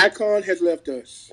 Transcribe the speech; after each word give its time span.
icon 0.00 0.42
has 0.42 0.60
left 0.60 0.88
us. 0.88 1.32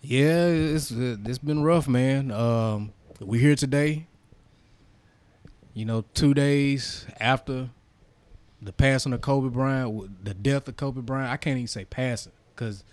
Yeah, 0.00 0.46
it's 0.46 0.90
it's 0.90 1.38
been 1.38 1.62
rough, 1.62 1.88
man. 1.88 2.30
Um, 2.30 2.92
we're 3.20 3.40
here 3.40 3.56
today. 3.56 4.06
You 5.74 5.84
know, 5.84 6.04
two 6.14 6.34
days 6.34 7.06
after 7.20 7.70
the 8.60 8.72
passing 8.72 9.12
of 9.12 9.20
Kobe 9.20 9.48
Bryant, 9.48 10.24
the 10.24 10.34
death 10.34 10.68
of 10.68 10.76
Kobe 10.76 11.00
Bryant. 11.00 11.30
I 11.30 11.36
can't 11.36 11.56
even 11.56 11.68
say 11.68 11.84
passing 11.84 12.32
because 12.54 12.84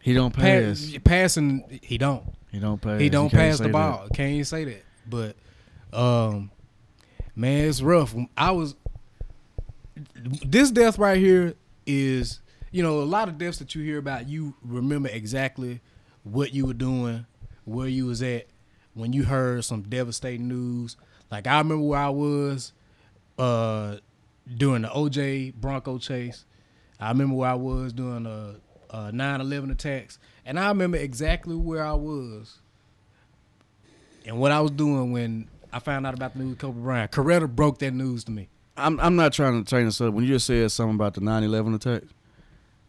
he 0.00 0.14
don't 0.14 0.34
pass. 0.34 0.90
Pa- 0.92 0.98
passing, 1.04 1.80
he 1.82 1.98
don't. 1.98 2.24
He 2.50 2.58
don't 2.58 2.80
pass. 2.80 3.00
He 3.00 3.08
don't 3.08 3.30
pass 3.30 3.58
the 3.58 3.68
ball. 3.68 4.04
That. 4.04 4.16
Can't 4.16 4.32
even 4.32 4.44
say 4.44 4.64
that. 4.64 4.84
But, 5.08 5.36
um, 5.92 6.50
man, 7.36 7.68
it's 7.68 7.80
rough. 7.82 8.14
I 8.36 8.50
was 8.50 8.74
this 10.44 10.70
death 10.70 10.98
right 10.98 11.18
here 11.18 11.54
is 11.86 12.40
you 12.72 12.82
know 12.82 13.00
a 13.00 13.04
lot 13.04 13.28
of 13.28 13.38
deaths 13.38 13.58
that 13.58 13.74
you 13.74 13.82
hear 13.84 13.98
about. 13.98 14.28
You 14.28 14.54
remember 14.62 15.08
exactly 15.08 15.80
what 16.24 16.52
you 16.52 16.66
were 16.66 16.74
doing, 16.74 17.26
where 17.64 17.86
you 17.86 18.06
was 18.06 18.22
at 18.22 18.46
when 18.94 19.12
you 19.12 19.24
heard 19.24 19.64
some 19.64 19.82
devastating 19.82 20.48
news. 20.48 20.96
Like 21.30 21.46
I 21.46 21.58
remember 21.58 21.84
where 21.84 22.00
I 22.00 22.08
was 22.08 22.72
uh, 23.38 23.96
during 24.56 24.82
the 24.82 24.88
OJ 24.88 25.54
Bronco 25.54 25.98
chase. 25.98 26.44
I 26.98 27.08
remember 27.08 27.36
where 27.36 27.50
I 27.50 27.54
was 27.54 27.92
during 27.92 28.24
the 28.24 28.56
uh, 28.90 29.10
9/11 29.10 29.70
attacks, 29.70 30.18
and 30.44 30.58
I 30.58 30.68
remember 30.68 30.96
exactly 30.96 31.54
where 31.54 31.84
I 31.84 31.92
was 31.92 32.58
and 34.26 34.38
what 34.38 34.52
I 34.52 34.60
was 34.60 34.70
doing 34.70 35.12
when 35.12 35.48
I 35.72 35.78
found 35.78 36.06
out 36.06 36.14
about 36.14 36.34
the 36.34 36.40
news 36.40 36.56
Kobe 36.58 36.80
Bryant. 36.80 37.10
Coretta 37.10 37.54
broke 37.54 37.78
that 37.80 37.92
news 37.92 38.24
to 38.24 38.30
me. 38.30 38.48
I'm 38.76 38.98
I'm 39.00 39.16
not 39.16 39.32
trying 39.32 39.62
to 39.62 39.68
train 39.68 39.86
this 39.86 40.00
up. 40.00 40.14
When 40.14 40.24
you 40.24 40.34
just 40.34 40.46
said 40.46 40.70
something 40.70 40.94
about 40.94 41.14
the 41.14 41.20
9/11 41.20 41.74
attack, 41.74 42.02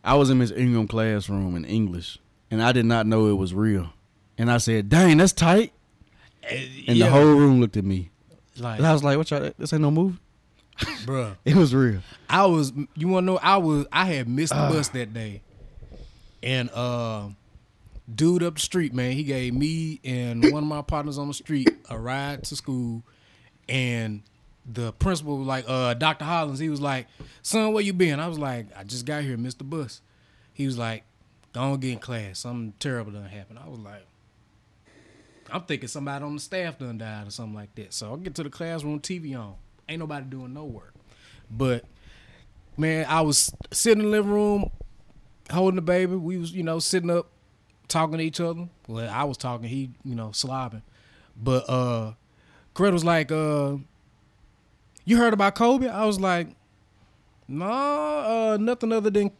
I 0.03 0.15
was 0.15 0.29
in 0.29 0.39
Miss 0.39 0.51
Ingram 0.51 0.87
classroom 0.87 1.55
in 1.55 1.65
English, 1.65 2.19
and 2.51 2.61
I 2.61 2.71
did 2.71 2.85
not 2.85 3.07
know 3.07 3.27
it 3.27 3.33
was 3.33 3.53
real. 3.53 3.89
And 4.37 4.51
I 4.51 4.57
said, 4.57 4.89
"Dang, 4.89 5.17
that's 5.17 5.33
tight." 5.33 5.71
Eh, 6.43 6.67
and 6.87 6.97
yeah. 6.97 7.05
the 7.05 7.11
whole 7.11 7.25
room 7.35 7.61
looked 7.61 7.77
at 7.77 7.85
me. 7.85 8.09
Like, 8.57 8.79
and 8.79 8.87
I 8.87 8.93
was 8.93 9.03
like, 9.03 9.17
"What 9.17 9.31
y'all? 9.31 9.51
This 9.57 9.73
ain't 9.73 9.81
no 9.81 9.91
movie." 9.91 10.17
Bruh. 11.05 11.35
it 11.45 11.55
was 11.55 11.73
real. 11.73 12.01
I 12.29 12.45
was 12.45 12.73
you 12.95 13.07
wanna 13.07 13.25
know, 13.25 13.39
I 13.41 13.57
was 13.57 13.85
I 13.91 14.05
had 14.05 14.27
missed 14.27 14.53
the 14.53 14.59
uh, 14.59 14.71
bus 14.71 14.89
that 14.89 15.13
day. 15.13 15.41
And 16.41 16.69
uh 16.71 17.29
dude 18.13 18.43
up 18.43 18.55
the 18.55 18.59
street, 18.59 18.93
man, 18.93 19.11
he 19.13 19.23
gave 19.23 19.53
me 19.53 19.99
and 20.03 20.43
one 20.51 20.63
of 20.63 20.69
my 20.69 20.81
partners 20.81 21.17
on 21.17 21.27
the 21.27 21.33
street 21.33 21.69
a 21.89 21.97
ride 21.97 22.43
to 22.45 22.55
school 22.55 23.03
and 23.69 24.23
the 24.65 24.93
principal 24.93 25.37
was 25.37 25.47
like, 25.47 25.65
uh, 25.67 25.93
Dr. 25.93 26.25
Hollins, 26.25 26.59
he 26.59 26.69
was 26.69 26.81
like, 26.81 27.07
son, 27.41 27.73
where 27.73 27.83
you 27.83 27.93
been? 27.93 28.19
I 28.19 28.27
was 28.27 28.39
like, 28.39 28.67
I 28.77 28.83
just 28.83 29.05
got 29.05 29.23
here, 29.23 29.35
the 29.35 29.63
bus. 29.63 30.01
He 30.53 30.65
was 30.65 30.77
like, 30.77 31.03
don't 31.51 31.79
get 31.79 31.93
in 31.93 31.99
class. 31.99 32.39
Something 32.39 32.73
terrible 32.79 33.11
done 33.11 33.25
happened. 33.25 33.59
I 33.63 33.67
was 33.67 33.79
like, 33.79 34.05
I'm 35.51 35.61
thinking 35.63 35.87
somebody 35.87 36.23
on 36.23 36.33
the 36.33 36.39
staff 36.39 36.79
done 36.79 36.97
died 36.97 37.27
or 37.27 37.31
something 37.31 37.53
like 37.53 37.75
that. 37.75 37.93
So 37.93 38.13
I 38.13 38.17
get 38.17 38.35
to 38.35 38.43
the 38.43 38.49
classroom, 38.49 38.99
TV 38.99 39.37
on. 39.37 39.55
Ain't 39.87 39.99
nobody 39.99 40.25
doing 40.25 40.53
no 40.53 40.65
work. 40.65 40.93
But 41.51 41.83
man, 42.77 43.05
I 43.07 43.21
was 43.21 43.53
sitting 43.71 43.99
in 43.99 44.05
the 44.05 44.11
living 44.11 44.31
room 44.31 44.71
holding 45.51 45.75
the 45.75 45.81
baby. 45.81 46.15
We 46.15 46.37
was, 46.37 46.51
you 46.53 46.63
know, 46.63 46.79
sitting 46.79 47.09
up 47.09 47.29
talking 47.87 48.17
to 48.17 48.23
each 48.23 48.39
other. 48.39 48.67
Well, 48.87 49.09
I 49.09 49.25
was 49.25 49.37
talking, 49.37 49.67
he, 49.67 49.91
you 50.03 50.15
know, 50.15 50.29
slobbing. 50.29 50.81
But 51.35 51.69
uh 51.69 52.13
Cred 52.73 52.91
was 52.91 53.03
like, 53.05 53.31
uh, 53.31 53.75
you 55.05 55.17
heard 55.17 55.33
about 55.33 55.55
Kobe? 55.55 55.87
I 55.87 56.05
was 56.05 56.19
like, 56.19 56.47
no, 57.47 57.67
nah, 57.67 58.51
uh, 58.53 58.57
nothing 58.57 58.91
other 58.91 59.09
than 59.09 59.31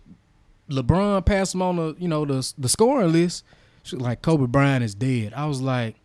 LeBron 0.69 1.25
passed 1.25 1.55
him 1.55 1.61
on 1.61 1.77
the, 1.77 1.95
you 1.97 2.07
know, 2.07 2.25
the 2.25 2.53
the 2.57 2.69
scoring 2.69 3.11
list. 3.11 3.43
She 3.83 3.95
like 3.95 4.21
Kobe 4.21 4.45
Bryant 4.47 4.83
is 4.83 4.95
dead. 4.95 5.33
I 5.33 5.45
was 5.45 5.61
like, 5.61 5.95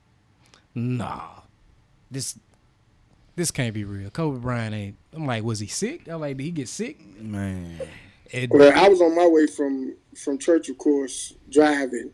nah, 0.74 1.28
this 2.10 2.38
this 3.36 3.50
can't 3.50 3.74
be 3.74 3.84
real. 3.84 4.10
Kobe 4.10 4.38
Bryant 4.38 4.74
ain't. 4.74 4.96
I'm 5.14 5.26
like, 5.26 5.44
was 5.44 5.60
he 5.60 5.68
sick? 5.68 6.08
I'm 6.08 6.20
like, 6.20 6.36
did 6.36 6.42
he 6.44 6.50
get 6.50 6.68
sick? 6.68 6.98
Man. 7.20 7.80
It, 8.30 8.50
well, 8.50 8.72
I 8.76 8.88
was 8.88 9.00
on 9.00 9.14
my 9.16 9.26
way 9.26 9.46
from 9.46 9.94
from 10.16 10.38
church, 10.38 10.68
of 10.68 10.78
course, 10.78 11.34
driving, 11.50 12.10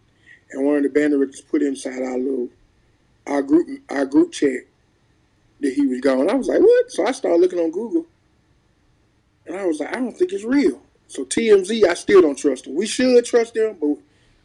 and 0.51 0.65
one 0.65 0.77
of 0.77 0.83
the 0.85 0.89
band 0.89 1.13
directors 1.13 1.41
put 1.41 1.63
inside 1.63 2.03
our 2.03 2.19
little 2.19 2.49
our 3.27 3.43
group 3.43 3.69
our 3.91 4.05
group 4.05 4.33
chat 4.33 4.61
that 5.61 5.73
he 5.73 5.87
was 5.87 6.01
gone. 6.01 6.31
I 6.31 6.35
was 6.35 6.49
like, 6.49 6.61
what? 6.61 6.91
So 6.91 7.07
I 7.07 7.13
started 7.13 7.41
looking 7.41 7.59
on 7.59 7.71
Google, 7.71 8.07
and 9.47 9.57
I 9.57 9.65
was 9.67 9.81
like, 9.81 9.91
I 9.91 10.01
don't 10.01 10.17
think 10.17 10.33
it's 10.33 10.45
real. 10.45 10.81
So 11.07 11.25
TMZ, 11.25 11.85
I 11.85 11.95
still 11.95 12.23
don't 12.23 12.37
trust 12.37 12.65
them. 12.65 12.75
We 12.75 12.87
should 12.87 13.25
trust 13.25 13.55
them, 13.55 13.77
but 13.81 13.97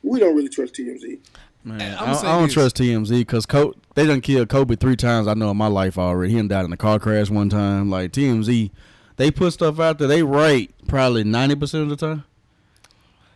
we 0.03 0.19
don't 0.19 0.35
really 0.35 0.49
trust 0.49 0.75
TMZ. 0.75 1.19
Man, 1.63 1.97
I, 1.97 2.13
I, 2.13 2.39
don't 2.39 2.49
trust 2.49 2.77
TMZ 2.77 3.09
because 3.09 3.45
they 3.93 4.05
done 4.05 4.21
killed 4.21 4.47
Kobe 4.49 4.75
three 4.75 4.95
times. 4.95 5.27
I 5.27 5.33
know 5.33 5.51
in 5.51 5.57
my 5.57 5.67
life 5.67 5.97
already. 5.97 6.33
He 6.33 6.47
died 6.47 6.65
in 6.65 6.71
a 6.71 6.77
car 6.77 6.99
crash 6.99 7.29
one 7.29 7.49
time. 7.49 7.89
Like 7.89 8.11
TMZ, 8.11 8.71
they 9.17 9.29
put 9.29 9.53
stuff 9.53 9.79
out 9.79 9.99
there. 9.99 10.07
They 10.07 10.23
right 10.23 10.73
probably 10.87 11.25
ninety 11.25 11.55
percent 11.55 11.83
of 11.83 11.89
the 11.89 11.97
time. 11.97 12.23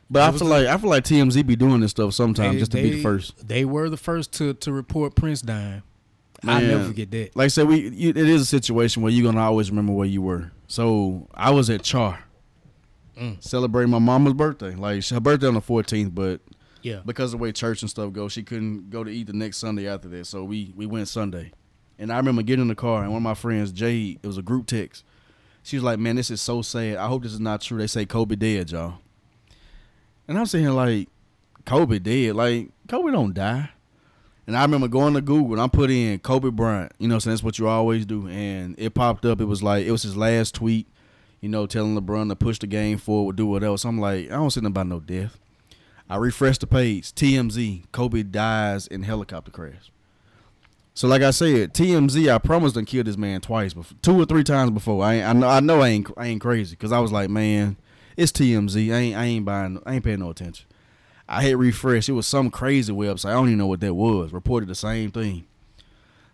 But 0.10 0.34
I 0.34 0.38
feel 0.38 0.48
like 0.48 0.68
I 0.68 0.78
feel 0.78 0.90
like 0.90 1.04
TMZ 1.04 1.46
be 1.46 1.56
doing 1.56 1.82
this 1.82 1.92
stuff 1.92 2.14
sometimes 2.14 2.54
they, 2.54 2.60
just 2.60 2.72
to 2.72 2.78
they, 2.78 2.84
be 2.84 2.96
the 2.98 3.02
first. 3.02 3.46
They 3.46 3.66
were 3.66 3.90
the 3.90 3.98
first 3.98 4.32
to 4.34 4.54
to 4.54 4.72
report 4.72 5.16
Prince 5.16 5.42
dying. 5.42 5.84
I 6.46 6.62
never 6.62 6.86
forget 6.86 7.12
that. 7.12 7.36
Like 7.36 7.46
I 7.46 7.48
said, 7.50 7.68
we 7.68 7.90
you, 7.90 8.10
it 8.10 8.18
is 8.18 8.42
a 8.42 8.46
situation 8.46 9.04
where 9.04 9.12
you're 9.12 9.30
gonna 9.30 9.44
always 9.44 9.70
remember 9.70 9.94
where 9.94 10.08
you 10.08 10.22
were. 10.22 10.52
So 10.68 11.28
I 11.34 11.52
was 11.52 11.70
at 11.70 11.84
Char, 11.84 12.24
mm. 13.18 13.42
celebrating 13.44 13.92
my 13.92 14.00
mama's 14.00 14.34
birthday. 14.34 14.76
Like 14.76 15.06
her 15.08 15.20
birthday 15.20 15.48
on 15.48 15.54
the 15.54 15.62
14th, 15.62 16.14
but 16.14 16.42
yeah, 16.82 17.02
because 17.06 17.34
of 17.34 17.40
the 17.40 17.44
way 17.44 17.52
church 17.52 17.82
and 17.82 17.90
stuff 17.90 18.12
go, 18.12 18.28
she 18.28 18.44
couldn't 18.44 18.90
go 18.90 19.04
to 19.04 19.10
eat 19.10 19.28
the 19.28 19.34
next 19.34 19.58
Sunday 19.58 19.88
after 19.88 20.10
that. 20.10 20.26
So 20.26 20.44
we 20.44 20.74
we 20.76 20.86
went 20.86 21.08
Sunday, 21.08 21.52
and 21.98 22.12
I 22.12 22.18
remember 22.18 22.42
getting 22.42 22.64
in 22.64 22.68
the 22.68 22.76
car 22.76 23.04
and 23.04 23.12
one 23.12 23.20
of 23.20 23.24
my 23.24 23.36
friends, 23.36 23.72
Jay, 23.72 24.18
it 24.22 24.28
was 24.28 24.38
a 24.38 24.44
group 24.44 24.68
text. 24.68 25.04
She 25.64 25.78
was 25.78 25.84
like, 25.84 26.00
"Man, 26.00 26.18
this 26.18 26.30
is 26.30 26.42
so 26.42 26.62
sad. 26.62 26.98
I 26.98 27.08
hope 27.08 27.24
this 27.24 27.34
is 27.34 27.40
not 27.40 27.62
true. 27.62 27.78
They 27.78 27.88
say 27.88 28.06
Kobe 28.06 28.36
dead, 28.36 28.72
y'all." 28.72 28.96
And 30.28 30.38
I'm 30.38 30.46
sitting 30.46 30.66
here 30.66 30.74
like, 30.74 31.10
Kobe 31.66 32.00
dead. 32.00 32.36
Like 32.36 32.70
Kobe 32.88 33.12
don't 33.12 33.34
die. 33.34 33.70
And 34.46 34.58
I 34.58 34.62
remember 34.62 34.88
going 34.88 35.14
to 35.14 35.22
Google 35.22 35.54
and 35.54 35.62
I 35.62 35.68
put 35.68 35.90
in 35.90 36.20
Kobe 36.20 36.50
Bryant. 36.50 36.92
You 37.00 37.08
know, 37.08 37.20
so 37.20 37.30
that's 37.30 37.44
what 37.44 37.60
you 37.60 37.68
always 37.68 38.06
do. 38.06 38.28
And 38.28 38.76
it 38.78 38.94
popped 38.94 39.26
up. 39.26 39.40
It 39.40 39.46
was 39.46 39.64
like 39.64 39.86
it 39.86 39.92
was 39.92 40.04
his 40.04 40.18
last 40.18 40.56
tweet. 40.56 40.88
You 41.40 41.50
know, 41.50 41.66
telling 41.66 42.00
LeBron 42.00 42.30
to 42.30 42.38
push 42.38 42.58
the 42.60 42.68
game 42.68 42.98
forward, 42.98 43.36
do 43.36 43.46
whatever. 43.46 43.78
So 43.78 43.90
I'm 43.90 44.00
like, 44.00 44.28
I 44.28 44.36
don't 44.36 44.50
see 44.50 44.62
nothing 44.62 44.72
about 44.72 44.88
no 44.88 45.02
death. 45.02 45.38
I 46.10 46.16
refreshed 46.16 46.62
the 46.62 46.68
page. 46.68 47.12
TMZ, 47.14 47.84
Kobe 47.92 48.24
dies 48.24 48.88
in 48.88 49.04
helicopter 49.04 49.52
crash. 49.52 49.92
So 50.94 51.08
like 51.08 51.22
I 51.22 51.32
said, 51.32 51.74
TMZ, 51.74 52.34
I 52.34 52.38
promised 52.38 52.76
to 52.76 52.84
kill 52.84 53.04
this 53.04 53.18
man 53.18 53.42
twice, 53.42 53.74
before, 53.74 53.98
two 54.02 54.22
or 54.22 54.26
three 54.26 54.44
times 54.44 54.72
before. 54.72 55.04
I 55.04 55.22
I 55.24 55.34
know 55.34 55.48
I 55.48 55.60
know 55.60 55.82
I 55.82 55.90
ain't 55.90 56.10
I 56.16 56.28
ain't 56.28 56.42
crazy 56.42 56.76
because 56.76 56.92
I 56.92 57.00
was 57.00 57.12
like, 57.12 57.30
man, 57.30 57.78
it's 58.16 58.32
TMZ. 58.32 58.94
I 58.94 58.98
ain't 58.98 59.18
I 59.18 59.26
ain't 59.26 59.46
buying. 59.46 59.82
I 59.86 59.96
ain't 59.96 60.04
paying 60.04 60.20
no 60.20 60.30
attention. 60.30 60.68
I 61.28 61.42
hit 61.44 61.58
refresh. 61.58 62.10
It 62.10 62.14
was 62.14 62.28
some 62.28 62.50
crazy 62.50 62.92
website. 62.94 63.30
I 63.30 63.34
don't 63.34 63.48
even 63.48 63.58
know 63.58 63.68
what 63.68 63.80
that 63.80 63.94
was. 63.94 64.34
Reported 64.34 64.68
the 64.70 64.76
same 64.76 65.12
thing. 65.12 65.46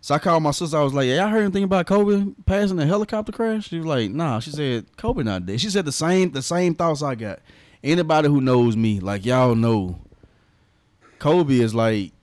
So 0.02 0.16
I 0.16 0.20
called 0.20 0.44
my 0.44 0.52
sister. 0.52 0.78
I 0.78 0.84
was 0.84 0.94
like, 0.94 1.08
"Yeah, 1.08 1.26
I 1.26 1.30
heard 1.30 1.44
anything 1.44 1.64
about 1.64 1.86
Kobe 1.86 2.34
passing 2.46 2.80
a 2.80 2.86
helicopter 2.86 3.32
crash?" 3.32 3.68
She 3.68 3.78
was 3.78 3.86
like, 3.86 4.12
"Nah." 4.12 4.40
She 4.40 4.52
said, 4.52 4.86
"Kobe 4.98 5.24
not 5.24 5.46
dead." 5.46 5.60
She 5.60 5.70
said 5.70 5.86
the 5.86 5.92
same 5.92 6.32
the 6.32 6.42
same 6.42 6.74
thoughts 6.74 7.04
I 7.04 7.16
got. 7.16 7.40
Anybody 7.84 8.30
who 8.30 8.42
knows 8.42 8.76
me, 8.78 9.00
like 9.00 9.26
y'all 9.26 9.56
know, 9.56 10.00
Kobe 11.20 11.60
is 11.60 11.76
like, 11.76 12.14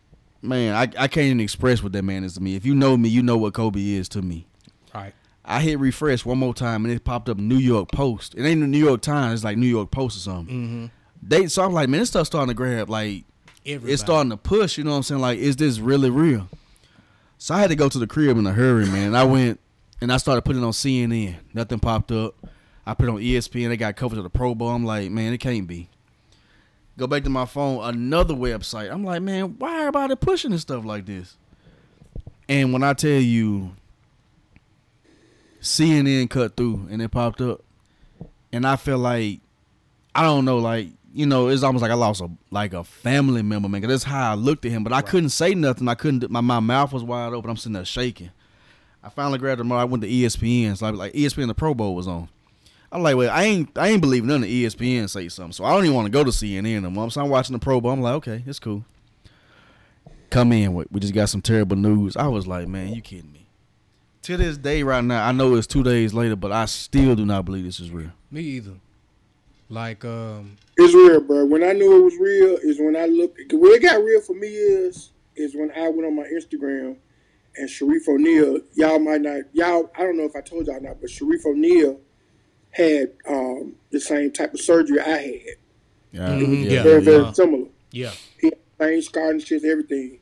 man, 0.43 0.75
I 0.75 0.83
I 0.83 1.09
can't 1.09 1.27
even 1.27 1.41
express 1.41 1.83
what 1.83 1.93
that 1.93 2.03
man 2.03 2.25
is 2.25 2.35
to 2.35 2.43
me. 2.43 2.57
If 2.57 2.65
you 2.65 2.75
know 2.75 2.97
me, 2.97 3.09
you 3.11 3.23
know 3.23 3.37
what 3.37 3.53
Kobe 3.53 3.81
is 3.81 4.09
to 4.11 4.23
me. 4.23 4.47
Right. 4.95 5.13
I 5.45 5.61
hit 5.61 5.79
refresh 5.79 6.25
one 6.25 6.39
more 6.39 6.55
time 6.55 6.85
and 6.85 6.93
it 6.93 7.05
popped 7.05 7.29
up 7.29 7.39
New 7.39 7.59
York 7.59 7.93
Post. 7.93 8.35
It 8.35 8.45
ain't 8.45 8.61
the 8.61 8.67
New 8.67 8.79
York 8.85 9.01
Times. 9.01 9.35
It's 9.35 9.45
like 9.45 9.57
New 9.57 9.67
York 9.67 9.91
Post 9.91 10.17
or 10.17 10.21
something. 10.21 10.55
Mm-hmm. 10.55 10.87
They 11.27 11.49
so 11.49 11.65
I'm 11.65 11.73
like, 11.73 11.89
man, 11.89 12.01
this 12.01 12.11
stuff 12.11 12.27
starting 12.27 12.49
to 12.49 12.55
grab 12.55 12.89
like 12.89 13.25
Everybody. 13.65 13.93
it's 13.93 14.03
starting 14.03 14.31
to 14.31 14.37
push. 14.37 14.79
You 14.79 14.85
know 14.85 14.91
what 14.91 14.99
I'm 14.99 15.03
saying? 15.03 15.21
Like, 15.21 15.39
is 15.39 15.57
this 15.57 15.79
really 15.81 16.11
real? 16.11 16.49
So 17.39 17.55
I 17.55 17.59
had 17.59 17.71
to 17.71 17.77
go 17.77 17.89
to 17.89 17.99
the 17.99 18.07
crib 18.07 18.39
in 18.39 18.47
a 18.47 18.53
hurry, 18.53 18.87
man. 18.87 19.15
I 19.15 19.25
went 19.25 19.61
and 20.01 20.13
I 20.13 20.19
started 20.19 20.43
putting 20.43 20.63
on 20.63 20.73
CNN. 20.73 21.37
Nothing 21.53 21.81
popped 21.81 22.13
up. 22.13 22.35
I 22.87 22.95
put 22.95 23.09
on 23.09 23.17
ESPN. 23.17 23.69
They 23.69 23.77
got 23.77 23.97
coverage 23.97 24.19
of 24.19 24.25
the 24.25 24.31
Pro 24.31 24.55
Bowl. 24.55 24.69
I'm 24.69 24.85
like, 24.85 25.11
man, 25.11 25.33
it 25.33 25.39
can't 25.39 25.67
be. 25.67 25.89
Go 26.97 27.07
back 27.07 27.25
to 27.25 27.31
my 27.31 27.45
phone, 27.45 27.85
another 27.85 28.33
website. 28.33 28.91
I'm 28.91 29.05
like, 29.05 29.21
man, 29.21 29.57
why 29.59 29.71
are 29.71 29.81
everybody 29.81 30.17
pushing 30.17 30.53
this 30.53 30.63
stuff 30.63 30.85
like 30.85 31.05
this? 31.05 31.37
And 32.49 32.73
when 32.73 32.83
I 32.83 32.95
tell 32.95 33.11
you 33.11 33.73
CNN 35.61 36.31
cut 36.31 36.57
through 36.57 36.87
and 36.91 37.03
it 37.03 37.11
popped 37.11 37.41
up, 37.41 37.63
and 38.53 38.67
I 38.67 38.77
feel 38.77 38.99
like 38.99 39.41
I 40.15 40.23
don't 40.23 40.45
know, 40.45 40.59
like 40.59 40.89
you 41.17 41.25
know, 41.25 41.49
it's 41.49 41.63
almost 41.63 41.81
like 41.81 41.91
I 41.91 41.95
lost 41.95 42.21
a 42.21 42.29
like 42.51 42.75
a 42.75 42.85
family 42.85 43.43
member, 43.43 43.69
man. 43.69 43.81
Cause 43.81 43.89
that's 43.89 44.05
how 44.05 44.33
I 44.33 44.35
looked 44.35 44.67
at 44.67 44.71
him, 44.71 44.85
but 44.85 44.93
I 44.93 44.97
right. 44.97 45.07
couldn't 45.07 45.31
say 45.31 45.55
nothing. 45.55 45.89
I 45.89 45.95
couldn't. 45.95 46.31
My 46.31 46.43
my 46.43 46.61
mouth 46.61 46.93
was 46.93 47.03
wide 47.03 47.33
open. 47.33 47.51
I'm 47.51 47.57
sitting 47.57 47.73
there 47.73 47.87
shaking. 47.87 48.31
I 49.03 49.09
finally 49.09 49.39
grabbed 49.39 49.61
the 49.61 49.65
remote. 49.65 49.79
I 49.79 49.85
went 49.85 50.03
to 50.03 50.11
ESPN. 50.11 50.77
So 50.77 50.87
I, 50.87 50.91
like 50.91 51.15
ESPN, 51.15 51.47
the 51.47 51.55
Pro 51.55 51.73
Bowl 51.75 51.95
was 51.95 52.07
on. 52.07 52.29
I'm 52.93 53.03
like, 53.03 53.17
well, 53.17 53.31
I 53.31 53.45
ain't 53.45 53.77
I 53.79 53.89
ain't 53.89 54.03
believing 54.03 54.29
none 54.29 54.43
of 54.43 54.49
ESPN 54.49 55.09
say 55.09 55.29
something, 55.29 55.53
so 55.53 55.65
I 55.65 55.73
don't 55.73 55.85
even 55.85 55.95
want 55.95 56.07
to 56.07 56.13
go 56.13 56.23
to 56.23 56.31
CNN 56.31 56.83
no 56.83 56.91
more. 56.91 57.11
So 57.11 57.23
I'm 57.23 57.31
watching 57.31 57.55
the 57.55 57.61
Pro 57.61 57.81
Bowl. 57.81 57.93
I'm 57.93 58.03
like, 58.03 58.15
okay, 58.17 58.43
it's 58.47 58.59
cool. 58.59 58.85
Come 60.29 60.53
in, 60.53 60.75
we 60.75 61.01
just 61.01 61.15
got 61.15 61.31
some 61.31 61.41
terrible 61.41 61.77
news. 61.77 62.17
I 62.17 62.27
was 62.27 62.47
like, 62.47 62.69
man, 62.69 62.93
you 62.93 63.01
kidding 63.01 63.33
me? 63.33 63.47
To 64.23 64.37
this 64.37 64.59
day, 64.59 64.83
right 64.83 65.05
now, 65.05 65.27
I 65.27 65.33
know 65.33 65.55
it's 65.55 65.69
two 65.69 65.85
days 65.85 66.13
later, 66.13 66.37
but 66.37 66.51
I 66.53 66.67
still 66.67 67.15
do 67.15 67.25
not 67.25 67.45
believe 67.45 67.65
this 67.65 67.79
is 67.79 67.91
real. 67.91 68.11
Me 68.31 68.43
either. 68.43 68.75
Like 69.69 70.05
um, 70.05 70.57
It's 70.77 70.95
real, 70.95 71.21
bro. 71.21 71.45
When 71.45 71.63
I 71.65 71.73
knew 71.73 72.01
it 72.01 72.05
was 72.05 72.17
real 72.17 72.57
is 72.63 72.79
when 72.79 72.97
I 72.97 73.07
looked. 73.07 73.41
When 73.53 73.73
it 73.73 73.83
got 73.83 74.03
real 74.03 74.21
for 74.21 74.35
me 74.35 74.49
is 74.49 75.11
is 75.35 75.55
when 75.55 75.71
I 75.77 75.89
went 75.89 76.07
on 76.07 76.17
my 76.17 76.25
Instagram 76.25 76.97
and 77.57 77.69
Shareef 77.69 78.09
O'Neal. 78.09 78.59
Y'all 78.75 78.99
might 78.99 79.23
not. 79.23 79.43
Y'all. 79.53 79.91
I 79.97 80.03
don't 80.03 80.17
know 80.17 80.25
if 80.25 80.37
I 80.37 80.41
told 80.41 80.67
y'all 80.67 80.81
not, 80.81 81.01
but 81.01 81.11
Shareef 81.11 81.45
O'Neal 81.47 82.01
had 82.71 83.13
um, 83.29 83.75
the 83.91 83.99
same 84.01 84.31
type 84.31 84.55
of 84.55 84.61
surgery 84.61 85.01
I 85.01 85.09
had. 85.09 85.41
Yeah, 86.13 86.29
Mhm, 86.31 86.71
yeah. 86.71 86.83
very 86.83 87.03
very 87.03 87.23
yeah. 87.25 87.33
similar. 87.33 87.69
yeah, 87.91 88.13
He 88.41 88.47
had 88.49 88.59
the 88.79 88.85
same 88.85 89.03
scar 89.03 89.31
and 89.31 89.43
shit, 89.43 89.65
everything. 89.65 90.21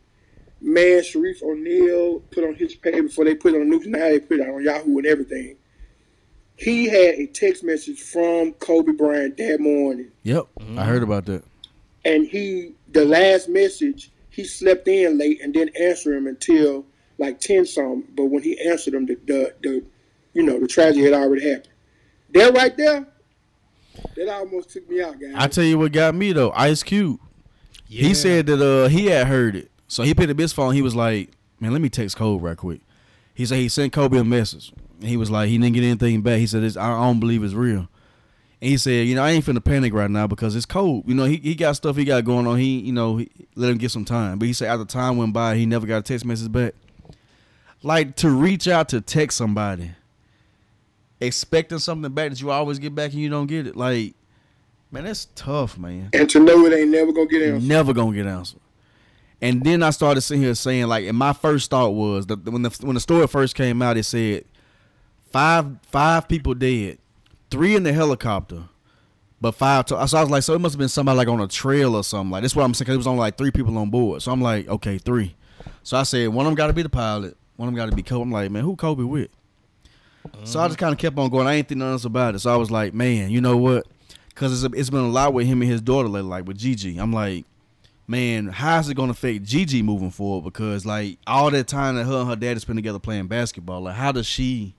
Man, 0.60 1.00
Shareef 1.02 1.42
O'Neal 1.42 2.20
put 2.30 2.44
on 2.44 2.54
his 2.54 2.74
page 2.76 3.02
before 3.02 3.24
they 3.26 3.34
put 3.34 3.52
it 3.54 3.60
on 3.60 3.68
news. 3.68 3.86
Now 3.86 3.98
they 4.08 4.18
put 4.20 4.40
it 4.40 4.48
on 4.48 4.62
Yahoo 4.64 4.96
and 4.98 5.06
everything. 5.06 5.56
He 6.56 6.86
had 6.88 7.14
a 7.16 7.26
text 7.26 7.64
message 7.64 8.00
from 8.00 8.52
Kobe 8.54 8.92
Bryant 8.92 9.36
that 9.38 9.58
morning. 9.60 10.10
Yep, 10.22 10.46
I 10.76 10.84
heard 10.84 11.02
about 11.02 11.26
that. 11.26 11.42
and 12.04 12.26
he 12.26 12.72
the 12.92 13.04
last 13.04 13.48
message 13.48 14.10
he 14.30 14.44
slept 14.44 14.86
in 14.88 15.18
late 15.18 15.40
and 15.42 15.52
didn't 15.52 15.76
answer 15.80 16.14
him 16.14 16.26
until 16.26 16.84
like 17.18 17.40
ten 17.40 17.64
some. 17.66 18.04
But 18.14 18.26
when 18.26 18.42
he 18.42 18.58
answered 18.68 18.94
him, 18.94 19.06
the 19.06 19.16
the, 19.26 19.54
the 19.62 19.84
you 20.32 20.42
know 20.42 20.58
the 20.60 20.68
tragedy 20.68 21.04
had 21.04 21.12
already 21.14 21.48
happened. 21.48 21.68
That 22.34 22.54
right 22.54 22.76
there, 22.76 23.06
that 24.16 24.28
almost 24.28 24.70
took 24.70 24.88
me 24.88 25.00
out, 25.02 25.20
guys. 25.20 25.32
I 25.34 25.48
tell 25.48 25.64
you 25.64 25.78
what 25.78 25.92
got 25.92 26.14
me 26.14 26.32
though, 26.32 26.52
Ice 26.52 26.82
Cube. 26.84 27.20
yeah. 27.88 28.02
He 28.06 28.14
said 28.14 28.46
that 28.46 28.60
uh 28.62 28.88
he 28.88 29.06
had 29.06 29.26
heard 29.26 29.56
it, 29.56 29.70
so 29.88 30.02
he 30.04 30.14
picked 30.14 30.30
up 30.30 30.38
his 30.38 30.52
phone. 30.52 30.74
He 30.74 30.82
was 30.82 30.94
like, 30.94 31.30
"Man, 31.58 31.72
let 31.72 31.80
me 31.80 31.88
text 31.88 32.16
Kobe 32.16 32.42
right 32.44 32.56
quick." 32.56 32.80
He 33.34 33.44
said 33.44 33.58
he 33.58 33.68
sent 33.68 33.92
Kobe 33.92 34.16
a 34.18 34.22
message. 34.24 34.72
And 35.04 35.10
he 35.10 35.18
was 35.18 35.30
like, 35.30 35.50
he 35.50 35.58
didn't 35.58 35.74
get 35.74 35.84
anything 35.84 36.22
back. 36.22 36.38
He 36.38 36.46
said, 36.46 36.62
it's, 36.62 36.78
"I 36.78 36.88
don't 36.88 37.20
believe 37.20 37.44
it's 37.44 37.52
real." 37.52 37.88
And 38.62 38.70
he 38.70 38.78
said, 38.78 39.06
"You 39.06 39.14
know, 39.14 39.22
I 39.22 39.32
ain't 39.32 39.44
finna 39.44 39.62
panic 39.62 39.92
right 39.92 40.10
now 40.10 40.26
because 40.26 40.56
it's 40.56 40.64
cold. 40.64 41.04
You 41.06 41.14
know, 41.14 41.24
he, 41.24 41.36
he 41.36 41.54
got 41.54 41.76
stuff 41.76 41.94
he 41.96 42.06
got 42.06 42.24
going 42.24 42.46
on. 42.46 42.56
He, 42.56 42.78
you 42.78 42.92
know, 42.92 43.18
he, 43.18 43.30
let 43.54 43.70
him 43.70 43.76
get 43.76 43.90
some 43.90 44.06
time." 44.06 44.38
But 44.38 44.46
he 44.46 44.54
said, 44.54 44.68
after 44.68 44.86
time 44.86 45.18
went 45.18 45.34
by, 45.34 45.56
he 45.56 45.66
never 45.66 45.86
got 45.86 45.98
a 45.98 46.02
text 46.02 46.24
message 46.24 46.50
back. 46.50 46.72
Like 47.82 48.16
to 48.16 48.30
reach 48.30 48.66
out 48.66 48.88
to 48.88 49.02
text 49.02 49.36
somebody, 49.36 49.90
expecting 51.20 51.80
something 51.80 52.10
back 52.14 52.30
that 52.30 52.40
you 52.40 52.50
always 52.50 52.78
get 52.78 52.94
back 52.94 53.12
and 53.12 53.20
you 53.20 53.28
don't 53.28 53.46
get 53.46 53.66
it. 53.66 53.76
Like, 53.76 54.14
man, 54.90 55.04
that's 55.04 55.26
tough, 55.34 55.76
man 55.76 56.08
and 56.14 56.30
to 56.30 56.40
know 56.40 56.64
it 56.64 56.72
ain't 56.72 56.90
never 56.90 57.12
gonna 57.12 57.26
get 57.26 57.42
answered. 57.42 57.68
never 57.68 57.92
gonna 57.92 58.16
get 58.16 58.26
answered. 58.26 58.60
And 59.42 59.62
then 59.62 59.82
I 59.82 59.90
started 59.90 60.22
sitting 60.22 60.42
here 60.42 60.54
saying 60.54 60.86
like, 60.86 61.04
and 61.04 61.18
my 61.18 61.34
first 61.34 61.70
thought 61.70 61.90
was 61.90 62.24
that 62.28 62.42
when 62.48 62.62
the 62.62 62.70
when 62.80 62.94
the 62.94 63.00
story 63.00 63.26
first 63.26 63.54
came 63.54 63.82
out, 63.82 63.98
it 63.98 64.04
said 64.04 64.46
five 65.34 65.66
five 65.82 66.28
people 66.28 66.54
dead, 66.54 66.96
three 67.50 67.74
in 67.74 67.82
the 67.82 67.92
helicopter, 67.92 68.62
but 69.40 69.50
five. 69.52 69.84
To, 69.86 70.06
so 70.06 70.16
I 70.16 70.20
was 70.22 70.30
like, 70.30 70.44
so 70.44 70.54
it 70.54 70.60
must 70.60 70.74
have 70.74 70.78
been 70.78 70.88
somebody 70.88 71.16
like 71.16 71.26
on 71.26 71.40
a 71.40 71.48
trail 71.48 71.96
or 71.96 72.04
something. 72.04 72.30
Like 72.30 72.42
that's 72.42 72.54
what 72.54 72.62
I'm 72.62 72.72
saying. 72.72 72.86
Cause 72.86 72.94
it 72.94 72.98
was 72.98 73.08
only 73.08 73.18
like 73.18 73.36
three 73.36 73.50
people 73.50 73.76
on 73.76 73.90
board. 73.90 74.22
So 74.22 74.30
I'm 74.30 74.40
like, 74.40 74.68
okay, 74.68 74.96
three. 74.96 75.34
So 75.82 75.96
I 75.96 76.04
said 76.04 76.28
one 76.28 76.46
of 76.46 76.50
them 76.50 76.54
got 76.54 76.68
to 76.68 76.72
be 76.72 76.82
the 76.82 76.88
pilot. 76.88 77.36
One 77.56 77.68
of 77.68 77.74
them 77.74 77.76
got 77.76 77.90
to 77.90 77.96
be 77.96 78.04
Kobe. 78.04 78.22
I'm 78.22 78.30
like, 78.30 78.48
man, 78.52 78.62
who 78.62 78.76
Kobe 78.76 79.02
with? 79.02 79.28
So 80.44 80.60
I 80.60 80.68
just 80.68 80.78
kind 80.78 80.92
of 80.92 80.98
kept 80.98 81.18
on 81.18 81.30
going. 81.30 81.48
I 81.48 81.54
ain't 81.54 81.68
think 81.68 81.80
nothing 81.80 81.92
else 81.92 82.04
about 82.04 82.36
it. 82.36 82.38
So 82.38 82.54
I 82.54 82.56
was 82.56 82.70
like, 82.70 82.94
man, 82.94 83.30
you 83.30 83.40
know 83.40 83.56
what? 83.56 83.86
Because 84.28 84.64
it's, 84.64 84.74
it's 84.74 84.90
been 84.90 85.00
a 85.00 85.08
lot 85.08 85.34
with 85.34 85.46
him 85.46 85.62
and 85.62 85.70
his 85.70 85.80
daughter 85.80 86.08
lately, 86.08 86.30
like 86.30 86.46
with 86.46 86.58
Gigi. 86.58 86.96
I'm 86.96 87.12
like, 87.12 87.44
man, 88.06 88.48
how 88.48 88.78
is 88.78 88.88
it 88.88 88.94
going 88.94 89.08
to 89.08 89.12
affect 89.12 89.44
Gigi 89.44 89.82
moving 89.82 90.10
forward? 90.10 90.44
Because 90.44 90.86
like 90.86 91.18
all 91.26 91.50
that 91.50 91.66
time 91.66 91.96
that 91.96 92.04
her 92.04 92.20
and 92.20 92.28
her 92.28 92.36
daddy 92.36 92.60
spent 92.60 92.78
together 92.78 93.00
playing 93.00 93.26
basketball, 93.26 93.82
like 93.82 93.96
how 93.96 94.12
does 94.12 94.26
she 94.26 94.74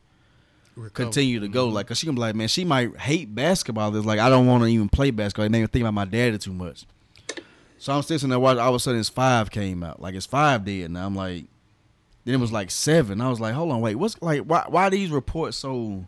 Recover. 0.76 1.06
continue 1.06 1.40
to 1.40 1.48
go? 1.48 1.68
Mm-hmm. 1.68 1.76
Like, 1.76 1.88
cause 1.88 1.98
she 1.98 2.06
gonna 2.06 2.16
be 2.16 2.22
like, 2.22 2.36
man, 2.36 2.48
she 2.48 2.66
might 2.66 2.96
hate 2.98 3.34
basketball. 3.34 3.96
It's 3.96 4.06
like 4.06 4.20
I 4.20 4.30
don't 4.30 4.46
want 4.46 4.64
to 4.64 4.70
even 4.70 4.90
play 4.90 5.12
basketball. 5.12 5.46
It 5.46 5.52
made 5.52 5.62
me 5.62 5.68
think 5.68 5.84
about 5.84 5.94
my 5.94 6.06
daddy 6.06 6.38
too 6.38 6.54
much. 6.54 6.86
So 7.78 7.94
I'm 7.94 8.02
sitting 8.02 8.30
there 8.30 8.40
watching. 8.40 8.60
All 8.60 8.70
of 8.70 8.76
a 8.76 8.80
sudden, 8.80 9.00
it's 9.00 9.10
five 9.10 9.52
came 9.52 9.84
out. 9.84 10.02
Like 10.02 10.16
it's 10.16 10.26
five 10.26 10.66
dead 10.66 10.92
now. 10.92 11.06
I'm 11.06 11.16
like, 11.16 11.46
then 12.26 12.36
it 12.36 12.40
was 12.40 12.52
like 12.52 12.72
seven. 12.72 13.22
I 13.22 13.30
was 13.30 13.40
like, 13.40 13.54
hold 13.54 13.72
on, 13.72 13.82
wait, 13.82 13.96
what's 13.96 14.22
like 14.22 14.42
why 14.42 14.66
why 14.68 14.90
these 14.90 15.12
reports 15.12 15.58
so, 15.58 16.06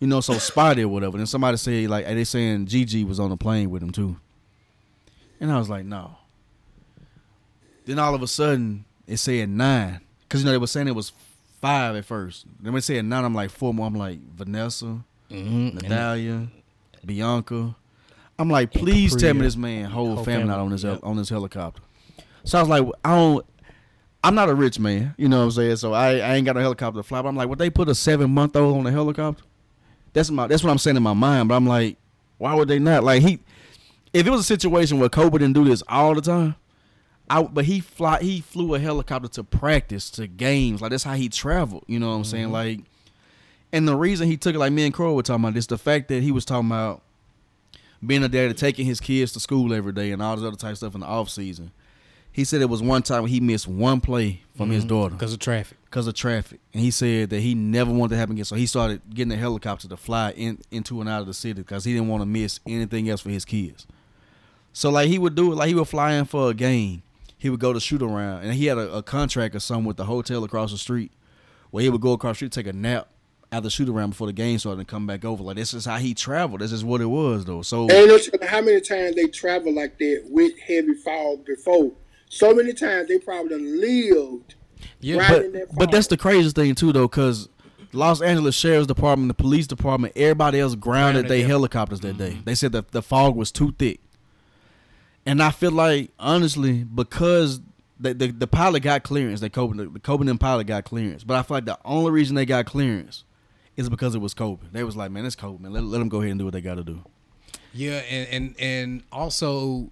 you 0.00 0.06
know, 0.06 0.20
so 0.20 0.34
spotty 0.38 0.82
or 0.82 0.88
whatever? 0.88 1.16
Then 1.16 1.26
somebody 1.26 1.56
said 1.56 1.88
like, 1.88 2.04
they 2.06 2.24
saying 2.24 2.66
Gigi 2.66 3.04
was 3.04 3.18
on 3.20 3.30
the 3.30 3.36
plane 3.36 3.70
with 3.70 3.82
him 3.82 3.90
too. 3.90 4.16
And 5.40 5.52
I 5.52 5.58
was 5.58 5.70
like, 5.70 5.84
no. 5.84 6.16
Then 7.86 7.98
all 7.98 8.14
of 8.14 8.22
a 8.22 8.26
sudden, 8.26 8.84
it 9.06 9.16
said 9.16 9.48
nine. 9.48 10.00
Because, 10.22 10.40
you 10.40 10.46
know, 10.46 10.52
they 10.52 10.58
were 10.58 10.66
saying 10.66 10.88
it 10.88 10.94
was 10.94 11.12
five 11.60 11.96
at 11.96 12.04
first. 12.04 12.46
Then 12.60 12.74
they 12.74 12.80
said 12.80 13.04
nine. 13.04 13.24
I'm 13.24 13.34
like, 13.34 13.50
four 13.50 13.72
more. 13.74 13.86
I'm 13.86 13.94
like, 13.94 14.18
Vanessa, 14.34 15.00
Mhm. 15.30 15.70
And 15.70 15.82
Natalia, 15.82 16.48
Bianca. 17.04 17.74
I'm 18.38 18.48
like, 18.48 18.72
please 18.72 19.16
tell 19.16 19.34
me 19.34 19.42
this 19.42 19.56
man 19.56 19.86
whole, 19.86 20.14
Whole 20.14 20.24
family, 20.24 20.42
family, 20.42 20.48
not 20.48 20.58
on 20.60 20.70
this 20.70 20.84
yep. 20.84 21.00
on 21.02 21.16
this 21.16 21.28
helicopter. 21.28 21.82
So 22.44 22.58
I 22.58 22.62
was 22.62 22.68
like, 22.68 22.84
I 23.04 23.14
don't. 23.14 23.44
I'm 24.24 24.34
not 24.34 24.48
a 24.48 24.54
rich 24.54 24.78
man, 24.80 25.14
you 25.16 25.28
know 25.28 25.38
what 25.38 25.44
I'm 25.44 25.50
saying. 25.52 25.76
So 25.76 25.92
I, 25.92 26.16
I 26.18 26.34
ain't 26.34 26.44
got 26.44 26.56
a 26.56 26.60
helicopter 26.60 26.98
to 26.98 27.02
fly. 27.02 27.22
But 27.22 27.28
I'm 27.28 27.36
like, 27.36 27.48
would 27.48 27.58
they 27.58 27.70
put 27.70 27.88
a 27.88 27.94
seven 27.94 28.30
month 28.32 28.56
old 28.56 28.76
on 28.78 28.86
a 28.86 28.90
helicopter? 28.90 29.44
That's 30.12 30.30
my 30.30 30.46
that's 30.46 30.64
what 30.64 30.70
I'm 30.70 30.78
saying 30.78 30.96
in 30.96 31.02
my 31.02 31.14
mind. 31.14 31.48
But 31.48 31.54
I'm 31.56 31.66
like, 31.66 31.96
why 32.38 32.54
would 32.54 32.68
they 32.68 32.78
not? 32.78 33.04
Like 33.04 33.22
he, 33.22 33.38
if 34.12 34.26
it 34.26 34.30
was 34.30 34.40
a 34.40 34.44
situation 34.44 34.98
where 34.98 35.08
Kobe 35.08 35.38
didn't 35.38 35.52
do 35.54 35.64
this 35.64 35.82
all 35.88 36.14
the 36.14 36.20
time, 36.20 36.56
I 37.30 37.42
but 37.42 37.64
he 37.64 37.80
fly 37.80 38.20
he 38.20 38.40
flew 38.40 38.74
a 38.74 38.78
helicopter 38.78 39.28
to 39.28 39.44
practice 39.44 40.10
to 40.10 40.26
games. 40.26 40.80
Like 40.80 40.90
that's 40.90 41.04
how 41.04 41.14
he 41.14 41.28
traveled. 41.28 41.84
You 41.86 41.98
know 41.98 42.08
what 42.08 42.14
I'm 42.14 42.24
saying? 42.24 42.44
Mm-hmm. 42.44 42.52
Like, 42.52 42.80
and 43.72 43.86
the 43.86 43.96
reason 43.96 44.28
he 44.28 44.36
took 44.36 44.54
it, 44.54 44.58
like 44.58 44.72
me 44.72 44.84
and 44.84 44.94
Crow 44.94 45.14
were 45.14 45.22
talking 45.22 45.44
about 45.44 45.54
this, 45.54 45.66
the 45.66 45.78
fact 45.78 46.08
that 46.08 46.22
he 46.22 46.32
was 46.32 46.44
talking 46.44 46.68
about 46.68 47.02
being 48.04 48.22
a 48.22 48.28
dad, 48.28 48.56
taking 48.56 48.86
his 48.86 49.00
kids 49.00 49.32
to 49.32 49.40
school 49.40 49.74
every 49.74 49.92
day, 49.92 50.12
and 50.12 50.22
all 50.22 50.36
this 50.36 50.44
other 50.44 50.56
type 50.56 50.72
of 50.72 50.78
stuff 50.78 50.94
in 50.94 51.00
the 51.00 51.06
off 51.06 51.28
season. 51.28 51.72
He 52.30 52.44
said 52.44 52.62
it 52.62 52.68
was 52.68 52.82
one 52.82 53.02
time 53.02 53.26
he 53.26 53.40
missed 53.40 53.66
one 53.66 54.00
play 54.00 54.42
from 54.56 54.70
his 54.70 54.84
mm-hmm. 54.84 54.90
daughter 54.90 55.14
because 55.14 55.32
of 55.32 55.40
traffic. 55.40 55.76
because 55.86 56.06
of 56.06 56.14
traffic, 56.14 56.60
and 56.72 56.80
he 56.80 56.92
said 56.92 57.30
that 57.30 57.40
he 57.40 57.54
never 57.54 57.92
wanted 57.92 58.10
to 58.10 58.16
happen 58.16 58.34
again. 58.36 58.44
So 58.44 58.54
he 58.54 58.66
started 58.66 59.02
getting 59.12 59.32
a 59.32 59.36
helicopter 59.36 59.88
to 59.88 59.96
fly 59.96 60.30
in 60.32 60.58
into 60.70 61.00
and 61.00 61.08
out 61.08 61.20
of 61.20 61.26
the 61.26 61.34
city 61.34 61.54
because 61.54 61.84
he 61.84 61.94
didn't 61.94 62.06
want 62.06 62.22
to 62.22 62.26
miss 62.26 62.60
anything 62.64 63.08
else 63.10 63.22
for 63.22 63.30
his 63.30 63.44
kids. 63.44 63.86
So 64.72 64.90
like 64.90 65.08
he 65.08 65.18
would 65.18 65.34
do 65.34 65.52
it, 65.52 65.56
like 65.56 65.68
he 65.68 65.74
would 65.74 65.88
fly 65.88 66.12
in 66.12 66.26
for 66.26 66.50
a 66.50 66.54
game. 66.54 67.02
He 67.38 67.50
would 67.50 67.60
go 67.60 67.72
to 67.72 67.80
shoot 67.80 68.02
around, 68.02 68.42
and 68.42 68.52
he 68.54 68.66
had 68.66 68.78
a, 68.78 68.96
a 68.96 69.02
contract 69.02 69.54
or 69.54 69.60
something 69.60 69.84
with 69.84 69.96
the 69.96 70.04
hotel 70.04 70.42
across 70.44 70.72
the 70.72 70.78
street, 70.78 71.12
where 71.70 71.82
he 71.82 71.88
would 71.88 72.00
go 72.00 72.12
across 72.12 72.34
the 72.34 72.48
street, 72.48 72.52
take 72.52 72.66
a 72.66 72.72
nap 72.72 73.08
after 73.50 73.62
the 73.62 73.70
shoot 73.70 73.88
around 73.88 74.10
before 74.10 74.26
the 74.26 74.32
game 74.32 74.58
started, 74.58 74.80
and 74.80 74.88
come 74.88 75.06
back 75.06 75.24
over. 75.24 75.42
Like 75.42 75.56
this 75.56 75.72
is 75.74 75.84
how 75.84 75.96
he 75.96 76.14
traveled. 76.14 76.60
This 76.60 76.72
is 76.72 76.84
what 76.84 77.00
it 77.00 77.06
was 77.06 77.44
though. 77.44 77.62
So 77.62 77.88
And 77.88 78.08
no 78.08 78.18
how 78.46 78.60
many 78.60 78.80
times 78.80 79.14
they 79.16 79.26
travel 79.26 79.74
like 79.74 79.98
that 79.98 80.24
with 80.28 80.58
heavy 80.58 80.94
fog 80.94 81.44
before. 81.46 81.92
So 82.28 82.54
many 82.54 82.74
times 82.74 83.08
they 83.08 83.18
probably 83.18 83.50
done 83.50 83.80
lived. 83.80 84.54
Yeah, 85.00 85.18
Right. 85.18 85.28
but 85.28 85.44
in 85.44 85.52
that 85.52 85.74
but 85.74 85.90
that's 85.90 86.08
the 86.08 86.16
craziest 86.16 86.56
thing 86.56 86.74
too 86.74 86.92
though, 86.92 87.08
because 87.08 87.48
Los 87.92 88.20
Angeles 88.20 88.54
Sheriff's 88.54 88.86
Department, 88.86 89.28
the 89.28 89.34
police 89.42 89.66
department, 89.66 90.12
everybody 90.14 90.60
else 90.60 90.74
grounded 90.74 91.24
Grounded 91.24 91.30
their 91.30 91.46
helicopters 91.46 92.00
that 92.00 92.16
mm-hmm. 92.16 92.34
day. 92.34 92.38
They 92.44 92.54
said 92.54 92.72
that 92.72 92.90
the 92.90 93.02
fog 93.02 93.34
was 93.34 93.50
too 93.50 93.72
thick, 93.78 94.00
and 95.28 95.42
I 95.42 95.50
feel 95.50 95.70
like 95.70 96.10
honestly 96.18 96.84
because 96.84 97.60
the 98.00 98.14
the, 98.14 98.28
the 98.28 98.46
pilot 98.46 98.82
got 98.82 99.02
clearance, 99.02 99.40
the 99.40 99.50
Kobe 99.50 99.76
the 99.76 100.00
Kobe 100.00 100.28
and 100.28 100.40
pilot 100.40 100.66
got 100.66 100.84
clearance, 100.84 101.22
but 101.22 101.36
I 101.36 101.42
feel 101.42 101.58
like 101.58 101.66
the 101.66 101.78
only 101.84 102.10
reason 102.10 102.34
they 102.34 102.46
got 102.46 102.64
clearance 102.64 103.24
is 103.76 103.88
because 103.90 104.14
it 104.14 104.18
was 104.18 104.32
Kobe. 104.34 104.66
They 104.72 104.82
was 104.84 104.96
like, 104.96 105.10
man, 105.10 105.26
it's 105.26 105.40
man. 105.42 105.72
Let, 105.72 105.84
let 105.84 105.98
them 105.98 106.08
go 106.08 106.20
ahead 106.20 106.30
and 106.30 106.38
do 106.38 106.46
what 106.46 106.54
they 106.54 106.62
got 106.62 106.76
to 106.76 106.84
do. 106.84 107.04
Yeah, 107.74 107.98
and, 108.10 108.28
and 108.28 108.54
and 108.58 109.02
also 109.12 109.90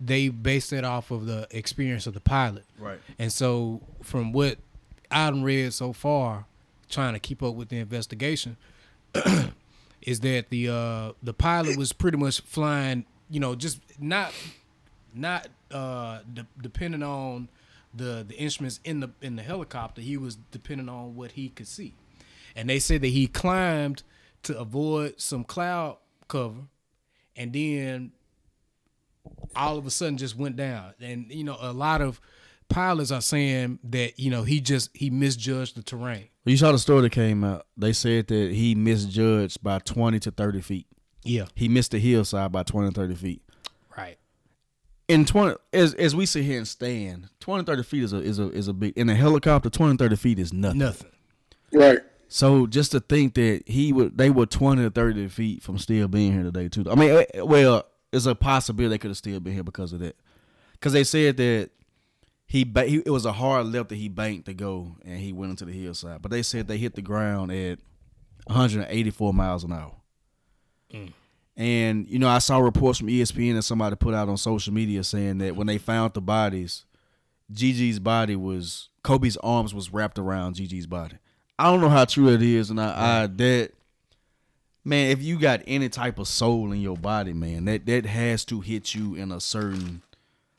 they 0.00 0.28
based 0.28 0.72
it 0.72 0.84
off 0.84 1.10
of 1.10 1.26
the 1.26 1.48
experience 1.50 2.06
of 2.06 2.14
the 2.14 2.20
pilot. 2.20 2.64
Right. 2.78 3.00
And 3.18 3.32
so 3.32 3.80
from 4.02 4.32
what 4.32 4.58
I've 5.10 5.42
read 5.42 5.72
so 5.72 5.92
far, 5.92 6.46
trying 6.88 7.14
to 7.14 7.18
keep 7.18 7.42
up 7.42 7.54
with 7.54 7.68
the 7.68 7.78
investigation, 7.78 8.56
is 10.02 10.20
that 10.20 10.50
the 10.50 10.68
uh 10.68 11.12
the 11.20 11.34
pilot 11.34 11.76
was 11.76 11.92
pretty 11.92 12.16
much 12.16 12.40
flying, 12.42 13.06
you 13.32 13.40
know, 13.40 13.54
just 13.54 13.80
not 13.98 14.32
not 15.14 15.48
uh 15.70 16.20
de- 16.32 16.46
depending 16.60 17.02
on 17.02 17.48
the 17.94 18.24
the 18.26 18.36
instruments 18.36 18.78
in 18.84 19.00
the 19.00 19.10
in 19.22 19.36
the 19.36 19.42
helicopter, 19.42 20.02
he 20.02 20.16
was 20.16 20.36
depending 20.50 20.88
on 20.88 21.16
what 21.16 21.32
he 21.32 21.48
could 21.48 21.66
see. 21.66 21.94
And 22.54 22.68
they 22.68 22.78
said 22.78 23.00
that 23.00 23.08
he 23.08 23.26
climbed 23.26 24.02
to 24.42 24.58
avoid 24.58 25.20
some 25.20 25.44
cloud 25.44 25.96
cover 26.28 26.62
and 27.36 27.52
then 27.52 28.12
all 29.56 29.78
of 29.78 29.86
a 29.86 29.90
sudden 29.90 30.16
just 30.16 30.36
went 30.36 30.56
down. 30.56 30.92
And 31.00 31.26
you 31.30 31.44
know, 31.44 31.56
a 31.60 31.72
lot 31.72 32.00
of 32.00 32.20
pilots 32.68 33.10
are 33.10 33.20
saying 33.20 33.78
that 33.84 34.18
you 34.18 34.30
know 34.30 34.42
he 34.42 34.60
just 34.60 34.90
he 34.94 35.10
misjudged 35.10 35.76
the 35.76 35.82
terrain. 35.82 36.28
You 36.44 36.56
saw 36.56 36.72
the 36.72 36.78
story 36.78 37.02
that 37.02 37.12
came 37.12 37.44
out. 37.44 37.66
They 37.76 37.92
said 37.92 38.26
that 38.28 38.52
he 38.52 38.74
misjudged 38.74 39.62
by 39.62 39.78
twenty 39.78 40.18
to 40.20 40.30
thirty 40.30 40.60
feet. 40.60 40.86
Yeah, 41.24 41.44
He 41.54 41.68
missed 41.68 41.92
the 41.92 41.98
hillside 41.98 42.50
by 42.52 42.62
twenty 42.64 42.88
to 42.88 42.94
thirty 42.94 43.14
feet. 43.14 43.42
right. 43.96 44.18
In 45.08 45.24
twenty, 45.24 45.56
as 45.72 45.94
as 45.94 46.16
we 46.16 46.26
sit 46.26 46.44
here 46.44 46.58
and 46.58 46.66
stand, 46.66 47.28
20, 47.40 47.64
30 47.64 47.82
feet 47.82 48.02
is 48.04 48.12
a 48.12 48.18
is 48.18 48.38
a 48.38 48.50
is 48.50 48.68
a 48.68 48.72
big. 48.72 48.96
In 48.96 49.08
a 49.10 49.14
helicopter, 49.14 49.68
20, 49.68 49.96
30 49.96 50.16
feet 50.16 50.38
is 50.38 50.52
nothing. 50.52 50.78
Nothing. 50.78 51.10
Right. 51.72 51.98
So 52.28 52.66
just 52.66 52.92
to 52.92 53.00
think 53.00 53.34
that 53.34 53.64
he 53.66 53.92
would, 53.92 54.16
they 54.16 54.30
were 54.30 54.46
twenty 54.46 54.82
to 54.82 54.90
thirty 54.90 55.28
feet 55.28 55.62
from 55.62 55.76
still 55.78 56.08
being 56.08 56.32
here 56.32 56.44
today 56.44 56.68
too. 56.68 56.84
I 56.90 56.94
mean, 56.94 57.10
eh, 57.34 57.40
well, 57.42 57.84
it's 58.12 58.24
a 58.26 58.34
possibility 58.34 58.88
they 58.90 58.98
could 58.98 59.10
have 59.10 59.18
still 59.18 59.38
been 59.40 59.52
here 59.54 59.62
because 59.64 59.92
of 59.92 59.98
that. 60.00 60.16
Because 60.72 60.94
they 60.94 61.04
said 61.04 61.36
that 61.36 61.70
he, 62.46 62.64
ba- 62.64 62.84
he 62.86 63.02
it 63.04 63.10
was 63.10 63.26
a 63.26 63.32
hard 63.32 63.66
left 63.66 63.90
that 63.90 63.96
he 63.96 64.08
banked 64.08 64.46
to 64.46 64.54
go, 64.54 64.96
and 65.04 65.18
he 65.18 65.32
went 65.32 65.50
into 65.50 65.64
the 65.66 65.72
hillside. 65.72 66.22
But 66.22 66.30
they 66.30 66.42
said 66.42 66.68
they 66.68 66.78
hit 66.78 66.94
the 66.94 67.02
ground 67.02 67.52
at 67.52 67.78
184 68.46 69.34
miles 69.34 69.64
an 69.64 69.72
hour. 69.72 69.92
And 71.56 72.08
you 72.08 72.18
know, 72.18 72.28
I 72.28 72.38
saw 72.38 72.58
reports 72.58 72.98
from 72.98 73.08
ESPN 73.08 73.52
and 73.52 73.64
somebody 73.64 73.96
put 73.96 74.14
out 74.14 74.28
on 74.28 74.36
social 74.36 74.72
media 74.72 75.04
saying 75.04 75.38
that 75.38 75.54
when 75.54 75.66
they 75.66 75.78
found 75.78 76.14
the 76.14 76.20
bodies, 76.20 76.84
Gigi's 77.52 77.98
body 77.98 78.36
was 78.36 78.88
Kobe's 79.02 79.36
arms 79.38 79.74
was 79.74 79.92
wrapped 79.92 80.18
around 80.18 80.56
Gigi's 80.56 80.86
body. 80.86 81.16
I 81.58 81.64
don't 81.70 81.80
know 81.80 81.90
how 81.90 82.04
true 82.04 82.28
it 82.28 82.42
is, 82.42 82.70
and 82.70 82.80
I, 82.80 83.22
I 83.22 83.26
that 83.26 83.72
man, 84.84 85.10
if 85.10 85.22
you 85.22 85.38
got 85.38 85.62
any 85.66 85.88
type 85.88 86.18
of 86.18 86.26
soul 86.26 86.72
in 86.72 86.80
your 86.80 86.96
body, 86.96 87.32
man, 87.32 87.66
that 87.66 87.86
that 87.86 88.06
has 88.06 88.44
to 88.46 88.60
hit 88.60 88.94
you 88.94 89.14
in 89.14 89.30
a 89.30 89.40
certain. 89.40 90.02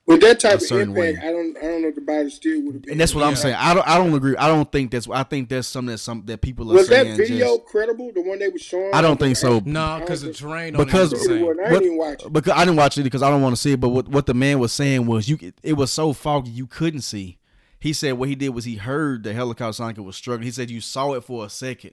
With 0.06 0.20
that 0.20 0.42
type 0.42 0.56
of 0.56 0.62
certain 0.64 0.90
impact, 0.98 1.24
way. 1.24 1.30
I 1.30 1.32
don't 1.32 1.58
I 1.58 1.62
don't 1.62 1.82
know 1.82 1.88
if 1.88 1.96
the 1.96 2.02
body 2.02 2.30
still 2.30 2.62
would 2.64 2.74
have 2.74 2.82
been. 2.82 2.92
And 2.92 3.00
that's 3.00 3.16
what 3.16 3.24
I'm 3.24 3.38
saying. 3.38 3.56
I 3.58 3.74
don't. 3.74 3.88
I 3.88 3.98
don't 3.98 4.14
agree. 4.14 4.36
I 4.36 4.50
don't 4.50 4.70
think 4.70 4.92
that's. 4.92 5.08
I 5.10 5.24
think 5.24 5.48
that's 5.48 5.66
something 5.66 5.94
that 5.94 6.00
some 6.00 6.24
that 6.26 6.42
people 6.42 6.66
are 6.78 6.84
saying. 6.84 7.08
Was 7.08 7.18
that 7.18 7.24
video 7.26 7.58
just- 7.58 7.66
credible? 7.68 8.12
The 8.14 8.22
one 8.22 8.38
they 8.40 8.50
were 8.50 8.60
showing? 8.60 8.94
I 8.94 9.02
don't 9.02 9.18
think 9.18 9.38
so. 9.38 9.62
No, 9.64 10.00
because 10.02 10.20
the 10.22 10.28
don't 10.28 10.36
terrain 10.36 10.76
on 10.76 10.84
Because- 10.84 11.14
it 11.14 11.20
was 11.20 11.28
think 11.28 11.40
the 11.40 11.46
it 11.46 11.48
was. 11.48 11.58
same. 11.58 11.76
I 11.76 11.80
didn't 11.80 11.98
watch 11.98 12.24
it. 12.26 12.34
because 12.34 12.52
I 12.54 12.60
didn't 12.66 12.76
watch 12.76 12.98
it 12.98 13.04
because 13.04 13.22
I 13.24 13.30
don't 13.30 13.42
want 13.42 13.56
to 13.56 13.62
see 13.62 13.72
it. 13.72 13.80
But 13.80 13.90
what 13.90 14.08
what 14.10 14.26
the 14.26 14.34
man 14.34 14.60
was 14.60 14.74
saying 14.74 15.06
was 15.06 15.30
you. 15.30 15.38
It 15.64 15.74
was 15.74 15.90
so 15.92 16.12
foggy 16.12 16.52
you 16.52 16.68
couldn't 16.68 17.02
see. 17.02 17.38
He 17.80 17.94
said 17.94 18.14
what 18.14 18.28
he 18.28 18.36
did 18.36 18.50
was 18.50 18.66
he 18.66 18.76
heard 18.76 19.24
the 19.24 19.34
helicopter 19.34 19.72
sound 19.74 19.88
like 19.90 19.98
it 19.98 20.02
was 20.02 20.18
struggling. 20.18 20.46
He 20.46 20.52
said 20.52 20.70
you 20.70 20.82
saw 20.82 21.14
it 21.14 21.24
for 21.24 21.46
a 21.46 21.50
second. 21.50 21.92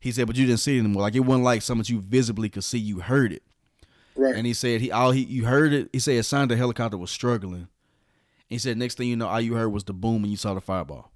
He 0.00 0.10
said, 0.10 0.26
but 0.26 0.34
you 0.34 0.46
didn't 0.46 0.58
see 0.58 0.76
it 0.76 0.80
anymore. 0.80 1.02
Like 1.02 1.14
it 1.14 1.20
wasn't 1.20 1.44
like 1.44 1.62
something 1.62 1.82
that 1.82 1.88
you 1.90 2.00
visibly 2.00 2.48
could 2.48 2.64
see. 2.64 2.78
You 2.78 2.98
heard 2.98 3.32
it. 3.32 3.44
Right. 4.16 4.34
And 4.34 4.46
he 4.46 4.52
said 4.52 4.80
he 4.80 4.90
all 4.92 5.10
he 5.10 5.22
you 5.22 5.44
heard 5.46 5.72
it. 5.72 5.88
He 5.92 5.98
said 5.98 6.16
it 6.16 6.24
sounded 6.24 6.54
the 6.54 6.58
helicopter 6.58 6.98
was 6.98 7.10
struggling. 7.10 7.68
He 8.48 8.58
said 8.58 8.76
next 8.76 8.96
thing 8.98 9.08
you 9.08 9.16
know, 9.16 9.28
all 9.28 9.40
you 9.40 9.54
heard 9.54 9.70
was 9.70 9.84
the 9.84 9.94
boom 9.94 10.22
and 10.24 10.30
you 10.30 10.36
saw 10.36 10.52
the 10.54 10.60
fireball. 10.60 11.10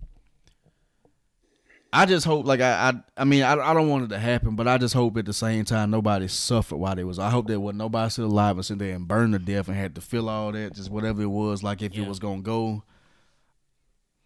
I 1.92 2.04
just 2.04 2.26
hope, 2.26 2.44
like 2.46 2.60
I, 2.60 2.90
I, 2.90 2.92
I 3.22 3.24
mean, 3.24 3.42
I, 3.42 3.52
I 3.52 3.72
don't 3.72 3.88
want 3.88 4.04
it 4.04 4.08
to 4.08 4.18
happen, 4.18 4.54
but 4.56 4.68
I 4.68 4.76
just 4.76 4.92
hope 4.92 5.16
at 5.16 5.24
the 5.24 5.32
same 5.32 5.64
time 5.64 5.90
nobody 5.90 6.28
suffered 6.28 6.76
while 6.76 6.94
they 6.94 7.04
was. 7.04 7.18
I 7.18 7.30
hope 7.30 7.46
that 7.46 7.60
was 7.60 7.74
nobody 7.74 8.10
still 8.10 8.26
alive 8.26 8.56
and 8.56 8.66
sit 8.66 8.78
there 8.78 8.94
and 8.94 9.06
burn 9.08 9.32
to 9.32 9.38
death 9.38 9.68
and 9.68 9.76
had 9.76 9.94
to 9.94 10.00
feel 10.00 10.28
all 10.28 10.52
that, 10.52 10.74
just 10.74 10.90
whatever 10.90 11.22
it 11.22 11.26
was, 11.26 11.62
like 11.62 11.80
if 11.82 11.94
Yeah. 11.94 12.02
it 12.04 12.08
was 12.08 12.18
gonna 12.18 12.42
go. 12.42 12.82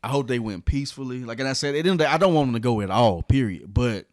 I 0.02 0.08
hope 0.08 0.26
they 0.26 0.38
went 0.38 0.64
peacefully. 0.64 1.20
Like 1.24 1.38
and 1.38 1.48
I 1.48 1.52
said, 1.52 1.74
it 1.74 1.82
didn't. 1.82 2.00
I 2.00 2.16
don't 2.16 2.34
want 2.34 2.48
them 2.48 2.54
to 2.54 2.60
go 2.60 2.80
at 2.80 2.90
all. 2.90 3.22
Period. 3.22 3.72
But 3.72 4.06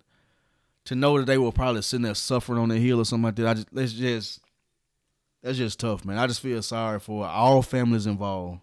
to 0.86 0.96
know 0.96 1.18
that 1.18 1.26
they 1.26 1.38
were 1.38 1.52
probably 1.52 1.82
sitting 1.82 2.04
there 2.04 2.14
suffering 2.16 2.60
on 2.60 2.70
the 2.70 2.78
hill 2.78 3.00
or 3.00 3.06
something 3.06 3.24
like 3.24 3.36
that, 3.38 3.48
I 3.48 3.54
just 3.56 3.68
let's 3.72 3.94
just 3.94 4.42
that's 5.48 5.58
just 5.58 5.80
tough, 5.80 6.04
man. 6.04 6.18
I 6.18 6.28
just 6.28 6.42
feel 6.42 6.62
sorry 6.62 7.00
for 7.00 7.26
all 7.26 7.62
families 7.62 8.06
involved. 8.06 8.60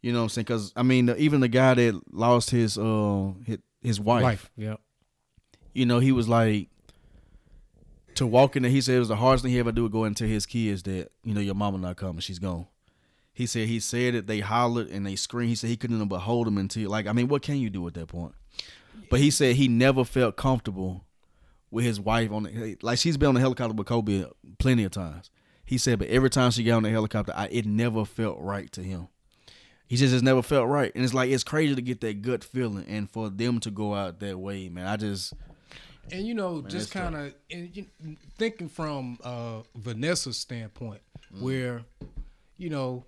You 0.00 0.12
know 0.12 0.20
what 0.20 0.22
I'm 0.24 0.28
saying? 0.30 0.44
Because 0.44 0.72
I 0.74 0.82
mean, 0.82 1.10
even 1.18 1.40
the 1.40 1.48
guy 1.48 1.74
that 1.74 2.00
lost 2.10 2.48
his 2.50 2.78
uh 2.78 3.32
his, 3.44 3.58
his 3.82 4.00
wife, 4.00 4.22
Life. 4.22 4.50
Yeah. 4.56 4.76
you 5.74 5.84
know, 5.84 5.98
he 5.98 6.12
was 6.12 6.28
like 6.28 6.68
to 8.14 8.26
walk 8.26 8.56
in 8.56 8.62
there. 8.62 8.72
He 8.72 8.80
said 8.80 8.96
it 8.96 9.00
was 9.00 9.08
the 9.08 9.16
hardest 9.16 9.44
thing 9.44 9.52
he 9.52 9.58
ever 9.58 9.72
do 9.72 9.82
to 9.82 9.92
go 9.92 10.04
and 10.04 10.16
tell 10.16 10.28
his 10.28 10.46
kids 10.46 10.82
that 10.84 11.10
you 11.22 11.34
know 11.34 11.40
your 11.40 11.54
mama 11.54 11.76
not 11.76 11.96
coming, 11.96 12.20
she's 12.20 12.38
gone. 12.38 12.66
He 13.34 13.46
said 13.46 13.68
he 13.68 13.78
said 13.80 14.14
it. 14.14 14.26
They 14.26 14.40
hollered 14.40 14.88
and 14.88 15.06
they 15.06 15.16
screamed. 15.16 15.50
He 15.50 15.54
said 15.54 15.68
he 15.70 15.76
couldn't 15.76 15.96
even 15.96 16.08
but 16.08 16.20
hold 16.20 16.46
them 16.46 16.56
until 16.56 16.90
like 16.90 17.06
I 17.06 17.12
mean, 17.12 17.28
what 17.28 17.42
can 17.42 17.56
you 17.56 17.68
do 17.68 17.86
at 17.86 17.94
that 17.94 18.08
point? 18.08 18.34
But 19.10 19.20
he 19.20 19.30
said 19.30 19.56
he 19.56 19.68
never 19.68 20.04
felt 20.04 20.36
comfortable 20.36 21.04
with 21.70 21.84
his 21.84 22.00
wife 22.00 22.32
on 22.32 22.44
the 22.44 22.78
like 22.80 22.98
she's 22.98 23.18
been 23.18 23.28
on 23.28 23.34
the 23.34 23.40
helicopter 23.40 23.74
with 23.74 23.86
Kobe 23.86 24.24
plenty 24.58 24.84
of 24.84 24.92
times. 24.92 25.30
He 25.70 25.78
said, 25.78 26.00
but 26.00 26.08
every 26.08 26.30
time 26.30 26.50
she 26.50 26.64
got 26.64 26.78
on 26.78 26.82
the 26.82 26.90
helicopter, 26.90 27.32
I, 27.32 27.46
it 27.46 27.64
never 27.64 28.04
felt 28.04 28.38
right 28.40 28.70
to 28.72 28.82
him. 28.82 29.06
He 29.86 29.94
just 29.94 30.10
just 30.12 30.24
never 30.24 30.42
felt 30.42 30.68
right, 30.68 30.90
and 30.96 31.04
it's 31.04 31.14
like 31.14 31.30
it's 31.30 31.44
crazy 31.44 31.76
to 31.76 31.80
get 31.82 32.00
that 32.00 32.22
gut 32.22 32.42
feeling, 32.42 32.84
and 32.88 33.08
for 33.08 33.30
them 33.30 33.60
to 33.60 33.70
go 33.70 33.94
out 33.94 34.18
that 34.18 34.36
way, 34.36 34.68
man. 34.68 34.88
I 34.88 34.96
just 34.96 35.32
And 36.12 36.26
you 36.26 36.34
know, 36.34 36.60
that's 36.60 36.74
just 36.74 36.90
kind 36.90 37.14
of 37.14 37.34
you, 37.48 37.86
thinking 38.36 38.68
from 38.68 39.18
uh, 39.22 39.60
Vanessa's 39.76 40.36
standpoint, 40.38 41.02
Mm. 41.32 41.42
where 41.42 41.82
you 42.58 42.68
know 42.68 43.04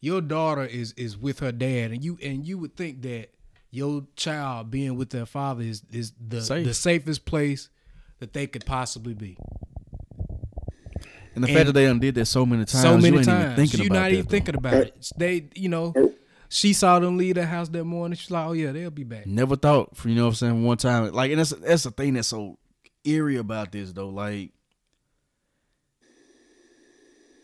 your 0.00 0.20
daughter 0.20 0.64
is 0.64 0.92
is 0.94 1.16
with 1.16 1.38
her 1.38 1.52
dad, 1.52 1.92
and 1.92 2.04
you 2.04 2.18
and 2.24 2.44
you 2.44 2.58
would 2.58 2.76
think 2.76 3.02
that 3.02 3.28
your 3.70 4.04
child 4.16 4.68
being 4.72 4.96
with 4.96 5.10
their 5.10 5.26
father 5.26 5.62
is 5.62 5.84
is 5.92 6.12
the 6.20 6.42
Safe. 6.42 6.66
the 6.66 6.74
safest 6.74 7.24
place 7.24 7.68
that 8.18 8.32
they 8.32 8.48
could 8.48 8.66
possibly 8.66 9.14
be. 9.14 9.36
And 11.34 11.42
the 11.44 11.48
And- 11.48 11.56
fact 11.56 11.66
that 11.66 11.72
they 11.72 11.86
undid 11.86 12.14
did 12.14 12.20
that 12.22 12.26
so 12.26 12.44
many 12.46 12.64
times, 12.64 12.82
so 12.82 12.96
many 12.96 13.08
you 13.08 13.16
ain't 13.18 13.24
times, 13.26 13.44
even 13.44 13.56
thinking 13.56 13.80
you're 13.80 13.86
about 13.92 14.00
not 14.02 14.12
even 14.12 14.24
though. 14.24 14.30
thinking 14.30 14.54
about 14.56 14.74
it. 14.74 15.12
They, 15.16 15.48
you 15.54 15.68
know, 15.68 15.92
she 16.48 16.72
saw 16.72 16.98
them 17.00 17.16
leave 17.16 17.34
the 17.34 17.46
house 17.46 17.68
that 17.70 17.84
morning. 17.84 18.16
She's 18.16 18.30
like, 18.30 18.46
"Oh 18.46 18.52
yeah, 18.52 18.72
they'll 18.72 18.90
be 18.90 19.04
back." 19.04 19.26
Never 19.26 19.56
thought, 19.56 19.96
for 19.96 20.08
you 20.08 20.14
know 20.14 20.22
what 20.24 20.28
I'm 20.30 20.34
saying, 20.34 20.64
one 20.64 20.76
time. 20.76 21.10
Like, 21.12 21.30
and 21.30 21.40
that's 21.40 21.50
that's 21.50 21.82
the 21.84 21.90
thing 21.90 22.14
that's 22.14 22.28
so 22.28 22.58
eerie 23.04 23.36
about 23.36 23.72
this 23.72 23.92
though. 23.92 24.08
Like, 24.08 24.52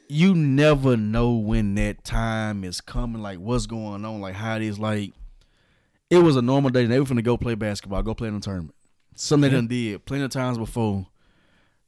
you 0.08 0.34
never 0.34 0.96
know 0.96 1.34
when 1.34 1.74
that 1.76 2.04
time 2.04 2.64
is 2.64 2.80
coming. 2.80 3.22
Like, 3.22 3.38
what's 3.38 3.66
going 3.66 4.04
on? 4.04 4.20
Like, 4.20 4.34
how 4.34 4.56
it 4.56 4.62
is. 4.62 4.78
Like, 4.78 5.12
it 6.08 6.18
was 6.18 6.36
a 6.36 6.42
normal 6.42 6.70
day. 6.70 6.86
They 6.86 6.98
were 6.98 7.06
finna 7.06 7.22
go 7.22 7.36
play 7.36 7.54
basketball, 7.54 8.02
go 8.02 8.14
play 8.14 8.28
in 8.28 8.34
a 8.36 8.40
tournament. 8.40 8.74
Something 9.14 9.50
they 9.50 9.54
Yeah. 9.56 9.60
done 9.60 9.66
did 9.68 10.04
plenty 10.06 10.24
of 10.24 10.30
times 10.30 10.58
before. 10.58 11.06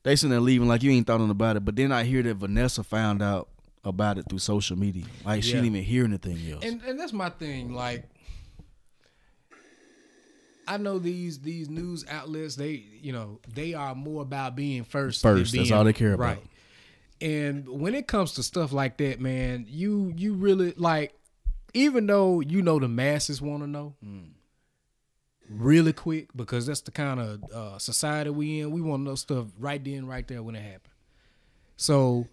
They 0.03 0.17
sitting 0.17 0.31
there 0.31 0.41
leaving 0.41 0.69
like 0.69 0.83
you 0.83 0.91
ain't 0.91 1.07
thought 1.07 1.21
about 1.21 1.57
it. 1.57 1.65
But 1.65 1.77
then 1.77 1.93
I 1.93 2.05
hear 2.05 2.23
that 2.23 2.35
Vanessa 2.35 2.83
found 2.83 3.23
out 3.23 3.49
about 3.85 4.19
it 4.19 4.27
through 4.29 4.39
social 4.39 4.77
media. 4.77 5.05
Like, 5.25 5.43
she 5.43 5.53
didn't 5.53 5.67
even 5.67 5.83
hear 5.83 6.05
anything 6.05 6.39
else. 6.51 6.65
And 6.65 6.83
and 6.83 6.99
that's 6.99 7.13
my 7.13 7.31
thing. 7.31 7.73
Like, 7.73 8.09
I 10.67 10.77
know 10.77 10.99
these 10.99 11.41
these 11.41 11.69
news 11.69 12.05
outlets. 12.09 12.57
They 12.57 12.85
you 13.01 13.13
know 13.13 13.41
they 13.53 13.75
are 13.75 13.95
more 13.95 14.23
about 14.23 14.57
being 14.57 14.85
first. 14.85 15.23
First, 15.23 15.55
that's 15.55 15.71
all 15.71 15.85
they 15.85 15.93
care 15.93 16.15
about. 16.15 16.25
Right. 16.25 16.45
And 17.21 17.69
when 17.69 17.95
it 17.95 18.09
comes 18.09 18.33
to 18.35 18.43
stuff 18.43 18.73
like 18.73 18.97
that, 18.99 19.21
man, 19.21 19.67
you 19.69 20.13
you 20.17 20.35
really 20.35 20.75
like, 20.77 21.15
even 21.73 22.07
though 22.07 22.41
you 22.41 22.63
know 22.63 22.81
the 22.81 22.89
masses 22.89 23.41
want 23.41 23.63
to 23.63 23.69
know. 23.69 23.95
Mm. 24.05 24.31
Really 25.49 25.93
quick 25.93 26.29
because 26.35 26.67
that's 26.67 26.81
the 26.81 26.91
kind 26.91 27.21
of 27.21 27.45
uh, 27.53 27.79
society 27.79 28.31
we 28.31 28.61
in. 28.61 28.71
We 28.71 28.81
want 28.81 29.01
to 29.01 29.05
know 29.05 29.15
stuff 29.17 29.47
right 29.59 29.83
then, 29.83 30.07
right 30.07 30.27
there 30.27 30.43
when 30.43 30.55
it 30.55 30.63
happened. 30.63 30.93
So 31.77 32.27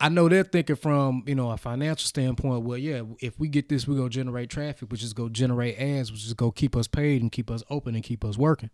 I 0.00 0.08
know 0.08 0.28
they're 0.28 0.44
thinking 0.44 0.76
from 0.76 1.24
you 1.26 1.34
know 1.34 1.50
a 1.50 1.56
financial 1.56 2.06
standpoint. 2.06 2.62
Well, 2.64 2.78
yeah, 2.78 3.02
if 3.20 3.38
we 3.38 3.48
get 3.48 3.68
this, 3.68 3.86
we're 3.88 3.96
gonna 3.96 4.08
generate 4.08 4.48
traffic, 4.50 4.90
which 4.90 5.02
is 5.02 5.12
gonna 5.12 5.30
generate 5.30 5.78
ads, 5.78 6.12
which 6.12 6.24
is 6.24 6.32
gonna 6.34 6.52
keep 6.52 6.76
us 6.76 6.86
paid 6.86 7.20
and 7.20 7.30
keep 7.32 7.50
us 7.50 7.62
open 7.70 7.94
and 7.94 8.04
keep 8.04 8.24
us 8.24 8.38
working. 8.38 8.70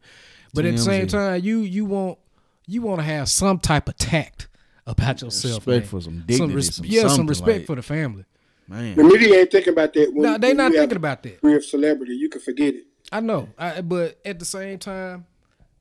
But 0.52 0.66
at 0.66 0.72
the 0.72 0.78
same 0.82 1.06
TMZ. 1.06 1.10
time, 1.10 1.42
you 1.44 1.60
you 1.60 1.84
want 1.84 2.18
you 2.66 2.82
want 2.82 3.00
to 3.00 3.04
have 3.04 3.28
some 3.28 3.58
type 3.58 3.88
of 3.88 3.96
tact 3.96 4.48
about 4.86 5.22
yourself, 5.22 5.66
Respect 5.66 5.80
man. 5.84 5.88
for 5.88 6.00
some 6.02 6.22
dignity, 6.26 6.54
res- 6.54 6.74
some 6.76 6.86
yeah, 6.86 7.08
some 7.08 7.26
respect 7.26 7.58
like- 7.60 7.66
for 7.66 7.74
the 7.76 7.82
family. 7.82 8.24
Man. 8.66 8.96
The 8.96 9.04
media 9.04 9.40
ain't 9.40 9.50
thinking 9.50 9.74
about 9.74 9.92
that. 9.92 10.10
When, 10.14 10.22
No, 10.22 10.38
they 10.38 10.48
when 10.48 10.56
not 10.56 10.72
thinking 10.72 10.96
about 10.96 11.22
that. 11.24 11.34
a 11.34 11.38
career 11.38 11.56
of 11.58 11.64
celebrity. 11.66 12.14
You 12.14 12.30
can 12.30 12.40
forget 12.40 12.74
it. 12.74 12.84
I 13.12 13.20
know, 13.20 13.48
I, 13.58 13.80
but 13.82 14.18
at 14.24 14.38
the 14.38 14.44
same 14.44 14.78
time, 14.78 15.26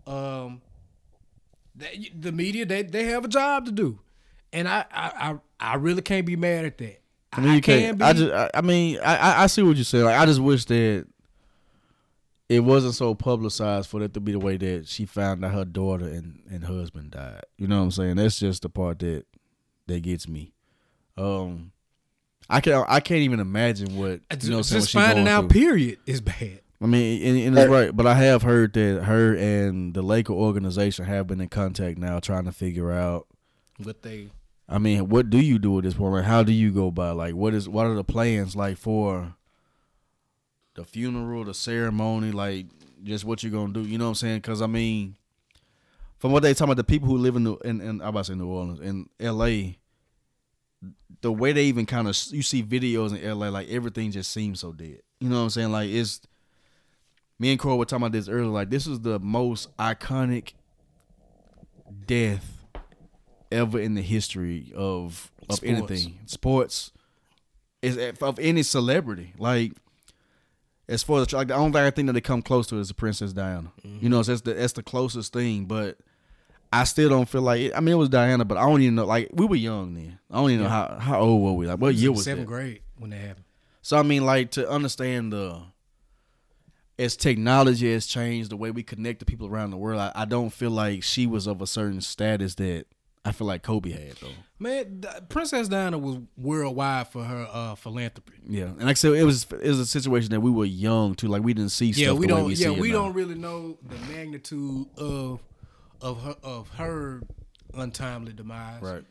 um, 0.05 0.61
they, 1.75 2.11
the 2.17 2.31
media 2.31 2.65
they 2.65 2.83
they 2.83 3.05
have 3.05 3.25
a 3.25 3.27
job 3.27 3.65
to 3.65 3.71
do, 3.71 3.99
and 4.51 4.67
I 4.67 4.85
I 4.91 5.11
I, 5.59 5.71
I 5.71 5.75
really 5.75 6.01
can't 6.01 6.25
be 6.25 6.35
mad 6.35 6.65
at 6.65 6.77
that. 6.79 6.99
I 7.31 7.41
mean, 7.41 7.53
you 7.55 7.61
can't. 7.61 7.97
be. 7.97 8.03
I 8.05 8.13
just. 8.13 8.31
I, 8.31 8.49
I 8.53 8.61
mean, 8.61 8.99
I- 9.03 9.17
I. 9.17 9.43
I 9.43 9.47
see 9.47 9.63
what 9.63 9.75
you're 9.75 9.85
saying. 9.85 10.05
Like, 10.05 10.19
I 10.19 10.25
just 10.27 10.39
wish 10.39 10.65
that 10.65 11.07
it 12.49 12.59
wasn't 12.59 12.93
so 12.93 13.15
publicized 13.15 13.89
for 13.89 13.99
that 14.01 14.13
to 14.13 14.19
be 14.19 14.33
the 14.33 14.39
way 14.39 14.57
that 14.57 14.87
she 14.87 15.05
found 15.07 15.43
out 15.43 15.51
her 15.53 15.65
daughter 15.65 16.05
and, 16.05 16.43
and 16.51 16.63
husband 16.63 17.11
died. 17.11 17.41
You 17.57 17.65
know 17.67 17.77
what 17.79 17.85
I'm 17.85 17.91
saying? 17.91 18.17
That's 18.17 18.37
just 18.37 18.61
the 18.61 18.69
part 18.69 18.99
that 18.99 19.25
that 19.87 20.01
gets 20.03 20.27
me. 20.27 20.53
Um, 21.17 21.71
I 22.49 22.59
can. 22.59 22.85
I 22.87 22.99
can't 22.99 23.21
even 23.21 23.39
imagine 23.39 23.97
what 23.97 24.09
you 24.09 24.09
know. 24.11 24.19
What 24.19 24.43
I'm 24.51 24.57
what 24.57 24.65
just 24.67 24.89
she 24.89 24.97
finding 24.99 25.27
out. 25.27 25.49
through. 25.49 25.59
Period 25.61 25.99
is 26.05 26.21
bad. 26.21 26.59
I 26.83 26.85
mean, 26.85 27.25
and, 27.25 27.37
and 27.47 27.57
it's 27.57 27.69
right, 27.69 27.95
but 27.95 28.05
I 28.05 28.15
have 28.15 28.41
heard 28.41 28.73
that 28.73 29.05
her 29.05 29.33
and 29.35 29.93
the 29.93 30.01
Laker 30.01 30.33
organization 30.33 31.05
have 31.05 31.27
been 31.27 31.39
in 31.39 31.47
contact 31.47 31.97
now, 31.97 32.19
trying 32.19 32.43
to 32.43 32.51
figure 32.51 32.91
out 32.91 33.25
what 33.81 34.01
they 34.01 34.29
I 34.67 34.79
mean, 34.79 35.09
what 35.09 35.29
do 35.29 35.39
you 35.39 35.59
do 35.59 35.77
at 35.77 35.83
this 35.83 35.93
point? 35.93 36.13
Like, 36.13 36.25
how 36.25 36.43
do 36.43 36.51
you 36.51 36.71
go 36.71 36.91
by? 36.91 37.11
Like, 37.11 37.35
what 37.35 37.53
is 37.53 37.69
what 37.69 37.85
are 37.85 37.95
the 37.95 38.03
plans 38.03 38.55
like 38.55 38.77
for 38.77 39.33
the 40.75 40.83
funeral, 40.83 41.43
the 41.45 41.53
ceremony, 41.53 42.31
like 42.31 42.65
just 43.03 43.25
what 43.25 43.43
you're 43.43 43.51
gonna 43.51 43.73
do. 43.73 43.81
You 43.81 43.97
know 43.97 44.05
what 44.05 44.09
I'm 44.09 44.15
saying? 44.15 44.37
Because 44.37 44.61
I 44.61 44.67
mean, 44.67 45.15
from 46.17 46.31
what 46.31 46.43
they 46.43 46.53
talking 46.53 46.71
about, 46.71 46.77
the 46.77 46.83
people 46.83 47.07
who 47.07 47.17
live 47.17 47.35
in 47.35 47.43
the 47.43 47.53
in, 47.57 47.81
in 47.81 48.01
I 48.01 48.09
about 48.09 48.25
to 48.25 48.33
say 48.33 48.37
New 48.37 48.47
Orleans 48.47 48.79
in 48.79 49.09
L.A. 49.19 49.77
The 51.21 51.31
way 51.31 51.53
they 51.53 51.65
even 51.65 51.85
kind 51.85 52.07
of 52.07 52.17
you 52.31 52.41
see 52.41 52.63
videos 52.63 53.17
in 53.17 53.39
LA, 53.39 53.49
like 53.49 53.69
everything 53.69 54.11
just 54.11 54.31
seems 54.31 54.59
so 54.59 54.73
dead. 54.73 55.01
You 55.19 55.29
know 55.29 55.37
what 55.37 55.43
I'm 55.43 55.49
saying? 55.51 55.71
Like 55.71 55.89
it's 55.89 56.21
me 57.43 57.51
and 57.51 57.59
Cole 57.59 57.77
were 57.77 57.83
talking 57.83 58.03
about 58.03 58.13
this 58.13 58.29
earlier. 58.29 58.45
Like 58.45 58.69
this 58.69 58.87
is 58.87 59.01
the 59.01 59.19
most 59.19 59.75
iconic 59.75 60.53
death 62.05 62.63
ever 63.51 63.77
in 63.79 63.95
the 63.95 64.01
history 64.01 64.71
of 64.73 65.29
of 65.49 65.57
Sports. 65.57 65.63
anything 65.63 66.19
sports 66.25 66.91
is 67.81 67.97
of 68.21 68.39
any 68.39 68.63
celebrity 68.63 69.33
like 69.37 69.73
as 70.87 71.03
far 71.03 71.19
as 71.19 71.33
like 71.33 71.49
the 71.49 71.53
only 71.53 71.73
thing 71.73 71.81
I 71.81 71.89
think 71.89 72.05
that 72.07 72.13
they 72.13 72.21
come 72.21 72.41
close 72.41 72.65
to 72.67 72.79
is 72.79 72.87
the 72.87 72.93
Princess 72.93 73.33
Diana. 73.33 73.73
You 73.83 74.07
know, 74.07 74.21
so 74.21 74.31
that's 74.31 74.41
the 74.41 74.53
that's 74.53 74.73
the 74.73 74.83
closest 74.83 75.33
thing. 75.33 75.65
But 75.65 75.97
I 76.71 76.85
still 76.85 77.09
don't 77.09 77.27
feel 77.27 77.41
like 77.41 77.59
it. 77.59 77.73
I 77.75 77.81
mean, 77.81 77.93
it 77.93 77.97
was 77.97 78.09
Diana, 78.09 78.45
but 78.45 78.57
I 78.57 78.61
don't 78.61 78.81
even 78.81 78.95
know. 78.95 79.05
Like 79.05 79.29
we 79.33 79.45
were 79.45 79.57
young 79.57 79.93
then. 79.95 80.17
I 80.31 80.35
don't 80.35 80.51
even 80.51 80.63
know 80.63 80.69
how 80.69 80.97
how 80.97 81.19
old 81.19 81.43
were 81.43 81.53
we? 81.53 81.67
Like 81.67 81.79
what 81.79 81.93
year 81.95 82.11
was 82.13 82.23
seventh 82.23 82.47
grade 82.47 82.81
when 82.97 83.09
that 83.09 83.17
happened. 83.17 83.45
So 83.81 83.97
I 83.97 84.03
mean, 84.03 84.25
like 84.25 84.51
to 84.51 84.69
understand 84.69 85.33
the 85.33 85.61
as 87.03 87.15
technology 87.17 87.91
has 87.93 88.05
changed 88.07 88.49
the 88.49 88.57
way 88.57 88.71
we 88.71 88.83
connect 88.83 89.19
to 89.19 89.25
people 89.25 89.47
around 89.47 89.71
the 89.71 89.77
world, 89.77 89.99
I, 89.99 90.11
I 90.15 90.25
don't 90.25 90.49
feel 90.51 90.71
like 90.71 91.03
she 91.03 91.27
was 91.27 91.47
of 91.47 91.61
a 91.61 91.67
certain 91.67 92.01
status 92.01 92.55
that 92.55 92.85
I 93.25 93.31
feel 93.31 93.47
like 93.47 93.63
Kobe 93.63 93.91
had 93.91 94.17
though. 94.17 94.27
Man, 94.59 95.03
Princess 95.29 95.67
Diana 95.69 95.97
was 95.97 96.17
worldwide 96.37 97.07
for 97.07 97.23
her 97.23 97.47
uh, 97.51 97.75
philanthropy. 97.75 98.33
Yeah, 98.47 98.65
and 98.65 98.79
like 98.81 98.89
I 98.89 98.93
said, 98.93 99.13
it 99.13 99.23
was 99.23 99.43
it 99.51 99.67
was 99.69 99.79
a 99.79 99.85
situation 99.85 100.31
that 100.31 100.41
we 100.41 100.51
were 100.51 100.65
young 100.65 101.15
too. 101.15 101.27
Like 101.27 101.43
we 101.43 101.53
didn't 101.53 101.71
see 101.71 101.87
Yeah, 101.87 102.07
stuff 102.07 102.17
we 102.19 102.27
don't. 102.27 102.45
we 102.45 102.53
yeah, 102.55 102.69
we 102.71 102.89
now. 102.91 103.03
don't 103.03 103.13
really 103.13 103.35
know 103.35 103.77
the 103.81 103.95
magnitude 104.13 104.87
of 104.97 105.41
of 106.01 106.21
her 106.21 106.35
of 106.43 106.69
her 106.71 107.21
untimely 107.73 108.33
demise. 108.33 108.81
Right. 108.81 109.03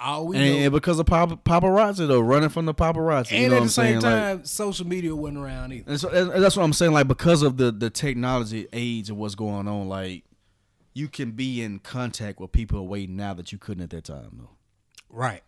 All 0.00 0.26
we 0.26 0.36
And, 0.36 0.44
know, 0.44 0.60
and 0.64 0.72
because 0.72 0.98
of 0.98 1.06
pap- 1.06 1.44
paparazzi 1.44 2.06
though, 2.08 2.20
running 2.20 2.48
from 2.48 2.66
the 2.66 2.74
paparazzi, 2.74 3.30
you 3.32 3.36
and 3.38 3.48
know 3.50 3.56
at 3.56 3.58
what 3.58 3.60
I'm 3.60 3.66
the 3.66 3.70
same 3.72 4.00
saying? 4.00 4.02
Like, 4.02 4.36
time, 4.38 4.44
social 4.44 4.86
media 4.86 5.14
wasn't 5.14 5.38
around 5.38 5.72
either. 5.72 5.90
And 5.90 6.00
so 6.00 6.08
and 6.10 6.42
that's 6.42 6.56
what 6.56 6.64
I'm 6.64 6.72
saying. 6.72 6.92
Like 6.92 7.08
because 7.08 7.42
of 7.42 7.56
the 7.56 7.70
the 7.70 7.90
technology 7.90 8.66
age 8.72 9.08
and 9.08 9.18
what's 9.18 9.34
going 9.34 9.68
on, 9.68 9.88
like 9.88 10.24
you 10.94 11.08
can 11.08 11.30
be 11.32 11.62
in 11.62 11.78
contact 11.78 12.40
with 12.40 12.52
people 12.52 12.78
away 12.78 13.06
now 13.06 13.34
that 13.34 13.52
you 13.52 13.58
couldn't 13.58 13.82
at 13.84 13.90
that 13.90 14.04
time 14.04 14.30
though. 14.38 14.50
Right. 15.08 15.42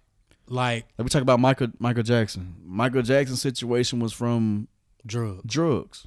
Like 0.48 0.86
Like 0.96 1.04
we 1.04 1.08
talk 1.10 1.22
about 1.22 1.40
Michael 1.40 1.68
Michael 1.80 2.04
Jackson. 2.04 2.54
Michael 2.64 3.02
Jackson's 3.02 3.42
situation 3.42 3.98
was 3.98 4.12
from 4.12 4.68
drugs. 5.04 5.42
drugs. 5.44 6.06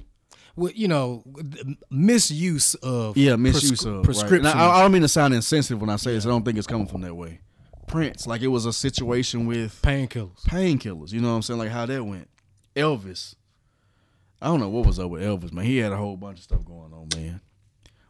Well, 0.56 0.72
you 0.74 0.88
know, 0.88 1.22
misuse 1.90 2.74
of 2.76 3.16
Yeah, 3.16 3.36
misuse 3.36 3.80
prescri- 3.82 3.98
of 3.98 4.04
prescription. 4.04 4.44
Right. 4.44 4.54
Now, 4.56 4.70
I, 4.70 4.78
I 4.78 4.82
don't 4.82 4.92
mean 4.92 5.02
to 5.02 5.08
sound 5.08 5.34
insensitive 5.34 5.80
when 5.80 5.90
I 5.90 5.96
say 5.96 6.14
this. 6.14 6.26
I 6.26 6.28
don't 6.28 6.44
think 6.44 6.58
it's 6.58 6.66
coming 6.66 6.86
from 6.86 7.02
that 7.02 7.14
way. 7.14 7.40
Prince, 7.90 8.26
like 8.26 8.42
it 8.42 8.48
was 8.48 8.66
a 8.66 8.72
situation 8.72 9.46
with 9.46 9.82
painkillers. 9.82 10.44
painkillers. 10.44 11.12
You 11.12 11.20
know 11.20 11.30
what 11.30 11.36
I'm 11.36 11.42
saying? 11.42 11.58
Like 11.58 11.70
how 11.70 11.86
that 11.86 12.04
went. 12.04 12.28
Elvis. 12.76 13.34
I 14.40 14.46
don't 14.46 14.60
know 14.60 14.68
what 14.68 14.86
was 14.86 14.98
up 14.98 15.10
with 15.10 15.22
Elvis, 15.22 15.52
man. 15.52 15.64
He 15.64 15.78
had 15.78 15.92
a 15.92 15.96
whole 15.96 16.16
bunch 16.16 16.38
of 16.38 16.44
stuff 16.44 16.64
going 16.64 16.92
on, 16.92 17.08
man. 17.14 17.40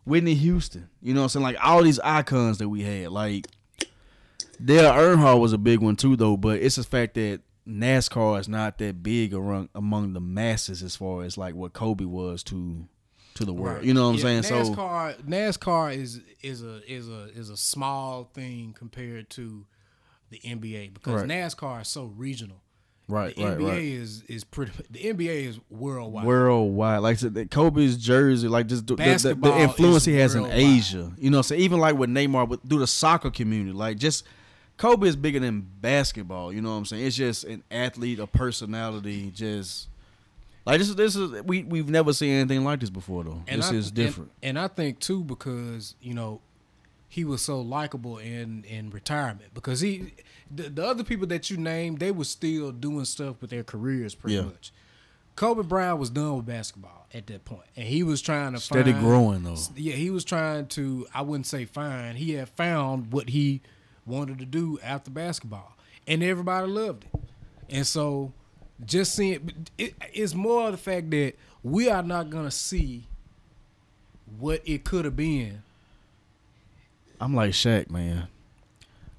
Whitney 0.04 0.34
Houston. 0.34 0.90
You 1.00 1.14
know 1.14 1.20
what 1.20 1.25
I'm 1.25 1.28
saying? 1.30 1.44
Like 1.44 1.56
all 1.64 1.82
these 1.82 1.99
icons 2.00 2.58
that 2.58 2.68
we 2.68 2.82
had. 2.82 3.10
Like 3.10 3.46
Dale 4.62 4.92
Earnhardt 4.92 5.40
was 5.40 5.52
a 5.52 5.58
big 5.58 5.80
one 5.80 5.96
too, 5.96 6.14
though. 6.14 6.37
But 6.37 6.60
it's 6.60 6.76
the 6.76 6.84
fact 6.84 7.14
that 7.14 7.40
NASCAR 7.66 8.38
is 8.38 8.49
not 8.49 8.78
that 8.78 9.02
big 9.02 9.32
among 9.32 9.70
among 9.75 10.12
the 10.12 10.20
masses 10.20 10.82
as 10.82 10.96
far 10.96 11.22
as 11.22 11.38
like 11.38 11.54
what 11.54 11.72
Kobe 11.72 12.04
was 12.04 12.42
to 12.44 12.87
to 13.40 13.44
the 13.47 13.52
world. 13.52 13.76
Right. 13.78 13.85
You 13.85 13.94
know 13.94 14.04
what 14.11 14.20
I'm 14.23 14.35
Yeah, 14.37 14.40
saying? 14.40 14.64
So 14.64 14.75
NASCAR 14.75 15.23
NASCAR 15.23 15.97
is 15.97 16.20
is 16.42 16.62
a 16.62 16.80
is 16.90 17.09
a 17.09 17.25
is 17.35 17.50
a 17.50 17.56
small 17.56 18.30
thing 18.32 18.75
compared 18.78 19.28
to 19.30 19.66
the 20.30 20.38
NBA 20.44 20.94
because 20.94 21.23
Right. 21.23 21.28
NASCAR 21.28 21.82
is 21.82 21.88
so 21.88 22.04
regional. 22.04 22.62
right, 23.09 23.35
The 23.35 23.44
right, 23.44 23.59
NBA 23.59 23.68
right. 23.68 23.82
is 23.82 24.23
is 24.28 24.44
pretty. 24.44 24.73
The 24.90 25.00
NBA 25.00 25.47
is 25.49 25.58
worldwide. 25.69 26.25
worldwide. 26.26 27.00
Like 27.00 27.50
Kobe's 27.50 27.97
jersey, 27.97 28.47
like 28.47 28.67
just 28.69 28.86
the, 28.86 28.95
the, 28.95 29.34
the, 29.41 29.58
influence 29.58 30.04
he 30.04 30.14
has 30.17 30.34
in. 30.36 30.47
Asia. 30.47 31.10
You 31.19 31.30
know, 31.30 31.43
so 31.43 31.54
even 31.54 31.80
like 31.80 31.97
with 31.97 32.10
Neymar, 32.10 32.49
with 32.49 32.62
through 32.69 32.78
the 32.80 32.86
soccer 32.86 33.30
community, 33.30 33.73
like 33.73 33.97
just 33.99 34.25
Kobe 34.76 35.08
is 35.08 35.17
bigger 35.17 35.41
than 35.41 35.60
basketball. 35.80 36.52
You 36.52 36.60
know 36.62 36.71
what 36.71 36.76
I'm 36.76 36.84
saying? 36.84 37.04
It's 37.06 37.17
just 37.17 37.45
an 37.45 37.64
athlete, 37.71 38.19
a 38.19 38.26
personality, 38.26 39.30
just. 39.34 39.88
Like 40.66 40.78
this 40.78 40.88
is 40.90 40.96
this 40.96 41.16
is 41.16 41.42
we 41.42 41.62
we've 41.64 41.88
never 41.88 42.12
seen 42.12 42.32
anything 42.32 42.64
like 42.64 42.80
this 42.80 42.90
before 42.90 43.25
though. 43.25 43.42
this 43.46 43.70
I- 43.70 43.75
is 43.75 43.90
different. 43.90 44.30
And, 44.42 44.56
and 44.56 44.64
I 44.64 44.68
think 44.68 44.99
too 45.00 45.25
because 45.25 45.94
you 46.02 46.14
know 46.14 46.40
he 47.08 47.25
was 47.25 47.42
so 47.42 47.60
likable 47.60 48.18
in 48.18 48.64
in 48.64 48.90
retirement 48.90 49.52
because 49.54 49.80
he 49.80 50.12
the, 50.54 50.68
the 50.68 50.86
other 50.86 51.02
people 51.04 51.26
that 51.28 51.50
you 51.50 51.56
named 51.56 51.99
they 51.99 52.10
were 52.12 52.25
still 52.25 52.73
doing 52.73 53.04
stuff 53.04 53.36
with 53.40 53.50
their 53.50 53.64
careers 53.64 54.14
pretty 54.14 54.36
Yeah. 54.36 54.42
much. 54.42 54.73
Kobe 55.36 55.62
Bryant 55.62 55.99
was 55.99 56.10
done 56.10 56.36
with 56.36 56.44
basketball 56.46 57.06
at 57.14 57.26
that 57.28 57.46
point, 57.46 57.64
and 57.75 57.86
he 57.86 58.02
was 58.02 58.20
trying 58.20 58.52
to 58.52 58.60
Steady 58.60 58.92
find, 58.92 59.04
growing 59.04 59.42
though. 59.42 59.56
Yeah, 59.75 59.94
he 59.94 60.10
was 60.10 60.23
trying 60.25 60.66
to. 60.68 61.06
I 61.14 61.23
wouldn't 61.23 61.46
say 61.46 61.64
find. 61.64 62.18
He 62.18 62.32
had 62.32 62.49
found 62.50 63.10
what 63.12 63.30
he 63.30 63.62
wanted 64.04 64.38
to 64.40 64.44
do 64.44 64.78
after 64.82 65.10
basketball, 65.10 65.76
and 66.06 66.23
everybody 66.23 66.66
loved 66.66 67.04
it. 67.04 67.20
And 67.70 67.86
so, 67.86 68.32
just 68.86 69.14
seeing 69.14 69.66
it, 69.78 69.95
it's 70.12 70.34
more 70.34 70.66
of 70.66 70.73
the 70.73 70.78
fact 70.78 71.10
that 71.10 71.34
we 71.62 71.88
are 71.88 72.02
not 72.02 72.30
gonna 72.30 72.50
see 72.50 73.04
what 74.38 74.62
it 74.64 74.84
could 74.84 75.04
have 75.04 75.16
been. 75.16 75.62
I'm 77.21 77.34
like 77.34 77.52
Shaq, 77.52 77.90
man. 77.90 78.28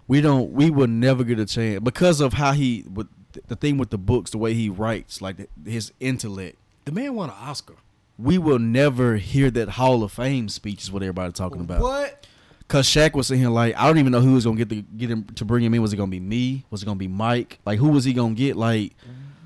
We 0.07 0.21
don't. 0.21 0.51
We 0.51 0.69
will 0.69 0.87
never 0.87 1.23
get 1.23 1.39
a 1.39 1.45
chance 1.45 1.79
because 1.81 2.19
of 2.19 2.33
how 2.33 2.53
he. 2.53 2.83
With 2.91 3.07
the 3.47 3.55
thing 3.55 3.77
with 3.77 3.91
the 3.91 3.97
books, 3.97 4.31
the 4.31 4.37
way 4.37 4.53
he 4.53 4.67
writes, 4.69 5.21
like 5.21 5.37
his 5.65 5.93
intellect. 5.99 6.57
The 6.85 6.91
man 6.91 7.13
won 7.13 7.29
an 7.29 7.35
Oscar. 7.39 7.75
we 8.17 8.37
will 8.37 8.59
never 8.59 9.17
hear 9.17 9.49
that 9.51 9.69
Hall 9.69 10.03
of 10.03 10.11
Fame 10.11 10.49
speech 10.49 10.83
is 10.83 10.91
what 10.91 11.01
everybody's 11.03 11.33
talking 11.35 11.61
about. 11.61 11.81
What? 11.81 12.27
Cause 12.67 12.87
Shaq 12.87 13.13
was 13.13 13.27
sitting 13.27 13.41
here 13.41 13.49
like, 13.49 13.75
I 13.77 13.85
don't 13.85 13.97
even 13.97 14.11
know 14.11 14.21
who 14.21 14.33
was 14.33 14.45
gonna 14.45 14.57
get 14.57 14.69
the 14.69 14.81
get 14.81 15.09
him 15.09 15.23
to 15.35 15.45
bring 15.45 15.63
him 15.63 15.73
in. 15.73 15.81
Was 15.81 15.93
it 15.93 15.97
gonna 15.97 16.09
be 16.09 16.19
me? 16.19 16.65
Was 16.71 16.81
it 16.83 16.85
gonna 16.85 16.97
be 16.97 17.07
Mike? 17.07 17.59
Like 17.65 17.79
who 17.79 17.89
was 17.89 18.03
he 18.05 18.13
gonna 18.13 18.33
get? 18.33 18.55
Like 18.55 18.93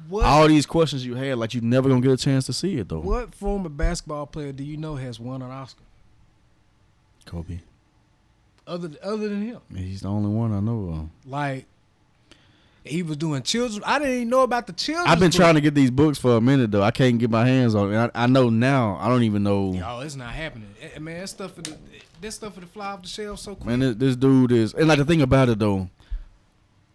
What? 0.10 0.26
all 0.26 0.48
these 0.48 0.66
questions 0.66 1.06
you 1.06 1.16
had, 1.16 1.38
like 1.38 1.54
you 1.54 1.62
never 1.62 1.90
gonna 1.90 2.02
get 2.02 2.12
a 2.12 2.18
chance 2.18 2.46
to 2.48 2.54
see 2.54 2.78
it 2.78 2.90
though. 2.90 3.00
what 3.00 3.34
former 3.34 3.70
basketball 3.70 4.26
player 4.28 4.52
do 4.52 4.64
you 4.64 4.78
know 4.78 4.96
has 4.96 5.20
won 5.20 5.42
an 5.42 5.52
Oscar 5.52 5.84
Kobe. 7.26 7.60
other 8.68 8.92
other 9.04 9.30
than 9.30 9.42
him? 9.42 9.62
He's 9.76 10.02
the 10.02 10.10
only 10.10 10.30
one 10.30 10.54
I 10.54 10.60
know 10.60 10.90
of. 11.26 11.30
Like 11.30 11.66
he 12.84 13.02
was 13.02 13.18
doing 13.18 13.42
children. 13.42 13.82
I 13.84 13.98
didn't 13.98 14.14
even 14.14 14.30
know 14.30 14.44
about 14.44 14.68
the 14.68 14.74
children. 14.74 15.08
I've 15.08 15.20
been 15.20 15.32
trying 15.32 15.56
to 15.56 15.62
get 15.62 15.74
these 15.74 15.90
books 15.90 16.20
for 16.20 16.38
a 16.38 16.42
minute 16.42 16.70
though. 16.72 16.84
I 16.84 16.92
can't 16.92 17.18
get 17.18 17.32
my 17.32 17.46
hands 17.46 17.74
on 17.74 17.92
it. 17.92 17.98
I, 17.98 18.24
I 18.24 18.28
know 18.28 18.50
now. 18.52 18.98
I 19.02 19.08
don't 19.08 19.24
even 19.24 19.42
know. 19.42 19.74
Yo, 19.74 20.02
it's 20.02 20.16
not 20.16 20.32
happening. 20.34 20.70
Eh, 20.80 21.00
Man, 21.00 21.20
that 21.20 21.28
stuff 21.28 21.54
for 21.56 21.62
the 21.64 21.76
that 22.22 22.32
stuff 22.32 22.54
for 22.54 22.60
the 22.60 22.68
fly 22.68 22.88
off 22.88 23.02
the 23.02 23.08
shelf 23.08 23.40
so 23.40 23.56
quick. 23.56 23.66
Man, 23.66 23.80
this, 23.80 23.96
this 23.96 24.16
dude 24.16 24.52
is, 24.52 24.74
and 24.76 24.88
like 24.88 25.00
the 25.00 25.06
thing 25.06 25.22
about 25.24 25.50
it 25.50 25.58
though, 25.58 25.90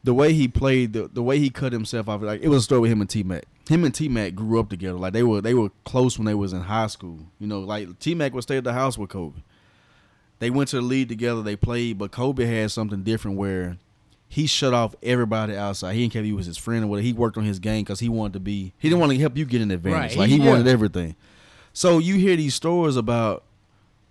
the 0.04 0.14
way 0.14 0.32
he 0.32 0.48
played, 0.48 0.92
the 0.92 1.08
the 1.12 1.22
way 1.22 1.38
he 1.38 1.50
cut 1.50 1.72
himself 1.72 2.08
off, 2.08 2.22
like 2.22 2.40
it 2.42 2.48
was 2.48 2.58
a 2.60 2.64
story 2.64 2.80
with 2.82 2.92
him 2.92 3.00
and 3.00 3.10
T 3.10 3.22
Mac. 3.22 3.44
Him 3.68 3.84
and 3.84 3.94
T 3.94 4.08
Mac 4.08 4.34
grew 4.34 4.58
up 4.58 4.68
together. 4.70 4.98
Like 4.98 5.12
they 5.12 5.22
were 5.22 5.40
they 5.40 5.54
were 5.54 5.70
close 5.84 6.18
when 6.18 6.26
they 6.26 6.34
was 6.34 6.52
in 6.52 6.62
high 6.62 6.86
school. 6.88 7.18
You 7.38 7.46
know, 7.46 7.60
like 7.60 7.98
T 7.98 8.14
Mac 8.14 8.32
would 8.34 8.42
stay 8.42 8.56
at 8.56 8.64
the 8.64 8.72
house 8.72 8.96
with 8.98 9.10
Kobe. 9.10 9.40
They 10.38 10.48
went 10.50 10.68
to 10.70 10.76
the 10.76 10.82
league 10.82 11.08
together. 11.08 11.42
They 11.42 11.56
played, 11.56 11.98
but 11.98 12.12
Kobe 12.12 12.46
had 12.46 12.70
something 12.70 13.02
different 13.02 13.36
where 13.36 13.76
he 14.26 14.46
shut 14.46 14.72
off 14.72 14.94
everybody 15.02 15.54
outside. 15.54 15.94
He 15.94 16.00
didn't 16.02 16.12
care 16.14 16.22
if 16.22 16.26
he 16.26 16.32
was 16.32 16.46
his 16.46 16.56
friend 16.56 16.84
or 16.84 16.86
whatever. 16.86 17.04
He 17.04 17.12
worked 17.12 17.36
on 17.36 17.44
his 17.44 17.58
game 17.58 17.82
because 17.84 18.00
he 18.00 18.08
wanted 18.08 18.32
to 18.34 18.40
be. 18.40 18.72
He 18.78 18.88
didn't 18.88 19.00
want 19.00 19.12
to 19.12 19.18
help 19.18 19.36
you 19.36 19.44
get 19.44 19.60
an 19.60 19.70
advantage. 19.70 20.12
Right, 20.12 20.16
Like 20.18 20.30
he 20.30 20.38
he- 20.38 20.48
wanted 20.48 20.66
everything. 20.66 21.14
So 21.72 21.98
you 21.98 22.16
hear 22.16 22.36
these 22.36 22.54
stories 22.54 22.96
about 22.96 23.44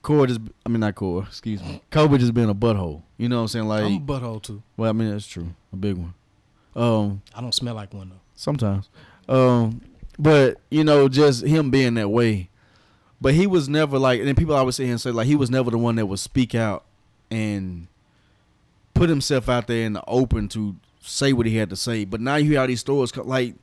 Core 0.10 0.26
just, 0.26 0.42
I 0.66 0.70
mean 0.70 0.80
not 0.80 0.96
Core, 0.96 1.22
excuse 1.22 1.62
me. 1.62 1.84
Kobe 1.92 2.18
just 2.18 2.34
being 2.34 2.50
a 2.50 2.56
butthole. 2.56 3.04
You 3.18 3.30
know 3.30 3.36
what 3.36 3.42
I'm 3.44 3.48
saying? 3.50 3.68
Like, 3.68 3.84
I'm 3.84 3.98
a 3.98 4.00
butthole 4.00 4.42
too. 4.42 4.64
well, 4.76 4.90
I 4.90 4.92
mean 4.92 5.12
that's 5.12 5.28
true, 5.28 5.54
a 5.72 5.76
big 5.76 5.98
one. 5.98 6.16
Um, 6.76 7.22
I 7.36 7.42
don't 7.42 7.54
smell 7.54 7.76
like 7.76 7.94
one 7.94 8.10
though. 8.10 8.22
sometimes, 8.34 8.90
um, 9.28 9.82
but 10.18 10.58
you 10.72 10.84
know, 10.84 11.10
just 11.10 11.46
him 11.46 11.70
being 11.70 11.94
that 11.94 12.10
way. 12.10 12.50
But 13.22 13.36
he 13.36 13.46
was 13.46 13.70
never 13.70 14.00
like, 14.00 14.18
and 14.18 14.28
then 14.28 14.34
people 14.34 14.56
always 14.56 14.78
say 14.78 14.90
and 14.90 15.00
say 15.00 15.12
like 15.12 15.28
he 15.28 15.36
was 15.36 15.52
never 15.52 15.70
the 15.70 15.78
one 15.78 15.96
that 15.98 16.08
would 16.08 16.18
speak 16.18 16.56
out 16.56 16.86
and 17.30 17.86
put 18.96 19.10
himself 19.10 19.48
out 19.48 19.68
there 19.68 19.86
in 19.86 19.94
the 19.94 20.04
open 20.08 20.48
to 20.50 20.76
say 21.02 21.34
what 21.34 21.46
he 21.46 21.58
had 21.58 21.70
to 21.70 21.76
say. 21.76 22.04
But 22.04 22.20
now 22.20 22.38
you 22.38 22.50
hear 22.50 22.62
all 22.62 22.68
these 22.68 22.80
stories 22.80 23.16
like 23.16 23.54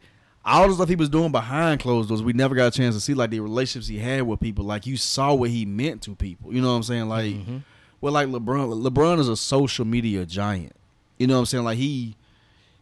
all 0.46 0.68
the 0.68 0.74
stuff 0.74 0.88
he 0.88 0.94
was 0.96 1.08
doing 1.08 1.32
behind 1.32 1.80
closed 1.80 2.08
doors. 2.08 2.22
We 2.22 2.32
never 2.32 2.54
got 2.54 2.66
a 2.68 2.70
chance 2.70 2.94
to 2.94 3.00
see 3.00 3.14
like 3.14 3.30
the 3.30 3.40
relationships 3.40 3.88
he 3.88 3.98
had 3.98 4.22
with 4.22 4.40
people. 4.40 4.64
Like 4.64 4.86
you 4.86 4.96
saw 4.96 5.34
what 5.34 5.50
he 5.50 5.66
meant 5.66 6.02
to 6.02 6.14
people. 6.14 6.54
You 6.54 6.60
know 6.62 6.68
what 6.70 6.76
I'm 6.76 6.82
saying? 6.84 7.08
Like, 7.08 7.34
Mm-hmm. 7.34 7.56
well, 8.00 8.12
like 8.12 8.28
LeBron. 8.28 8.82
LeBron 8.88 9.18
is 9.18 9.28
a 9.28 9.36
social 9.36 9.84
media 9.84 10.24
giant. 10.24 10.72
You 11.18 11.26
know 11.26 11.34
what 11.34 11.40
I'm 11.40 11.46
saying? 11.46 11.64
Like 11.64 11.78
he 11.78 12.16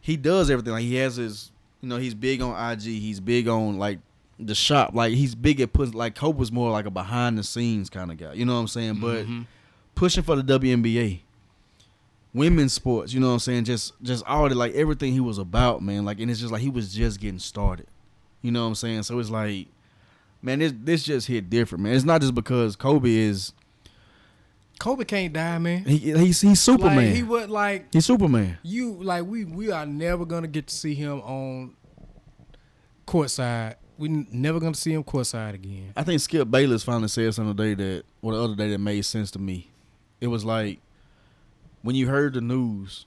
he 0.01 0.15
does 0.17 0.49
everything. 0.51 0.73
Like 0.73 0.83
he 0.83 0.95
has 0.95 1.15
his, 1.15 1.51
you 1.81 1.89
know, 1.89 1.97
he's 1.97 2.13
big 2.13 2.41
on 2.41 2.71
IG. 2.73 2.81
He's 2.81 3.19
big 3.19 3.47
on 3.47 3.79
like 3.79 3.99
the 4.39 4.53
shop. 4.53 4.91
Like 4.93 5.13
he's 5.13 5.33
big 5.33 5.59
at 5.61 5.73
putting 5.73 5.93
like 5.93 6.13
Kobe 6.15 6.37
was 6.37 6.51
more 6.51 6.69
like 6.71 6.85
a 6.85 6.91
behind 6.91 7.37
the 7.37 7.43
scenes 7.43 7.89
kind 7.89 8.11
of 8.11 8.17
guy. 8.17 8.33
You 8.33 8.45
know 8.45 8.53
what 8.53 8.59
I'm 8.59 8.67
saying? 8.67 8.99
But 8.99 9.25
Mhm. 9.25 9.47
pushing 9.95 10.23
for 10.23 10.35
the 10.35 10.43
WNBA, 10.43 11.21
women's 12.35 12.73
sports. 12.73 13.13
You 13.13 13.19
know 13.21 13.27
what 13.27 13.33
I'm 13.33 13.39
saying? 13.39 13.63
Just 13.63 13.93
just 14.03 14.23
all 14.27 14.47
the 14.47 14.55
like 14.55 14.73
everything 14.75 15.13
he 15.13 15.19
was 15.21 15.37
about, 15.37 15.81
man. 15.81 16.05
Like 16.05 16.19
and 16.19 16.29
it's 16.29 16.39
just 16.39 16.51
like 16.51 16.61
he 16.61 16.69
was 16.69 16.93
just 16.93 17.19
getting 17.19 17.39
started. 17.39 17.87
You 18.41 18.51
know 18.51 18.61
what 18.61 18.67
I'm 18.67 18.75
saying? 18.75 19.03
So 19.03 19.17
it's 19.17 19.31
like, 19.31 19.67
man, 20.41 20.59
this 20.59 20.73
this 20.77 21.03
just 21.03 21.27
hit 21.27 21.49
different, 21.49 21.83
man. 21.83 21.95
It's 21.95 22.05
not 22.05 22.21
just 22.21 22.35
because 22.35 22.75
Kobe 22.75 23.09
is 23.09 23.53
Kobe 24.77 25.05
can't 25.05 25.33
die, 25.33 25.57
man. 25.57 25.85
he, 25.85 25.97
he's 25.97 26.41
he's 26.41 26.59
Superman. 26.59 26.97
Like, 26.97 27.15
he 27.15 27.23
would 27.23 27.49
like 27.49 27.93
he's 27.93 28.05
Superman. 28.05 28.57
you 28.61 28.91
like 29.01 29.25
we 29.25 29.45
we 29.45 29.71
are 29.71 29.85
never 29.85 30.25
gonna 30.25 30.47
get 30.47 30.67
to 30.67 30.75
see 30.75 30.93
him 30.93 31.21
on 31.21 31.73
courtside. 33.07 33.75
We 33.97 34.09
n- 34.09 34.27
never 34.31 34.59
gonna 34.59 34.75
see 34.75 34.91
him 34.93 35.03
courtside 35.05 35.53
again. 35.53 35.93
I 35.95 36.03
think 36.03 36.19
Skip 36.19 36.51
Bayless 36.51 36.83
finally 36.83 37.07
said 37.07 37.33
something 37.33 37.55
today 37.55 37.73
that, 37.75 38.03
or 38.21 38.33
the 38.33 38.43
other 38.43 38.55
day 38.55 38.69
that 38.71 38.79
made 38.79 39.05
sense 39.05 39.31
to 39.31 39.39
me. 39.39 39.71
It 40.19 40.27
was 40.27 40.43
like 40.43 40.79
when 41.85 41.95
you 41.95 42.07
heard 42.07 42.33
the 42.33 42.41
news, 42.41 43.05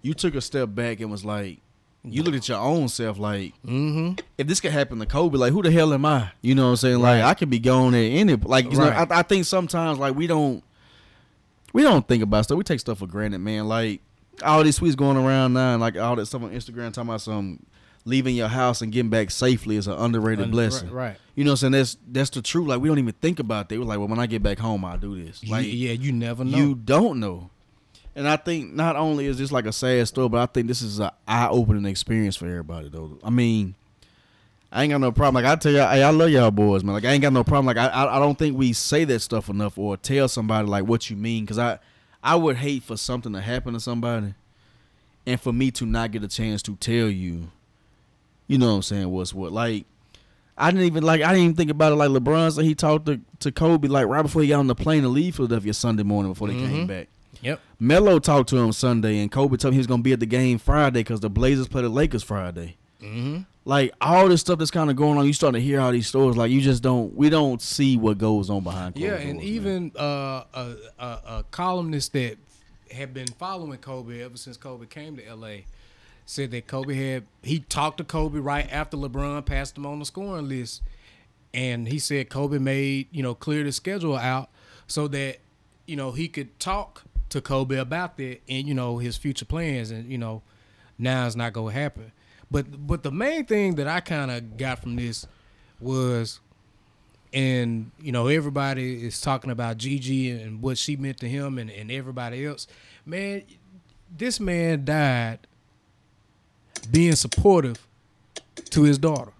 you 0.00 0.14
took 0.14 0.34
a 0.34 0.40
step 0.40 0.70
back 0.74 1.00
and 1.00 1.10
was 1.10 1.24
like, 1.24 1.58
you 2.04 2.22
looked 2.22 2.36
at 2.36 2.48
your 2.48 2.58
own 2.58 2.88
self 2.88 3.18
like, 3.18 3.52
Mm-hmm. 3.64 4.18
if 4.38 4.46
this 4.48 4.60
could 4.60 4.72
happen 4.72 4.98
to 4.98 5.06
Kobe, 5.06 5.36
like 5.38 5.52
who 5.52 5.62
the 5.62 5.70
hell 5.70 5.92
am 5.94 6.04
I? 6.04 6.32
You 6.40 6.54
know 6.54 6.64
what 6.64 6.70
I'm 6.70 6.76
saying? 6.76 6.98
Like 7.00 7.22
I 7.22 7.34
could 7.34 7.50
be 7.50 7.58
gone 7.60 7.94
at 7.94 7.98
any 7.98 8.34
like 8.36 8.64
you 8.72 8.78
Right. 8.78 9.08
know, 9.08 9.14
I, 9.14 9.20
I 9.20 9.22
think 9.22 9.44
sometimes 9.44 9.98
like 9.98 10.16
we 10.16 10.26
don't 10.26 10.64
we 11.72 11.82
don't 11.82 12.06
think 12.06 12.22
about 12.22 12.44
stuff. 12.44 12.58
We 12.58 12.64
take 12.64 12.80
stuff 12.80 12.98
for 12.98 13.06
granted, 13.06 13.38
man. 13.38 13.68
Like 13.68 14.00
all 14.44 14.64
these 14.64 14.78
tweets 14.78 14.96
going 14.96 15.16
around 15.16 15.52
now 15.52 15.72
and 15.74 15.80
like 15.80 15.96
all 15.96 16.16
that 16.16 16.26
stuff 16.26 16.42
on 16.42 16.50
Instagram 16.50 16.92
talking 16.92 17.08
about 17.08 17.20
some 17.20 17.64
leaving 18.04 18.34
your 18.34 18.48
house 18.48 18.82
and 18.82 18.92
getting 18.92 19.10
back 19.10 19.30
safely 19.30 19.76
is 19.76 19.86
an 19.86 19.94
underrated 19.94 20.50
blessing. 20.50 20.90
Right. 20.90 21.08
right. 21.10 21.16
You 21.34 21.44
know 21.44 21.52
what 21.52 21.62
I'm 21.62 21.72
saying? 21.72 21.72
That's 21.72 21.96
that's 22.10 22.30
the 22.30 22.42
truth. 22.42 22.68
Like 22.68 22.80
we 22.80 22.88
don't 22.88 22.98
even 22.98 23.14
think 23.14 23.38
about 23.38 23.68
that. 23.68 23.78
We're 23.78 23.84
like, 23.84 23.98
well, 23.98 24.08
when 24.08 24.18
I 24.18 24.26
get 24.26 24.42
back 24.42 24.58
home, 24.58 24.84
I'll 24.84 24.98
do 24.98 25.22
this. 25.22 25.46
Like 25.48 25.64
You- 25.66 25.72
yeah, 25.72 25.92
you 25.92 26.12
never 26.12 26.44
know. 26.44 26.58
you 26.58 26.74
don't 26.74 27.20
know. 27.20 27.50
And 28.14 28.28
I 28.28 28.36
think 28.36 28.74
not 28.74 28.94
only 28.96 29.24
is 29.26 29.38
this 29.38 29.50
like 29.52 29.64
a 29.64 29.72
sad 29.72 30.06
story, 30.08 30.28
but 30.28 30.38
I 30.40 30.46
think 30.46 30.66
this 30.66 30.82
is 30.82 30.98
an 30.98 31.10
eye 31.26 31.48
opening 31.48 31.86
experience 31.86 32.36
for 32.36 32.46
everybody 32.46 32.90
though. 32.90 33.18
I 33.24 33.30
mean, 33.30 33.74
I 34.70 34.82
ain't 34.82 34.90
got 34.90 35.00
no 35.00 35.12
problem. 35.12 35.42
Like 35.42 35.50
I 35.50 35.56
tell 35.56 35.72
y'all, 35.72 35.90
hey, 35.90 36.02
I 36.02 36.10
love 36.10 36.28
y'all 36.30 36.50
boys, 36.50 36.84
man. 36.84 36.94
Like 36.94 37.04
I 37.06 37.12
ain't 37.12 37.22
got 37.22 37.32
no 37.32 37.44
problem. 37.44 37.66
Like 37.66 37.78
I, 37.78 37.86
I, 37.88 38.16
I 38.16 38.18
don't 38.18 38.38
think 38.38 38.56
we 38.58 38.72
say 38.74 39.04
that 39.04 39.20
stuff 39.20 39.48
enough 39.48 39.78
or 39.78 39.96
tell 39.96 40.28
somebody 40.28 40.68
like 40.68 40.84
what 40.84 41.08
you 41.08 41.16
mean. 41.16 41.46
Cause 41.46 41.58
I, 41.58 41.78
I 42.22 42.34
would 42.36 42.56
hate 42.56 42.82
for 42.82 42.96
something 42.98 43.32
to 43.32 43.40
happen 43.40 43.72
to 43.72 43.80
somebody, 43.80 44.34
and 45.26 45.40
for 45.40 45.52
me 45.52 45.70
to 45.72 45.86
not 45.86 46.10
get 46.12 46.22
a 46.22 46.28
chance 46.28 46.62
to 46.64 46.76
tell 46.76 47.08
you, 47.08 47.48
you 48.52 48.58
know 48.58 48.68
what 48.68 48.76
I'm 48.76 48.82
saying? 48.82 49.10
What's 49.10 49.32
what? 49.34 49.52
Like 49.52 49.86
I 50.58 50.70
didn't 50.70 50.86
even 50.86 51.02
like. 51.02 51.22
I 51.22 51.28
didn't 51.32 51.44
even 51.44 51.56
think 51.56 51.70
about 51.70 51.92
it. 51.92 51.96
Like 51.96 52.10
LeBron 52.10 52.52
said, 52.52 52.64
he 52.64 52.74
talked 52.74 53.06
to 53.06 53.20
to 53.40 53.50
Kobe 53.50 53.88
like 53.88 54.06
right 54.06 54.22
before 54.22 54.42
he 54.42 54.48
got 54.48 54.58
on 54.60 54.66
the 54.66 54.74
plane 54.74 55.02
to 55.02 55.08
leave 55.08 55.36
Philadelphia 55.36 55.72
Sunday 55.74 56.02
morning 56.02 56.32
before 56.32 56.48
they 56.48 56.54
came 56.54 56.84
Mhm. 56.84 56.86
back. 56.86 57.08
Yep. 57.40 57.60
Melo 57.80 58.18
talked 58.18 58.50
to 58.50 58.58
him 58.58 58.70
Sunday, 58.72 59.18
and 59.20 59.32
Kobe 59.32 59.56
told 59.56 59.72
him 59.72 59.72
he 59.72 59.78
was 59.78 59.86
gonna 59.88 60.02
be 60.02 60.12
at 60.12 60.20
the 60.20 60.26
game 60.26 60.58
Friday 60.58 61.00
because 61.00 61.20
the 61.20 61.30
Blazers 61.30 61.66
play 61.68 61.82
the 61.82 61.88
Lakers 61.88 62.22
Friday. 62.22 62.76
Mm-hmm. 63.02 63.38
Like 63.64 63.92
all 64.00 64.28
this 64.28 64.40
stuff 64.42 64.58
that's 64.58 64.70
kind 64.70 64.90
of 64.90 64.96
going 64.96 65.18
on, 65.18 65.26
you 65.26 65.32
start 65.32 65.54
to 65.54 65.60
hear 65.60 65.80
all 65.80 65.90
these 65.90 66.06
stories. 66.06 66.36
Like 66.36 66.50
you 66.52 66.60
just 66.60 66.82
don't, 66.82 67.16
we 67.16 67.30
don't 67.30 67.60
see 67.62 67.96
what 67.96 68.18
goes 68.18 68.50
on 68.50 68.62
behind. 68.62 68.96
Yeah, 68.96 69.14
and 69.14 69.38
man. 69.38 69.46
even 69.46 69.92
uh, 69.98 70.44
a, 70.54 70.74
a 70.98 71.04
a 71.04 71.44
columnist 71.50 72.12
that 72.12 72.36
had 72.92 73.14
been 73.14 73.26
following 73.38 73.78
Kobe 73.78 74.20
ever 74.22 74.36
since 74.36 74.56
Kobe 74.56 74.86
came 74.86 75.16
to 75.16 75.26
L.A. 75.26 75.64
said 76.24 76.50
that 76.52 76.66
Kobe 76.66 76.94
had 76.94 77.24
he 77.42 77.60
talked 77.60 77.98
to 77.98 78.04
Kobe 78.04 78.38
right 78.38 78.70
after 78.72 78.96
LeBron 78.96 79.44
passed 79.44 79.76
him 79.76 79.86
on 79.86 79.98
the 79.98 80.04
scoring 80.04 80.48
list, 80.48 80.82
and 81.52 81.88
he 81.88 81.98
said 81.98 82.30
Kobe 82.30 82.58
made 82.58 83.08
you 83.10 83.22
know 83.22 83.34
clear 83.34 83.64
the 83.64 83.72
schedule 83.72 84.16
out 84.16 84.50
so 84.86 85.08
that 85.08 85.38
you 85.86 85.96
know 85.96 86.12
he 86.12 86.28
could 86.28 86.58
talk 86.58 87.04
to 87.28 87.40
Kobe 87.40 87.76
about 87.76 88.16
that 88.18 88.40
and 88.48 88.66
you 88.66 88.74
know 88.74 88.98
his 88.98 89.16
future 89.16 89.44
plans 89.44 89.90
and 89.90 90.10
you 90.10 90.18
know 90.18 90.42
now 90.98 91.26
it's 91.26 91.36
not 91.36 91.52
gonna 91.52 91.72
happen. 91.72 92.12
But 92.50 92.86
but 92.86 93.02
the 93.02 93.12
main 93.12 93.46
thing 93.46 93.76
that 93.76 93.88
I 93.88 94.00
kind 94.00 94.30
of 94.30 94.56
got 94.56 94.80
from 94.80 94.96
this 94.96 95.26
was 95.80 96.40
and 97.32 97.90
you 98.00 98.12
know 98.12 98.26
everybody 98.28 99.04
is 99.06 99.20
talking 99.20 99.50
about 99.50 99.78
Gigi 99.78 100.30
and 100.30 100.62
what 100.62 100.78
she 100.78 100.96
meant 100.96 101.18
to 101.18 101.28
him 101.28 101.58
and, 101.58 101.70
and 101.70 101.90
everybody 101.90 102.44
else. 102.44 102.66
Man, 103.06 103.42
this 104.16 104.38
man 104.38 104.84
died 104.84 105.40
being 106.90 107.14
supportive 107.14 107.86
to 108.70 108.82
his 108.82 108.98
daughter. 108.98 109.32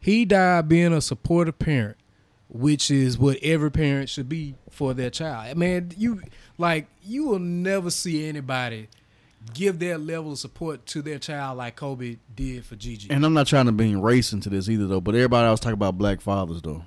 He 0.00 0.24
died 0.24 0.68
being 0.68 0.92
a 0.92 1.00
supportive 1.00 1.58
parent, 1.58 1.96
which 2.48 2.90
is 2.90 3.18
what 3.18 3.38
every 3.42 3.70
parent 3.70 4.08
should 4.08 4.28
be 4.28 4.54
for 4.70 4.94
their 4.94 5.10
child. 5.10 5.56
Man, 5.58 5.92
you 5.96 6.22
like 6.56 6.86
you 7.04 7.26
will 7.26 7.38
never 7.38 7.90
see 7.90 8.26
anybody 8.26 8.88
give 9.54 9.78
their 9.78 9.98
level 9.98 10.32
of 10.32 10.38
support 10.38 10.84
to 10.86 11.02
their 11.02 11.18
child 11.18 11.58
like 11.58 11.76
Kobe 11.76 12.16
did 12.36 12.64
for 12.64 12.76
Gigi. 12.76 13.10
and 13.10 13.24
I'm 13.24 13.32
not 13.34 13.46
trying 13.46 13.66
to 13.66 13.72
bring 13.72 14.00
race 14.00 14.32
into 14.32 14.48
this 14.48 14.68
either 14.68 14.86
though. 14.86 15.00
But 15.00 15.14
everybody 15.14 15.46
else 15.46 15.60
talking 15.60 15.74
about 15.74 15.98
black 15.98 16.20
fathers 16.20 16.62
though. 16.62 16.82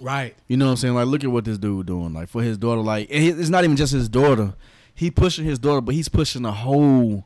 right. 0.00 0.36
You 0.46 0.56
know 0.56 0.66
what 0.66 0.70
I'm 0.72 0.76
saying? 0.76 0.94
Like, 0.94 1.06
look 1.06 1.24
at 1.24 1.30
what 1.30 1.44
this 1.44 1.58
dude 1.58 1.86
doing. 1.86 2.12
Like 2.12 2.28
for 2.28 2.42
his 2.42 2.58
daughter, 2.58 2.80
like 2.80 3.08
it's 3.10 3.48
not 3.50 3.64
even 3.64 3.76
just 3.76 3.92
his 3.92 4.08
daughter. 4.08 4.54
He 4.94 5.10
pushing 5.10 5.44
his 5.44 5.58
daughter, 5.58 5.80
but 5.80 5.94
he's 5.94 6.08
pushing 6.08 6.44
a 6.44 6.52
whole 6.52 7.24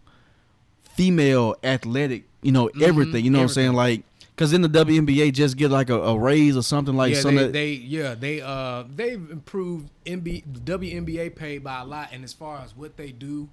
female 0.95 1.57
athletic. 1.63 2.25
You 2.43 2.53
know 2.53 2.69
everything. 2.81 3.25
You 3.25 3.31
know 3.31 3.39
what 3.39 3.45
I'm 3.45 3.49
saying? 3.49 3.73
Like, 3.73 4.03
cause 4.37 4.53
in 4.53 4.63
the 4.63 4.69
WNBA, 4.69 5.33
just 5.33 5.57
get 5.57 5.71
like 5.71 5.91
a, 5.91 6.01
a 6.01 6.19
raise 6.19 6.57
or 6.57 6.63
something 6.63 6.95
like 6.95 7.15
yeah, 7.15 7.21
something. 7.21 7.53
they, 7.53 7.53
they 7.53 7.73
yeah 7.73 8.15
they 8.15 8.41
uh 8.41 8.85
they've 8.95 9.31
improved 9.31 9.91
NBA 10.05 10.45
WNBA 10.65 11.35
pay 11.35 11.59
by 11.59 11.81
a 11.81 11.85
lot, 11.85 12.11
and 12.13 12.25
as 12.25 12.33
far 12.33 12.61
as 12.61 12.77
what 12.77 12.97
they 12.97 13.11
do, 13.13 13.49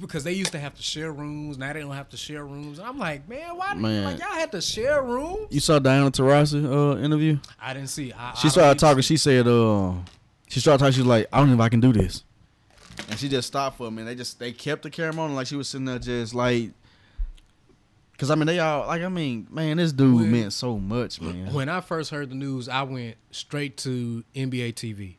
because 0.00 0.24
they 0.24 0.32
used 0.32 0.52
to 0.52 0.58
have 0.58 0.74
to 0.74 0.82
share 0.82 1.12
rooms. 1.12 1.58
Now 1.58 1.72
they 1.72 1.80
don't 1.80 1.90
have 1.92 2.08
to 2.10 2.16
share 2.16 2.44
rooms. 2.44 2.78
And 2.78 2.86
I'm 2.86 2.98
like, 2.98 3.28
man, 3.28 3.56
why 3.56 3.74
Man. 3.74 4.04
like 4.04 4.18
y'all 4.18 4.32
had 4.32 4.52
to 4.52 4.60
share 4.60 5.02
rooms? 5.02 5.48
you 5.50 5.60
saw 5.60 5.78
Diana 5.78 6.10
Taurasi 6.10 6.64
uh, 6.64 6.98
interview. 7.02 7.38
I 7.60 7.74
didn't 7.74 7.88
see. 7.88 8.12
I, 8.12 8.34
She 8.34 8.48
I 8.48 8.50
started 8.50 8.78
talking. 8.78 9.02
She 9.02 9.16
said, 9.16 9.48
uh, 9.48 9.94
she 10.48 10.60
started 10.60 10.78
talking. 10.78 10.92
She 10.92 11.00
was 11.00 11.08
like, 11.08 11.26
I 11.32 11.38
don't 11.38 11.48
know 11.48 11.54
if 11.54 11.60
I 11.60 11.68
can 11.68 11.80
do 11.80 11.92
this. 11.92 12.24
And 13.08 13.18
she 13.18 13.28
just 13.28 13.48
stopped 13.48 13.78
for 13.78 13.86
a 13.88 13.90
minute. 13.90 14.08
They 14.08 14.14
just 14.14 14.38
they 14.38 14.52
kept 14.52 14.82
the 14.82 14.90
camera 14.90 15.24
on, 15.24 15.34
like 15.34 15.46
she 15.46 15.56
was 15.56 15.68
sitting 15.68 15.84
there 15.86 15.98
just 15.98 16.34
like, 16.34 16.70
cause 18.18 18.30
I 18.30 18.34
mean 18.34 18.46
they 18.46 18.58
all 18.58 18.86
like 18.86 19.02
I 19.02 19.08
mean 19.08 19.46
man, 19.50 19.78
this 19.78 19.92
dude 19.92 20.14
When- 20.14 20.32
meant 20.32 20.52
so 20.52 20.78
much, 20.78 21.20
man. 21.20 21.52
When 21.52 21.68
I 21.68 21.80
first 21.80 22.10
heard 22.10 22.30
the 22.30 22.34
news, 22.34 22.68
I 22.68 22.82
went 22.82 23.16
straight 23.30 23.76
to 23.78 24.24
NBA 24.34 24.74
TV. 24.74 25.16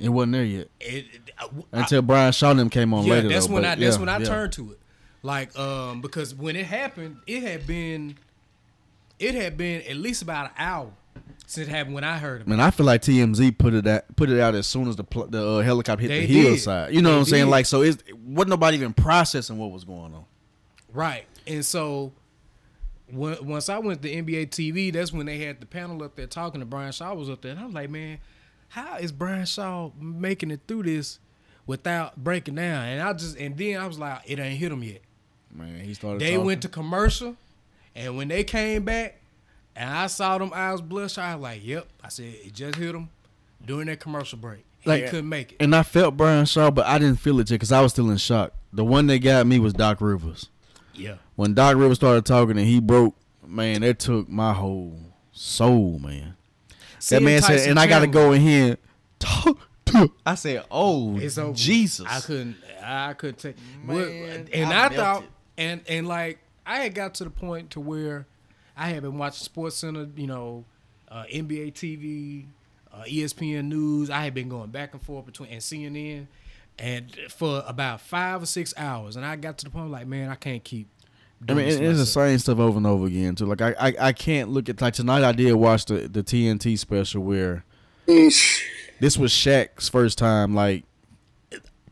It 0.00 0.08
wasn't 0.08 0.32
there 0.32 0.44
yet 0.44 0.68
It, 0.80 1.04
it- 1.14 1.30
I- 1.38 1.48
until 1.72 2.02
Brian 2.02 2.32
Shaw 2.32 2.52
them 2.54 2.68
came 2.68 2.92
on 2.92 3.04
yeah, 3.04 3.12
later. 3.14 3.28
that's 3.28 3.46
though, 3.46 3.54
when 3.54 3.64
I 3.64 3.74
that's 3.76 3.94
yeah, 3.96 4.00
when 4.00 4.08
I 4.08 4.18
yeah. 4.18 4.24
turned 4.24 4.52
to 4.54 4.72
it. 4.72 4.80
Like 5.22 5.56
um 5.58 6.00
because 6.00 6.34
when 6.34 6.56
it 6.56 6.66
happened, 6.66 7.18
it 7.26 7.42
had 7.42 7.66
been 7.66 8.16
it 9.18 9.34
had 9.34 9.56
been 9.56 9.82
at 9.82 9.96
least 9.96 10.20
about 10.22 10.46
an 10.46 10.52
hour 10.58 10.90
since 11.46 11.68
it 11.68 11.70
happened 11.70 11.94
when 11.94 12.04
I 12.04 12.18
heard 12.18 12.40
it. 12.42 12.48
Man, 12.48 12.60
I 12.60 12.70
feel 12.70 12.86
like 12.86 13.02
TMZ 13.02 13.58
put 13.58 13.74
it 13.74 13.86
out 13.86 14.04
put 14.16 14.30
it 14.30 14.40
out 14.40 14.54
as 14.54 14.66
soon 14.66 14.88
as 14.88 14.96
the 14.96 15.04
pl- 15.04 15.26
the 15.26 15.46
uh, 15.46 15.60
helicopter 15.62 16.02
hit 16.02 16.08
They 16.08 16.20
the 16.26 16.26
did. 16.26 16.44
hillside. 16.46 16.94
You 16.94 17.02
know 17.02 17.10
They 17.10 17.14
what 17.16 17.20
I'm 17.20 17.24
saying? 17.26 17.50
Like 17.50 17.66
so, 17.66 17.82
it 17.82 18.02
wasn't 18.18 18.50
nobody 18.50 18.76
even 18.78 18.92
processing 18.94 19.58
what 19.58 19.70
was 19.70 19.84
going 19.84 20.14
on. 20.14 20.24
Right. 20.92 21.26
And 21.46 21.64
so 21.64 22.12
when, 23.10 23.46
once 23.46 23.68
I 23.68 23.78
went 23.78 24.02
to 24.02 24.08
NBA 24.10 24.48
TV, 24.50 24.92
that's 24.92 25.12
when 25.12 25.26
they 25.26 25.38
had 25.38 25.60
the 25.60 25.66
panel 25.66 26.02
up 26.02 26.16
there 26.16 26.26
talking 26.26 26.60
to 26.60 26.66
Brian 26.66 26.92
Shaw 26.92 27.14
was 27.14 27.28
up 27.28 27.42
there. 27.42 27.50
And 27.52 27.60
I 27.60 27.64
was 27.66 27.74
like, 27.74 27.90
man, 27.90 28.18
how 28.68 28.96
is 28.96 29.12
Brian 29.12 29.44
Shaw 29.46 29.90
making 30.00 30.50
it 30.50 30.60
through 30.66 30.84
this 30.84 31.18
without 31.66 32.16
breaking 32.22 32.54
down? 32.54 32.86
And 32.86 33.02
I 33.02 33.12
just 33.12 33.36
and 33.36 33.56
then 33.56 33.78
I 33.80 33.86
was 33.86 33.98
like, 33.98 34.22
it 34.26 34.38
ain't 34.38 34.58
hit 34.58 34.72
him 34.72 34.82
yet. 34.82 35.02
Man, 35.52 35.80
he 35.84 35.94
started. 35.94 36.20
They 36.20 36.32
talking. 36.32 36.46
went 36.46 36.62
to 36.62 36.68
commercial, 36.68 37.36
and 37.94 38.16
when 38.16 38.26
they 38.28 38.42
came 38.42 38.84
back, 38.84 39.20
and 39.76 39.90
I 39.90 40.06
saw 40.06 40.38
them 40.38 40.50
eyes 40.54 40.80
bloodshot, 40.80 41.24
I 41.24 41.34
was 41.36 41.42
like, 41.42 41.64
"Yep." 41.64 41.86
I 42.02 42.08
said 42.08 42.26
it 42.26 42.52
just 42.52 42.76
hit 42.78 42.94
him 42.94 43.08
during 43.64 43.86
that 43.86 44.00
commercial 44.00 44.38
break. 44.38 44.64
Like- 44.84 45.04
he 45.04 45.08
couldn't 45.08 45.28
make 45.28 45.52
it. 45.52 45.56
And 45.60 45.74
I 45.74 45.82
felt 45.82 46.16
Brian 46.16 46.44
Shaw, 46.46 46.70
but 46.70 46.86
I 46.86 46.98
didn't 46.98 47.18
feel 47.18 47.40
it 47.40 47.50
yet 47.50 47.56
because 47.56 47.72
I 47.72 47.80
was 47.80 47.92
still 47.92 48.10
in 48.10 48.16
shock. 48.18 48.52
The 48.72 48.84
one 48.84 49.06
that 49.06 49.18
got 49.20 49.46
me 49.46 49.58
was 49.58 49.72
Doc 49.72 50.00
Rivers. 50.00 50.50
Yeah, 50.96 51.14
When 51.36 51.54
Doc 51.54 51.76
Rivers 51.76 51.96
started 51.96 52.24
talking 52.24 52.56
and 52.58 52.66
he 52.66 52.78
broke, 52.80 53.16
man, 53.44 53.80
that 53.80 53.98
took 53.98 54.28
my 54.28 54.52
whole 54.52 54.96
soul, 55.32 55.98
man. 55.98 56.36
that 57.08 57.20
man 57.22 57.42
said, 57.42 57.68
and 57.68 57.80
I 57.80 57.86
got 57.88 58.00
to 58.00 58.06
go 58.06 58.30
in 58.32 58.40
here. 58.42 58.64
and 58.66 58.78
Talk 59.18 59.58
to. 59.86 60.12
I 60.24 60.34
said, 60.36 60.64
oh, 60.70 61.16
It's 61.18 61.36
over. 61.38 61.54
Jesus. 61.56 62.06
I 62.08 62.20
couldn't. 62.20 62.56
I 62.82 63.14
couldn't 63.14 63.38
take. 63.38 63.56
Man, 63.82 64.48
and 64.52 64.72
I 64.72 64.84
I, 64.86 64.88
thought, 64.90 64.96
melted. 65.22 65.28
and 65.58 65.80
and 65.88 66.06
like 66.06 66.38
I 66.66 66.80
had 66.80 66.94
got 66.94 67.14
to 67.14 67.24
the 67.24 67.30
point 67.30 67.70
to 67.70 67.80
where 67.80 68.26
I 68.76 68.88
had 68.90 69.02
been 69.02 69.18
watching 69.18 69.44
Sports 69.44 69.76
Center, 69.76 70.08
you 70.16 70.26
know, 70.26 70.64
uh, 71.08 71.24
NBA 71.32 71.72
TV, 71.74 72.46
uh, 72.92 73.04
ESPN 73.04 73.66
News. 73.66 74.10
I 74.10 74.24
had 74.24 74.34
been 74.34 74.48
going 74.48 74.70
back 74.70 74.92
and 74.94 75.02
forth 75.02 75.26
between 75.26 75.50
and 75.50 75.60
CNN, 75.60 76.26
and 76.78 77.16
for 77.30 77.62
about 77.66 78.00
five 78.00 78.42
or 78.42 78.46
six 78.46 78.74
hours. 78.76 79.16
And 79.16 79.24
I 79.24 79.36
got 79.36 79.58
to 79.58 79.64
the 79.64 79.70
point 79.70 79.90
like, 79.90 80.06
man, 80.06 80.28
I 80.28 80.34
can't 80.34 80.62
keep. 80.64 80.88
I 81.48 81.52
mean, 81.54 81.66
this 81.66 81.76
it- 81.76 81.82
it's 81.84 81.98
the 81.98 82.06
same 82.06 82.38
stuff 82.38 82.58
over 82.58 82.78
and 82.78 82.86
over 82.86 83.06
again 83.06 83.34
too. 83.34 83.46
Like 83.46 83.60
I, 83.60 83.74
I, 83.78 83.94
I 84.00 84.12
can't 84.12 84.48
look 84.50 84.68
at 84.68 84.80
like 84.80 84.94
tonight. 84.94 85.22
I 85.22 85.32
did 85.32 85.52
watch 85.54 85.84
the 85.84 86.08
the 86.08 86.22
TNT 86.22 86.78
special 86.78 87.22
where 87.22 87.64
Eesh. 88.08 88.62
this 89.00 89.16
was 89.18 89.30
Shaq's 89.32 89.88
first 89.88 90.16
time 90.18 90.54
like 90.54 90.84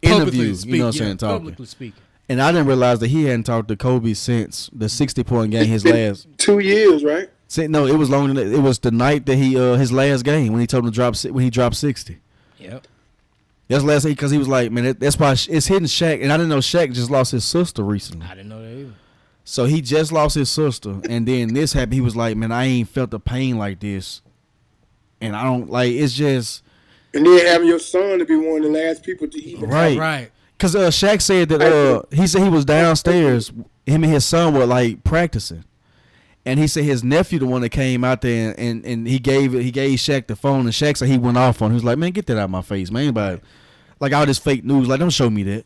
Publicly 0.03 0.11
interview. 0.41 0.55
speak- 0.55 0.73
you 0.73 0.79
know 0.79 0.87
what 0.87 0.95
I'm 0.95 0.99
yeah, 1.01 1.05
saying? 1.07 1.17
Talking, 1.19 1.39
Publicly 1.39 1.67
speaking. 1.67 2.03
And 2.29 2.41
I 2.41 2.53
didn't 2.53 2.67
realize 2.67 2.99
that 3.01 3.09
he 3.09 3.25
hadn't 3.25 3.45
talked 3.45 3.69
to 3.69 3.77
Kobe 3.77 4.15
since 4.15 4.71
the 4.73 4.89
60 4.89 5.25
point 5.25 5.51
game. 5.51 5.67
His 5.67 5.85
last. 5.85 6.27
Two 6.39 6.59
years, 6.59 7.05
right? 7.05 7.29
See, 7.49 7.67
no, 7.67 7.87
it 7.87 7.97
was 7.97 8.09
longer. 8.09 8.33
Than. 8.33 8.55
It 8.55 8.63
was 8.63 8.79
the 8.79 8.91
night 8.91 9.27
that 9.27 9.37
he 9.37 9.59
uh 9.59 9.75
his 9.77 9.93
last 9.93 10.25
game 10.25 10.53
when 10.53 10.61
he 10.61 10.67
told 10.67 10.85
him 10.85 10.91
to 10.91 10.95
drop 10.95 11.17
when 11.25 11.45
he 11.45 11.51
dropped 11.51 11.77
60. 11.77 12.19
Yep. 12.59 12.87
That's 13.69 13.85
last 13.85 14.03
thing, 14.03 14.13
because 14.13 14.31
he 14.31 14.39
was 14.39 14.49
like, 14.49 14.71
man, 14.71 14.85
that, 14.85 15.01
that's 15.01 15.19
why 15.19 15.33
it's 15.33 15.47
hitting 15.47 15.85
Shaq, 15.85 16.23
and 16.23 16.31
I 16.33 16.37
didn't 16.37 16.51
know 16.51 16.59
Shaq 16.59 16.93
just 16.93 17.11
lost 17.11 17.33
his 17.33 17.45
sister 17.45 17.83
recently. 17.83 18.27
I 18.27 18.35
didn't 18.35 18.51
know 18.51 18.61
that 18.61 18.71
either. 18.71 18.93
So 19.45 19.65
he 19.65 19.81
just 19.81 20.13
lost 20.13 20.35
his 20.35 20.51
sister, 20.51 21.01
and 21.09 21.27
then 21.27 21.55
this 21.55 21.73
happened. 21.73 21.95
He 21.95 22.01
was 22.01 22.15
like, 22.15 22.37
"Man, 22.37 22.53
I 22.53 22.65
ain't 22.65 22.89
felt 22.89 23.11
the 23.11 23.19
pain 23.19 23.59
like 23.59 23.81
this," 23.81 24.21
and 25.21 25.35
I 25.35 25.45
don't 25.45 25.71
like. 25.71 25.91
It's 25.93 26.13
just 26.13 26.63
And 27.15 27.27
then 27.27 27.47
having 27.47 27.67
your 27.67 27.79
son 27.79 28.19
to 28.19 28.25
be 28.25 28.37
one 28.37 28.59
of 28.59 28.73
the 28.73 28.79
last 28.79 29.03
people 29.03 29.29
to 29.29 29.43
even 29.43 29.69
right, 29.69 29.99
Right. 29.99 30.31
Because 30.63 30.77
uh, 30.77 30.91
Shaq 30.91 31.21
said 31.21 31.49
that 31.49 31.61
uh, 31.61 32.03
he 32.13 32.25
said 32.25 32.45
he 32.45 32.49
was 32.49 32.65
downstairs. 32.65 33.49
Him 33.85 34.05
and 34.05 34.13
his 34.13 34.25
son 34.25 34.55
were 34.55 34.65
like 34.65 35.03
practicing, 35.03 35.65
and 36.47 36.61
he 36.61 36.69
said 36.69 36.85
his 36.85 37.03
nephew 37.03 37.41
the 37.41 37.47
one 37.47 37.63
that 37.63 37.71
came 37.71 38.05
out 38.05 38.21
there 38.21 38.51
and, 38.51 38.59
and, 38.61 38.87
and 38.87 39.09
he 39.09 39.19
gave 39.19 39.55
he 39.55 39.73
gave 39.73 39.99
Shaq 39.99 40.29
the 40.29 40.37
phone, 40.37 40.61
and 40.61 40.69
Shaq 40.69 40.99
said 40.99 41.09
he 41.09 41.19
went 41.19 41.37
off 41.37 41.61
on. 41.63 41.67
him. 41.67 41.73
He 41.73 41.75
was 41.75 41.85
like, 41.85 41.99
"Man, 41.99 42.13
get 42.13 42.27
that 42.27 42.39
out 42.39 42.45
of 42.45 42.51
my 42.51 42.63
face, 42.63 42.93
man!" 42.93 43.13
But 43.13 43.41
like 43.99 44.13
all 44.13 44.25
this 44.25 44.39
fake 44.39 44.63
news, 44.63 44.87
like 44.87 45.01
don't 45.01 45.11
show 45.11 45.29
me 45.29 45.43
that. 45.43 45.65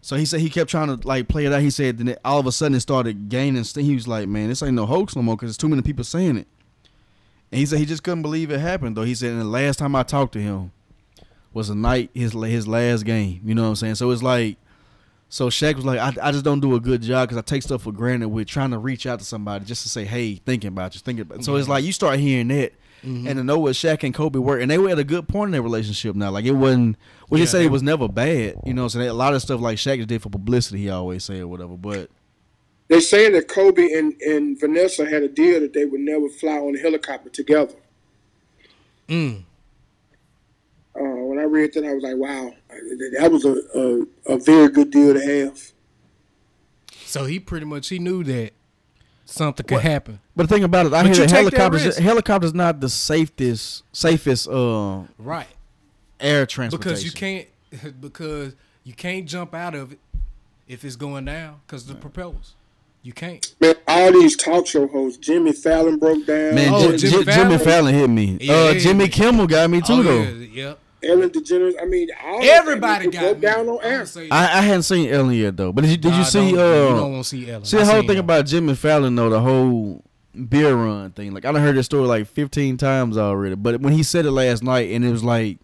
So 0.00 0.16
he 0.16 0.24
said 0.24 0.40
he 0.40 0.50
kept 0.50 0.68
trying 0.68 0.88
to 0.88 1.06
like 1.06 1.28
play 1.28 1.46
it 1.46 1.52
out. 1.52 1.62
He 1.62 1.70
said 1.70 1.98
then 1.98 2.08
it, 2.08 2.18
all 2.24 2.40
of 2.40 2.46
a 2.48 2.50
sudden 2.50 2.74
it 2.74 2.80
started 2.80 3.28
gaining. 3.28 3.62
He 3.62 3.94
was 3.94 4.08
like, 4.08 4.26
"Man, 4.26 4.48
this 4.48 4.64
ain't 4.64 4.74
no 4.74 4.86
hoax 4.86 5.14
no 5.14 5.22
more 5.22 5.36
because 5.36 5.50
there's 5.50 5.58
too 5.58 5.68
many 5.68 5.82
people 5.82 6.02
saying 6.02 6.38
it." 6.38 6.48
And 7.52 7.60
he 7.60 7.66
said 7.66 7.78
he 7.78 7.86
just 7.86 8.02
couldn't 8.02 8.22
believe 8.22 8.50
it 8.50 8.58
happened 8.58 8.96
though. 8.96 9.04
He 9.04 9.14
said, 9.14 9.30
and 9.30 9.40
the 9.42 9.44
last 9.44 9.78
time 9.78 9.94
I 9.94 10.02
talked 10.02 10.32
to 10.32 10.40
him 10.40 10.72
was 11.56 11.70
a 11.70 11.74
night 11.74 12.10
his 12.14 12.32
his 12.34 12.68
last 12.68 13.04
game. 13.06 13.40
You 13.44 13.54
know 13.54 13.62
what 13.62 13.68
I'm 13.70 13.76
saying? 13.76 13.94
So 13.94 14.10
it's 14.10 14.22
like, 14.22 14.58
so 15.30 15.48
Shaq 15.48 15.74
was 15.76 15.86
like, 15.86 15.98
I, 15.98 16.28
I 16.28 16.30
just 16.30 16.44
don't 16.44 16.60
do 16.60 16.74
a 16.74 16.80
good 16.80 17.00
job 17.00 17.26
because 17.28 17.38
I 17.38 17.40
take 17.40 17.62
stuff 17.62 17.82
for 17.82 17.92
granted 17.92 18.28
We're 18.28 18.44
trying 18.44 18.70
to 18.72 18.78
reach 18.78 19.06
out 19.06 19.18
to 19.20 19.24
somebody 19.24 19.64
just 19.64 19.82
to 19.84 19.88
say, 19.88 20.04
hey, 20.04 20.34
thinking 20.34 20.68
about 20.68 20.94
you, 20.94 21.00
thinking 21.00 21.22
about. 21.22 21.44
So 21.44 21.56
it's 21.56 21.66
like 21.68 21.82
you 21.82 21.92
start 21.92 22.18
hearing 22.18 22.48
that. 22.48 22.72
Mm-hmm. 23.04 23.26
And 23.28 23.36
to 23.38 23.44
know 23.44 23.58
what 23.58 23.72
Shaq 23.74 24.02
and 24.04 24.12
Kobe 24.14 24.38
were, 24.38 24.58
and 24.58 24.70
they 24.70 24.78
were 24.78 24.88
at 24.90 24.98
a 24.98 25.04
good 25.04 25.28
point 25.28 25.48
in 25.48 25.52
their 25.52 25.62
relationship 25.62 26.14
now. 26.16 26.30
Like 26.30 26.44
it 26.44 26.52
wasn't, 26.52 26.96
we 27.30 27.38
Yeah, 27.38 27.42
just 27.44 27.52
said 27.52 27.60
they- 27.60 27.66
it 27.66 27.70
was 27.70 27.82
never 27.82 28.08
bad, 28.08 28.56
you 28.66 28.74
know. 28.74 28.88
So 28.88 29.00
a 29.00 29.10
lot 29.12 29.32
of 29.34 29.40
stuff 29.42 29.60
like 29.60 29.78
Shaq 29.78 30.06
did 30.06 30.20
for 30.22 30.28
publicity. 30.30 30.78
He 30.82 30.90
always 30.90 31.24
say 31.24 31.40
or 31.40 31.46
whatever. 31.48 31.76
But 31.76 32.10
They're 32.88 33.00
saying 33.00 33.32
that 33.32 33.48
Kobe 33.48 33.92
and, 33.92 34.12
and 34.22 34.58
Vanessa 34.60 35.06
had 35.08 35.22
a 35.22 35.28
deal 35.28 35.60
that 35.60 35.72
they 35.72 35.84
would 35.86 36.00
never 36.00 36.28
fly 36.28 36.58
on 36.58 36.74
a 36.76 36.78
helicopter 36.78 37.30
together. 37.30 37.74
Mm. 39.08 39.44
Uh, 40.98 41.24
when 41.24 41.38
I 41.38 41.42
read 41.44 41.72
that, 41.74 41.84
I 41.84 41.92
was 41.92 42.02
like, 42.02 42.16
wow, 42.16 42.52
that 43.18 43.30
was 43.30 43.44
a, 43.44 43.54
a, 43.78 44.34
a 44.34 44.38
very 44.38 44.68
good 44.68 44.90
deal 44.90 45.14
to 45.14 45.20
have. 45.20 45.60
So 47.04 47.24
he 47.24 47.38
pretty 47.38 47.66
much 47.66 47.88
he 47.88 47.98
knew 47.98 48.24
that 48.24 48.52
something 49.24 49.66
could 49.66 49.80
happen. 49.80 50.20
but 50.34 50.48
the 50.48 50.54
thing 50.54 50.64
about 50.64 50.86
it, 50.86 50.92
I 50.92 51.02
But 51.02 51.06
hear 51.06 51.14
you 51.14 51.20
that 51.22 51.28
take 51.28 51.44
that 51.50 51.54
helicopters 51.58 51.86
risk. 51.86 51.98
helicopters 52.00 52.54
not 52.54 52.80
the 52.80 52.88
safest 52.88 53.84
safest 53.92 54.48
uh 54.48 55.02
Right. 55.18 55.46
air 56.20 56.46
transportation 56.46 56.90
Because 56.90 57.04
you 57.04 57.12
can't 57.12 58.00
because 58.00 58.54
you 58.84 58.92
can't 58.94 59.26
jump 59.26 59.54
out 59.54 59.74
of 59.74 59.92
it 59.92 59.98
if 60.68 60.84
it's 60.84 60.96
going 60.96 61.24
down 61.26 61.60
because 61.66 61.86
the 61.86 61.94
propellers. 61.94 62.54
You 63.02 63.12
can't. 63.12 63.54
Man, 63.60 63.76
all 63.86 64.10
these 64.12 64.34
talk 64.36 64.66
show 64.66 64.88
hosts, 64.88 65.18
Jimmy 65.18 65.52
Fallon 65.52 65.96
broke 65.96 66.26
down. 66.26 66.56
Man, 66.56 66.72
Oh, 66.74 66.90
Ji- 66.90 67.08
Jimmy 67.08 67.24
Ji- 67.24 67.30
Jimmy, 67.30 67.58
Fallon? 67.58 67.58
Fallon 67.60 67.94
hit 67.94 68.10
me. 68.10 68.38
Yeah, 68.40 68.52
uh, 68.54 68.70
yeah, 68.72 68.78
Jimmy 68.80 69.04
yeah. 69.04 69.10
Kimmel 69.10 69.46
got 69.46 69.70
me 69.70 69.80
too 69.80 69.92
Oh, 69.92 70.02
though. 70.02 70.22
yeah, 70.22 70.30
yep. 70.68 70.78
Ellen 71.02 71.30
DeGeneres. 71.30 71.74
I 71.80 71.84
mean, 71.84 72.08
all 72.24 72.42
Everybody 72.42 73.04
them 73.08 73.10
got 73.12 73.34
me. 73.36 73.40
down 73.40 73.68
on 73.68 73.78
I'ma 73.78 73.88
air. 73.88 74.06
I, 74.30 74.58
I 74.58 74.60
hadn't 74.62 74.82
seen 74.84 75.08
Ellen 75.08 75.32
yet 75.32 75.56
though. 75.56 75.72
But 75.72 75.82
did 75.82 75.90
you, 75.90 75.96
did 75.98 76.10
Nah, 76.12 76.18
you 76.18 76.24
see? 76.24 76.38
Uh, 76.40 76.50
you 76.50 76.56
don't 76.56 77.12
want 77.12 77.24
to 77.24 77.28
see 77.28 77.50
Ellen. 77.50 77.64
see 77.64 77.76
I 77.76 77.80
the 77.84 77.92
whole 77.92 78.02
thing 78.02 78.16
her. 78.16 78.20
about 78.20 78.46
Jimmy 78.46 78.74
Fallon 78.74 79.14
though, 79.14 79.30
the 79.30 79.40
whole 79.40 80.02
beer 80.48 80.74
run 80.74 81.10
thing. 81.12 81.32
Like 81.32 81.44
I 81.44 81.52
done 81.52 81.60
heard 81.62 81.76
this 81.76 81.86
story 81.86 82.06
like 82.06 82.26
fifteen 82.26 82.76
times 82.76 83.16
already. 83.18 83.54
But 83.56 83.80
when 83.80 83.92
he 83.92 84.02
said 84.02 84.26
it 84.26 84.30
last 84.32 84.62
night, 84.62 84.90
and 84.90 85.04
it 85.04 85.10
was 85.10 85.22
like, 85.24 85.58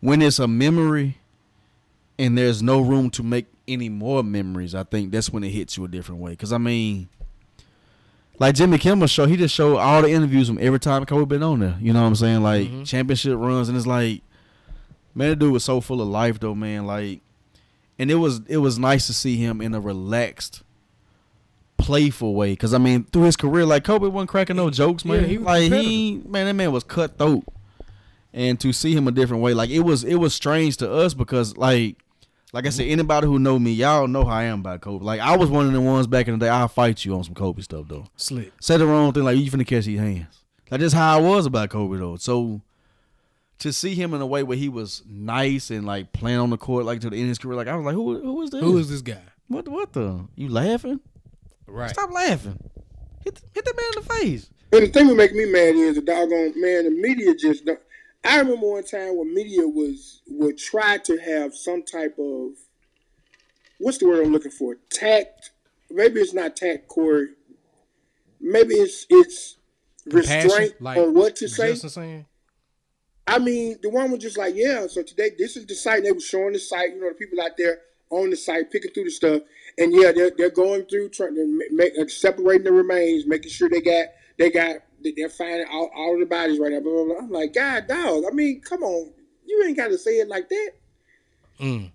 when 0.00 0.20
it's 0.22 0.38
a 0.38 0.46
memory, 0.48 1.18
and 2.18 2.36
there's 2.36 2.62
no 2.62 2.80
room 2.80 3.10
to 3.10 3.22
make 3.22 3.46
any 3.66 3.88
more 3.88 4.22
memories, 4.22 4.74
I 4.74 4.84
think 4.84 5.10
that's 5.12 5.30
when 5.30 5.42
it 5.44 5.50
hits 5.50 5.76
you 5.76 5.84
a 5.84 5.88
different 5.88 6.20
way. 6.20 6.32
Because 6.32 6.52
I 6.52 6.58
mean. 6.58 7.08
Like 8.42 8.56
Jimmy 8.56 8.76
Kimmel 8.76 9.06
show, 9.06 9.26
he 9.26 9.36
just 9.36 9.54
showed 9.54 9.76
all 9.76 10.02
the 10.02 10.10
interviews 10.10 10.48
from 10.48 10.58
every 10.60 10.80
time 10.80 11.04
Kobe 11.06 11.26
been 11.26 11.44
on 11.44 11.60
there. 11.60 11.78
You 11.80 11.92
know 11.92 12.00
what 12.02 12.08
I'm 12.08 12.16
saying? 12.16 12.42
Like 12.42 12.68
Mhm. 12.68 12.84
championship 12.84 13.38
runs, 13.38 13.68
and 13.68 13.78
it's 13.78 13.86
like, 13.86 14.22
man, 15.14 15.30
that 15.30 15.38
dude 15.38 15.52
was 15.52 15.62
so 15.62 15.80
full 15.80 16.02
of 16.02 16.08
life 16.08 16.40
though, 16.40 16.52
man. 16.54 16.84
Like, 16.84 17.20
and 18.00 18.10
it 18.10 18.16
was 18.16 18.40
it 18.48 18.56
was 18.56 18.80
nice 18.80 19.06
to 19.06 19.12
see 19.12 19.36
him 19.36 19.60
in 19.60 19.74
a 19.74 19.80
relaxed, 19.80 20.64
playful 21.76 22.34
way. 22.34 22.56
Cause 22.56 22.74
I 22.74 22.78
mean, 22.78 23.04
through 23.04 23.22
his 23.22 23.36
career, 23.36 23.64
like 23.64 23.84
Kobe 23.84 24.08
wasn't 24.08 24.30
cracking 24.30 24.56
no 24.56 24.70
jokes, 24.70 25.04
man. 25.04 25.22
Yeah, 25.22 25.26
he 25.28 25.38
was 25.38 25.46
like 25.46 25.62
competitive. 25.62 25.90
he, 25.92 26.22
man, 26.26 26.46
that 26.46 26.54
man 26.54 26.72
was 26.72 26.82
cutthroat. 26.82 27.44
And 28.34 28.58
to 28.60 28.72
see 28.72 28.92
him 28.92 29.06
a 29.06 29.12
different 29.12 29.42
way, 29.42 29.54
like 29.54 29.70
it 29.70 29.80
was 29.80 30.02
it 30.04 30.16
was 30.16 30.34
strange 30.34 30.76
to 30.78 30.92
us 30.92 31.14
because 31.14 31.56
like. 31.56 31.96
Like 32.52 32.66
I 32.66 32.68
said, 32.68 32.86
anybody 32.88 33.26
who 33.26 33.38
know 33.38 33.58
me, 33.58 33.72
y'all 33.72 34.06
know 34.06 34.26
how 34.26 34.34
I 34.34 34.42
am 34.44 34.60
about 34.60 34.82
Kobe. 34.82 35.02
Like 35.02 35.20
I 35.20 35.36
was 35.38 35.48
one 35.48 35.66
of 35.66 35.72
the 35.72 35.80
ones 35.80 36.06
back 36.06 36.28
in 36.28 36.38
the 36.38 36.44
day. 36.44 36.50
I'll 36.50 36.68
fight 36.68 37.02
you 37.02 37.14
on 37.14 37.24
some 37.24 37.34
Kobe 37.34 37.62
stuff 37.62 37.86
though 37.88 38.06
Slick. 38.16 38.52
say 38.60 38.76
the 38.76 38.86
wrong 38.86 39.12
thing, 39.12 39.24
like 39.24 39.38
you 39.38 39.50
finna 39.50 39.66
catch 39.66 39.86
these 39.86 39.98
hands. 39.98 40.44
Like 40.70 40.80
that's 40.80 40.92
how 40.92 41.16
I 41.16 41.20
was 41.20 41.46
about 41.46 41.70
Kobe 41.70 41.96
though. 41.96 42.16
So 42.16 42.60
to 43.60 43.72
see 43.72 43.94
him 43.94 44.12
in 44.12 44.20
a 44.20 44.26
way 44.26 44.42
where 44.42 44.58
he 44.58 44.68
was 44.68 45.02
nice 45.08 45.70
and 45.70 45.86
like 45.86 46.12
playing 46.12 46.40
on 46.40 46.50
the 46.50 46.58
court 46.58 46.84
like 46.84 47.00
to 47.00 47.10
the 47.10 47.16
end 47.16 47.24
of 47.24 47.28
his 47.30 47.38
career, 47.38 47.56
like 47.56 47.68
I 47.68 47.74
was 47.76 47.86
like, 47.86 47.94
who 47.94 48.20
who 48.20 48.42
is 48.42 48.50
this? 48.50 48.60
Who 48.60 48.76
is 48.76 48.90
this 48.90 49.00
guy? 49.00 49.22
what 49.48 49.66
what 49.68 49.94
the? 49.94 50.26
You 50.36 50.50
laughing? 50.50 51.00
Right. 51.66 51.88
Stop 51.88 52.12
laughing. 52.12 52.58
Hit 53.24 53.40
hit 53.54 53.64
that 53.64 53.76
man 53.76 53.86
in 53.96 54.02
the 54.02 54.14
face. 54.14 54.50
But 54.70 54.80
the 54.80 54.88
thing 54.88 55.06
that 55.06 55.14
make 55.14 55.32
me 55.32 55.46
mad 55.46 55.74
is 55.74 55.94
the 55.94 56.02
doggone 56.02 56.60
man. 56.60 56.84
The 56.84 56.90
media 56.90 57.34
just. 57.34 57.64
Don't, 57.64 57.78
I 58.24 58.38
remember 58.38 58.66
one 58.66 58.84
time 58.84 59.16
when 59.16 59.34
media 59.34 59.66
was 59.66 60.22
would 60.28 60.58
try 60.58 60.98
to 60.98 61.16
have 61.18 61.54
some 61.54 61.82
type 61.82 62.16
of 62.18 62.52
what's 63.78 63.98
the 63.98 64.06
word 64.06 64.24
I'm 64.24 64.32
looking 64.32 64.52
for? 64.52 64.76
Tact. 64.90 65.50
Maybe 65.90 66.20
it's 66.20 66.32
not 66.32 66.56
tact, 66.56 66.88
Corey. 66.88 67.28
Maybe 68.40 68.74
it's 68.74 69.06
it's 69.10 69.56
Compassion, 70.08 70.48
restraint 70.48 70.74
like 70.80 70.98
on 70.98 71.14
what 71.14 71.36
to 71.36 71.48
say. 71.48 71.74
I 73.26 73.38
mean, 73.38 73.78
the 73.82 73.90
one 73.90 74.10
was 74.10 74.20
just 74.20 74.36
like, 74.36 74.54
yeah. 74.56 74.86
So 74.88 75.02
today, 75.02 75.30
this 75.38 75.56
is 75.56 75.66
the 75.66 75.74
site. 75.74 75.98
and 75.98 76.06
They 76.06 76.12
were 76.12 76.20
showing 76.20 76.52
the 76.52 76.58
site. 76.58 76.90
You 76.94 77.00
know, 77.00 77.08
the 77.08 77.14
people 77.14 77.40
out 77.40 77.56
there 77.56 77.78
on 78.10 78.30
the 78.30 78.36
site 78.36 78.70
picking 78.70 78.90
through 78.92 79.04
the 79.04 79.10
stuff, 79.10 79.42
and 79.78 79.92
yeah, 79.92 80.12
they're 80.12 80.32
they're 80.36 80.50
going 80.50 80.84
through 80.86 81.10
trying 81.10 81.34
to 81.34 81.46
ma- 81.46 81.84
make 81.84 82.10
separating 82.10 82.64
the 82.64 82.72
remains, 82.72 83.26
making 83.26 83.50
sure 83.50 83.68
they 83.68 83.80
got 83.80 84.06
they 84.38 84.50
got 84.50 84.76
they're 85.02 85.28
finding 85.28 85.66
all, 85.70 85.90
all 85.94 86.18
the 86.18 86.26
bodies 86.26 86.58
right 86.58 86.72
now. 86.72 86.80
Blah, 86.80 86.92
blah, 86.92 87.04
blah. 87.04 87.16
I'm 87.18 87.30
like, 87.30 87.54
God, 87.54 87.86
dog. 87.86 88.24
I 88.30 88.34
mean, 88.34 88.60
come 88.60 88.82
on, 88.82 89.12
you 89.44 89.64
ain't 89.66 89.76
got 89.76 89.88
to 89.88 89.98
say 89.98 90.12
it 90.12 90.28
like 90.28 90.48
that. 90.48 90.70
Mm. 91.60 91.90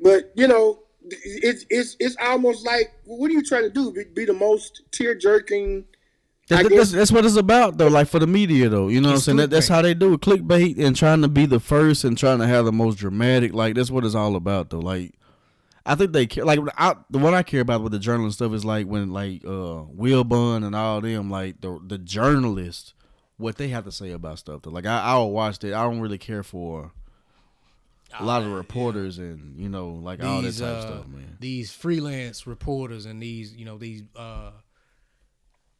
But 0.00 0.32
you 0.34 0.46
know, 0.46 0.80
it's 1.02 1.64
it's 1.70 1.96
it's 1.98 2.16
almost 2.20 2.64
like, 2.66 2.92
what 3.04 3.30
are 3.30 3.34
you 3.34 3.42
trying 3.42 3.64
to 3.64 3.70
do? 3.70 3.92
Be, 3.92 4.04
be 4.14 4.24
the 4.24 4.32
most 4.32 4.82
tear 4.90 5.14
jerking. 5.14 5.84
I 6.50 6.62
That's, 6.62 6.68
that's, 6.74 6.92
that's 6.92 7.12
what 7.12 7.26
it's 7.26 7.36
about 7.36 7.76
though. 7.76 7.88
Like 7.88 8.08
for 8.08 8.18
the 8.18 8.26
media 8.26 8.70
though, 8.70 8.88
you 8.88 9.02
know 9.02 9.08
what 9.08 9.14
I'm 9.16 9.20
saying? 9.20 9.36
That, 9.36 9.50
that's 9.50 9.68
how 9.68 9.82
they 9.82 9.92
do 9.92 10.14
it. 10.14 10.22
Clickbait 10.22 10.78
and 10.78 10.96
trying 10.96 11.20
to 11.20 11.28
be 11.28 11.44
the 11.44 11.60
first 11.60 12.04
and 12.04 12.16
trying 12.16 12.38
to 12.38 12.46
have 12.46 12.64
the 12.64 12.72
most 12.72 12.96
dramatic. 12.96 13.52
Like 13.52 13.74
that's 13.74 13.90
what 13.90 14.04
it's 14.04 14.14
all 14.14 14.34
about 14.34 14.70
though. 14.70 14.78
Like 14.78 15.14
I 15.88 15.94
think 15.94 16.12
they 16.12 16.26
care. 16.26 16.44
Like 16.44 16.60
I, 16.76 16.94
the 17.10 17.18
one 17.18 17.32
I 17.34 17.42
care 17.42 17.62
about 17.62 17.82
with 17.82 17.92
the 17.92 17.98
journalist 17.98 18.38
stuff 18.38 18.52
is 18.52 18.64
like 18.64 18.86
when 18.86 19.10
like 19.10 19.42
uh 19.44 19.88
Wilbon 19.96 20.64
and 20.64 20.76
all 20.76 21.00
them 21.00 21.30
like 21.30 21.60
the 21.62 21.80
the 21.84 21.96
journalists 21.98 22.92
what 23.38 23.56
they 23.56 23.68
have 23.68 23.84
to 23.84 23.92
say 23.92 24.10
about 24.10 24.38
stuff. 24.38 24.62
Though. 24.62 24.70
Like 24.70 24.84
I 24.86 25.00
I'll 25.00 25.30
watch 25.30 25.64
it. 25.64 25.72
I 25.72 25.82
don't 25.84 26.00
really 26.00 26.18
care 26.18 26.42
for 26.42 26.92
a 28.18 28.24
lot 28.24 28.42
of 28.42 28.52
reporters 28.52 29.18
and 29.18 29.58
you 29.58 29.68
know 29.68 29.90
like 29.90 30.22
all 30.22 30.36
that 30.36 30.48
These 30.48 30.60
type 30.60 30.68
of 30.68 30.76
uh, 30.76 30.86
stuff, 30.86 31.08
man. 31.08 31.36
these 31.40 31.72
freelance 31.72 32.46
reporters 32.46 33.06
and 33.06 33.22
these 33.22 33.54
you 33.54 33.64
know 33.64 33.78
these 33.78 34.02
uh 34.16 34.50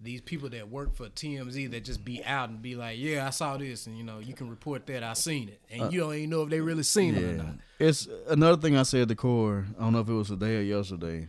these 0.00 0.20
people 0.20 0.48
that 0.50 0.68
work 0.70 0.94
for 0.94 1.06
TMZ 1.08 1.70
that 1.72 1.84
just 1.84 2.04
be 2.04 2.24
out 2.24 2.48
and 2.50 2.62
be 2.62 2.76
like, 2.76 2.98
yeah, 2.98 3.26
I 3.26 3.30
saw 3.30 3.56
this, 3.56 3.86
and 3.86 3.98
you 3.98 4.04
know, 4.04 4.20
you 4.20 4.32
can 4.32 4.48
report 4.48 4.86
that 4.86 5.02
I 5.02 5.14
seen 5.14 5.48
it, 5.48 5.60
and 5.70 5.82
uh, 5.82 5.88
you 5.88 6.00
don't 6.00 6.14
even 6.14 6.30
know 6.30 6.42
if 6.42 6.50
they 6.50 6.60
really 6.60 6.84
seen 6.84 7.16
it 7.16 7.24
or 7.24 7.32
not. 7.32 7.54
it's 7.78 8.06
another 8.28 8.60
thing 8.60 8.76
I 8.76 8.84
said 8.84 9.08
to 9.08 9.16
Core. 9.16 9.66
I 9.78 9.82
don't 9.82 9.92
know 9.92 10.00
if 10.00 10.08
it 10.08 10.12
was 10.12 10.28
today 10.28 10.56
or 10.56 10.62
yesterday. 10.62 11.28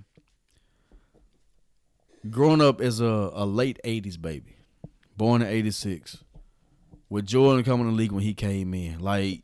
Growing 2.29 2.61
up 2.61 2.81
as 2.81 2.99
a, 2.99 3.31
a 3.33 3.45
late 3.45 3.79
'80s 3.83 4.21
baby, 4.21 4.57
born 5.17 5.41
in 5.41 5.47
'86, 5.47 6.23
with 7.09 7.25
Jordan 7.25 7.63
coming 7.63 7.85
to 7.87 7.91
the 7.91 7.97
league 7.97 8.11
when 8.11 8.23
he 8.23 8.33
came 8.33 8.73
in, 8.73 8.99
like 8.99 9.43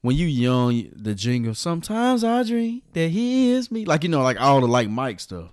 when 0.00 0.16
you 0.16 0.26
young, 0.26 0.88
the 0.94 1.14
jingle. 1.14 1.54
Sometimes 1.54 2.24
I 2.24 2.44
dream 2.44 2.82
that 2.94 3.08
he 3.08 3.50
is 3.50 3.70
me, 3.70 3.84
like 3.84 4.04
you 4.04 4.08
know, 4.08 4.22
like 4.22 4.40
all 4.40 4.60
the 4.60 4.68
like 4.68 4.88
Mike 4.88 5.20
stuff. 5.20 5.52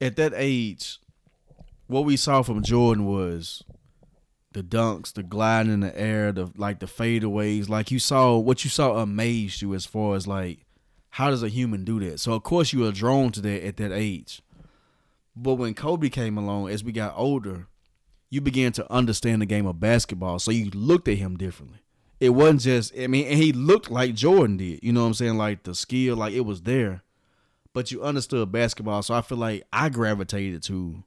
at 0.00 0.16
that 0.16 0.32
age, 0.34 0.98
what 1.88 2.04
we 2.04 2.16
saw 2.16 2.42
from 2.42 2.62
Jordan 2.62 3.04
was 3.04 3.64
the 4.52 4.62
dunks, 4.62 5.12
the 5.12 5.22
gliding 5.22 5.72
in 5.72 5.80
the 5.80 5.98
air, 5.98 6.32
the 6.32 6.50
like 6.56 6.78
the 6.78 6.86
fadeaways. 6.86 7.68
Like 7.68 7.90
you 7.90 7.98
saw 7.98 8.36
what 8.38 8.64
you 8.64 8.70
saw 8.70 8.98
amazed 8.98 9.60
you 9.62 9.74
as 9.74 9.84
far 9.84 10.14
as 10.14 10.26
like 10.26 10.60
how 11.10 11.30
does 11.30 11.42
a 11.42 11.48
human 11.48 11.84
do 11.84 11.98
that? 12.00 12.20
So 12.20 12.32
of 12.34 12.42
course 12.42 12.72
you 12.72 12.80
were 12.80 12.92
drawn 12.92 13.32
to 13.32 13.40
that 13.40 13.66
at 13.66 13.76
that 13.78 13.92
age. 13.92 14.42
But 15.34 15.54
when 15.54 15.74
Kobe 15.74 16.08
came 16.08 16.36
along, 16.36 16.68
as 16.68 16.82
we 16.82 16.92
got 16.92 17.14
older, 17.16 17.68
you 18.28 18.40
began 18.40 18.72
to 18.72 18.92
understand 18.92 19.40
the 19.40 19.46
game 19.46 19.66
of 19.66 19.80
basketball. 19.80 20.38
So 20.38 20.50
you 20.50 20.70
looked 20.70 21.08
at 21.08 21.18
him 21.18 21.36
differently. 21.36 21.78
It 22.20 22.30
wasn't 22.30 22.62
just 22.62 22.98
I 22.98 23.06
mean, 23.06 23.26
and 23.26 23.38
he 23.38 23.52
looked 23.52 23.90
like 23.90 24.14
Jordan 24.14 24.58
did. 24.58 24.80
You 24.82 24.92
know 24.92 25.02
what 25.02 25.08
I'm 25.08 25.14
saying? 25.14 25.38
Like 25.38 25.62
the 25.62 25.74
skill, 25.74 26.16
like 26.16 26.34
it 26.34 26.44
was 26.44 26.62
there. 26.62 27.02
But 27.72 27.92
you 27.92 28.02
understood 28.02 28.50
basketball. 28.50 29.02
So 29.02 29.14
I 29.14 29.22
feel 29.22 29.38
like 29.38 29.64
I 29.72 29.88
gravitated 29.88 30.62
to 30.64 31.04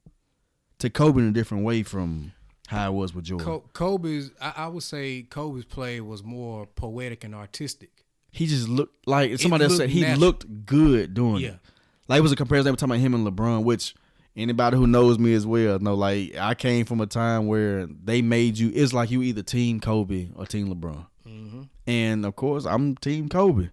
to 0.81 0.89
Kobe 0.89 1.21
in 1.21 1.27
a 1.27 1.31
different 1.31 1.63
way 1.63 1.83
from 1.83 2.33
how 2.67 2.91
it 2.91 2.95
was 2.95 3.13
with 3.13 3.25
Jordan. 3.25 3.61
Kobe's, 3.73 4.31
I, 4.41 4.53
I 4.57 4.67
would 4.67 4.83
say 4.83 5.23
Kobe's 5.23 5.65
play 5.65 6.01
was 6.01 6.23
more 6.23 6.65
poetic 6.65 7.23
and 7.23 7.35
artistic. 7.35 8.05
He 8.31 8.47
just 8.47 8.67
looked 8.67 9.07
like 9.07 9.37
somebody 9.39 9.65
else 9.65 9.77
said 9.77 9.89
he 9.89 10.01
natural. 10.01 10.19
looked 10.19 10.65
good 10.65 11.13
doing 11.13 11.41
yeah. 11.41 11.49
it. 11.49 11.59
Like 12.07 12.19
it 12.19 12.21
was 12.21 12.31
a 12.31 12.35
comparison. 12.35 12.65
They 12.65 12.71
were 12.71 12.77
talking 12.77 12.95
about 12.95 13.01
him 13.01 13.13
and 13.13 13.27
LeBron, 13.27 13.63
which 13.63 13.93
anybody 14.35 14.77
who 14.77 14.87
knows 14.87 15.19
me 15.19 15.33
as 15.33 15.45
well 15.45 15.77
know. 15.79 15.93
Like 15.93 16.35
I 16.37 16.55
came 16.55 16.85
from 16.85 17.01
a 17.01 17.05
time 17.05 17.47
where 17.47 17.85
they 17.85 18.21
made 18.21 18.57
you. 18.57 18.71
It's 18.73 18.93
like 18.93 19.11
you 19.11 19.21
either 19.21 19.43
team 19.43 19.81
Kobe 19.81 20.29
or 20.35 20.45
team 20.45 20.73
LeBron, 20.73 21.05
mm-hmm. 21.27 21.63
and 21.85 22.25
of 22.25 22.35
course 22.35 22.65
I'm 22.65 22.95
team 22.95 23.27
Kobe. 23.27 23.69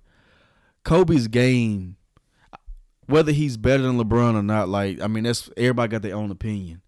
Kobe's 0.82 1.28
game, 1.28 1.96
whether 3.06 3.30
he's 3.30 3.56
better 3.56 3.84
than 3.84 3.96
LeBron 3.96 4.34
or 4.34 4.42
not, 4.42 4.68
like 4.68 5.00
I 5.00 5.06
mean, 5.06 5.22
that's 5.22 5.48
everybody 5.56 5.92
got 5.92 6.02
their 6.02 6.16
own 6.16 6.32
opinion 6.32 6.82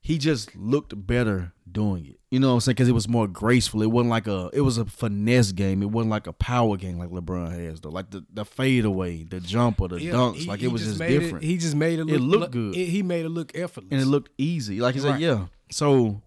he 0.00 0.18
just 0.18 0.54
looked 0.56 1.06
better 1.06 1.52
doing 1.70 2.06
it. 2.06 2.20
You 2.30 2.38
know 2.38 2.48
what 2.48 2.54
I'm 2.54 2.60
saying? 2.60 2.74
Because 2.74 2.88
it 2.88 2.92
was 2.92 3.08
more 3.08 3.26
graceful. 3.26 3.82
It 3.82 3.90
wasn't 3.90 4.10
like 4.10 4.26
a. 4.26 4.50
It 4.52 4.60
was 4.60 4.78
a 4.78 4.84
finesse 4.84 5.52
game. 5.52 5.82
It 5.82 5.90
wasn't 5.90 6.10
like 6.10 6.26
a 6.26 6.32
power 6.32 6.76
game 6.76 6.98
like 6.98 7.10
LeBron 7.10 7.50
has 7.52 7.80
though. 7.80 7.90
Like 7.90 8.10
the 8.10 8.24
the 8.32 8.44
fadeaway, 8.44 9.24
the 9.24 9.40
jumper, 9.40 9.88
the 9.88 10.00
yeah, 10.00 10.12
dunks. 10.12 10.36
He, 10.36 10.46
like 10.46 10.62
it 10.62 10.68
was 10.68 10.82
just, 10.82 10.98
just 10.98 11.08
different. 11.08 11.44
It, 11.44 11.48
he 11.48 11.56
just 11.58 11.74
made 11.74 11.98
it. 11.98 12.04
Look, 12.04 12.14
it 12.14 12.20
looked 12.20 12.52
good. 12.52 12.76
It, 12.76 12.86
he 12.86 13.02
made 13.02 13.26
it 13.26 13.30
look 13.30 13.52
effortless, 13.54 13.90
and 13.90 14.00
it 14.00 14.06
looked 14.06 14.30
easy. 14.38 14.80
Like 14.80 14.94
he 14.94 15.00
right. 15.00 15.12
said, 15.12 15.20
yeah. 15.20 15.46
So, 15.70 16.22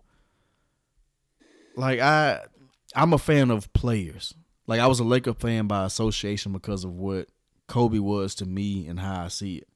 like 1.78 2.00
I, 2.00 2.42
I'm 2.96 3.14
a 3.14 3.18
fan 3.18 3.50
of 3.50 3.72
players. 3.74 4.34
Like 4.68 4.82
I 4.82 4.88
was 4.88 5.00
a 5.00 5.06
Laker 5.06 5.34
fan 5.34 5.68
by 5.68 5.86
association 5.86 6.52
because 6.52 6.84
of 6.84 6.92
what 6.92 7.30
Kobe 7.68 8.00
was 8.00 8.36
to 8.36 8.46
me 8.46 8.88
and 8.88 9.00
how 9.00 9.24
I 9.24 9.28
see 9.30 9.58
it. 9.58 9.68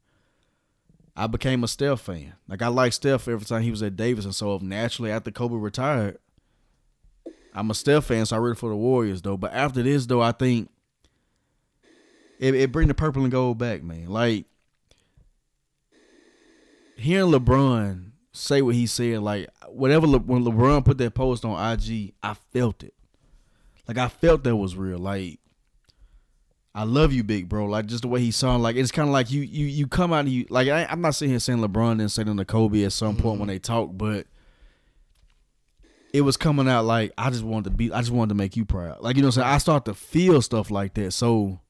I 1.20 1.26
became 1.26 1.64
a 1.64 1.68
Steph 1.68 2.02
fan. 2.02 2.34
Like 2.48 2.62
I 2.62 2.68
liked 2.68 2.94
Steph 2.94 3.28
every 3.28 3.46
time 3.46 3.64
he 3.64 3.72
was 3.72 3.82
at 3.82 3.96
Davis, 3.96 4.24
and 4.24 4.36
so 4.36 4.60
naturally 4.62 5.10
after 5.10 5.32
Kobe 5.32 5.56
retired, 5.56 6.20
I'm 7.56 7.72
a 7.72 7.74
Steph 7.74 8.06
fan, 8.06 8.28
so 8.28 8.36
I 8.36 8.40
rooted 8.40 8.60
for 8.60 8.70
the 8.70 8.76
Warriors 8.76 9.24
though. 9.24 9.36
But 9.36 9.52
after 9.52 9.82
this 9.82 10.06
though, 10.06 10.22
I 10.22 10.32
think 10.32 10.70
it, 12.40 12.54
it 12.54 12.72
bring 12.72 12.88
the 12.88 12.94
purple 12.94 13.24
and 13.24 13.32
gold 13.32 13.58
back, 13.58 13.82
man. 13.82 14.06
Like 14.06 14.46
hearing 16.96 17.32
LeBron 17.32 18.12
say 18.32 18.62
what 18.62 18.76
he 18.76 18.86
said, 18.86 19.22
like 19.22 19.50
whatever 19.70 20.06
Le, 20.06 20.20
when 20.20 20.46
LeBron 20.46 20.86
put 20.86 21.00
that 21.00 21.16
post 21.16 21.44
on 21.44 21.74
IG, 21.74 22.14
I 22.22 22.36
felt 22.54 22.84
it. 22.84 22.94
Like 23.88 23.98
I 23.98 24.08
felt 24.08 24.44
that 24.44 24.56
was 24.56 24.76
real. 24.76 25.00
Like 25.00 25.40
I 26.78 26.84
love 26.84 27.12
you, 27.12 27.24
big 27.24 27.50
bro. 27.50 27.66
Like 27.66 27.88
just 27.88 28.04
the 28.04 28.08
way 28.08 28.20
he 28.20 28.30
sounded. 28.30 28.62
Like 28.62 28.76
it's 28.76 28.92
kind 28.92 29.10
of 29.10 29.12
like 29.12 29.32
you 29.32 29.42
you 29.42 29.66
you 29.66 29.88
come 29.88 30.14
out 30.14 30.20
and 30.20 30.30
you 30.30 30.46
like 30.52 30.68
I, 30.68 30.84
am 30.84 31.02
not 31.02 31.16
sitting 31.16 31.32
here 31.32 31.40
saying 31.40 31.58
LeBron 31.58 32.00
and 32.00 32.12
saying 32.12 32.38
to 32.38 32.46
Kobe 32.46 32.84
at 32.84 32.92
some 32.92 33.16
point 33.16 33.34
mm-hmm. 33.34 33.40
when 33.40 33.48
they 33.48 33.58
talk, 33.58 33.90
but 33.94 34.28
it 36.14 36.22
was 36.22 36.38
coming 36.38 36.68
out 36.68 36.86
like 36.86 37.14
I 37.18 37.32
just 37.32 37.44
wanted 37.44 37.72
to 37.72 37.76
be. 37.76 37.92
I 37.92 38.02
just 38.02 38.12
wanted 38.12 38.30
to 38.30 38.36
make 38.36 38.56
you 38.56 38.64
proud. 38.64 39.02
Like 39.02 39.16
you 39.16 39.24
know, 39.24 39.30
what 39.30 39.38
I'm 39.38 39.42
saying 39.42 39.54
I 39.56 39.58
start 39.58 39.86
to 39.86 39.96
feel 39.96 40.40
stuff 40.44 40.70
like 40.70 40.94
that. 40.94 41.14
So, 41.14 41.62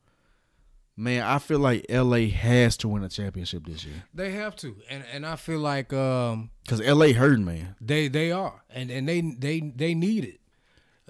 man, 0.97 1.23
I 1.23 1.39
feel 1.39 1.59
like 1.59 1.85
LA 1.89 2.27
has 2.27 2.75
to 2.77 2.89
win 2.89 3.05
a 3.05 3.09
championship 3.09 3.65
this 3.65 3.85
year. 3.85 4.03
They 4.13 4.31
have 4.31 4.57
to, 4.57 4.75
and 4.89 5.05
and 5.13 5.25
I 5.25 5.37
feel 5.37 5.59
like 5.59 5.93
um 5.93 6.49
because 6.65 6.81
LA 6.81 7.13
hurt, 7.13 7.39
man. 7.39 7.77
They 7.79 8.09
they 8.09 8.33
are, 8.33 8.61
and 8.69 8.91
and 8.91 9.07
they 9.07 9.21
they 9.21 9.61
they 9.73 9.95
need 9.95 10.25
it. 10.25 10.41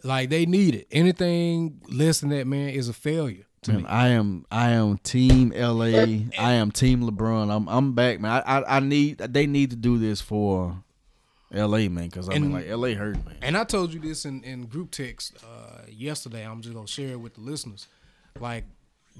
Like 0.03 0.29
they 0.29 0.45
need 0.45 0.75
it. 0.75 0.87
Anything 0.91 1.81
less 1.89 2.19
than 2.19 2.29
that, 2.29 2.45
man, 2.45 2.69
is 2.69 2.89
a 2.89 2.93
failure 2.93 3.46
to 3.67 3.73
man, 3.73 3.83
me. 3.83 3.87
I 3.89 4.07
am 4.09 4.45
I 4.51 4.71
am 4.71 4.97
team 4.97 5.53
LA. 5.55 6.25
I 6.37 6.53
am 6.53 6.71
team 6.71 7.03
LeBron. 7.09 7.55
I'm 7.55 7.67
I'm 7.69 7.93
back, 7.93 8.19
man. 8.19 8.31
I, 8.31 8.59
I, 8.59 8.77
I 8.77 8.79
need 8.79 9.19
they 9.19 9.47
need 9.47 9.69
to 9.69 9.75
do 9.75 9.97
this 9.97 10.19
for 10.19 10.83
LA, 11.51 11.89
man, 11.89 12.05
because 12.05 12.27
I 12.29 12.33
and, 12.33 12.45
mean 12.45 12.53
like 12.53 12.69
LA 12.69 12.89
hurt, 12.89 13.23
man. 13.25 13.37
And 13.41 13.55
I 13.57 13.63
told 13.63 13.93
you 13.93 13.99
this 13.99 14.25
in, 14.25 14.43
in 14.43 14.65
group 14.65 14.91
text 14.91 15.37
uh, 15.43 15.83
yesterday. 15.89 16.45
I'm 16.45 16.61
just 16.61 16.75
gonna 16.75 16.87
share 16.87 17.11
it 17.11 17.19
with 17.19 17.35
the 17.35 17.41
listeners. 17.41 17.87
Like 18.39 18.65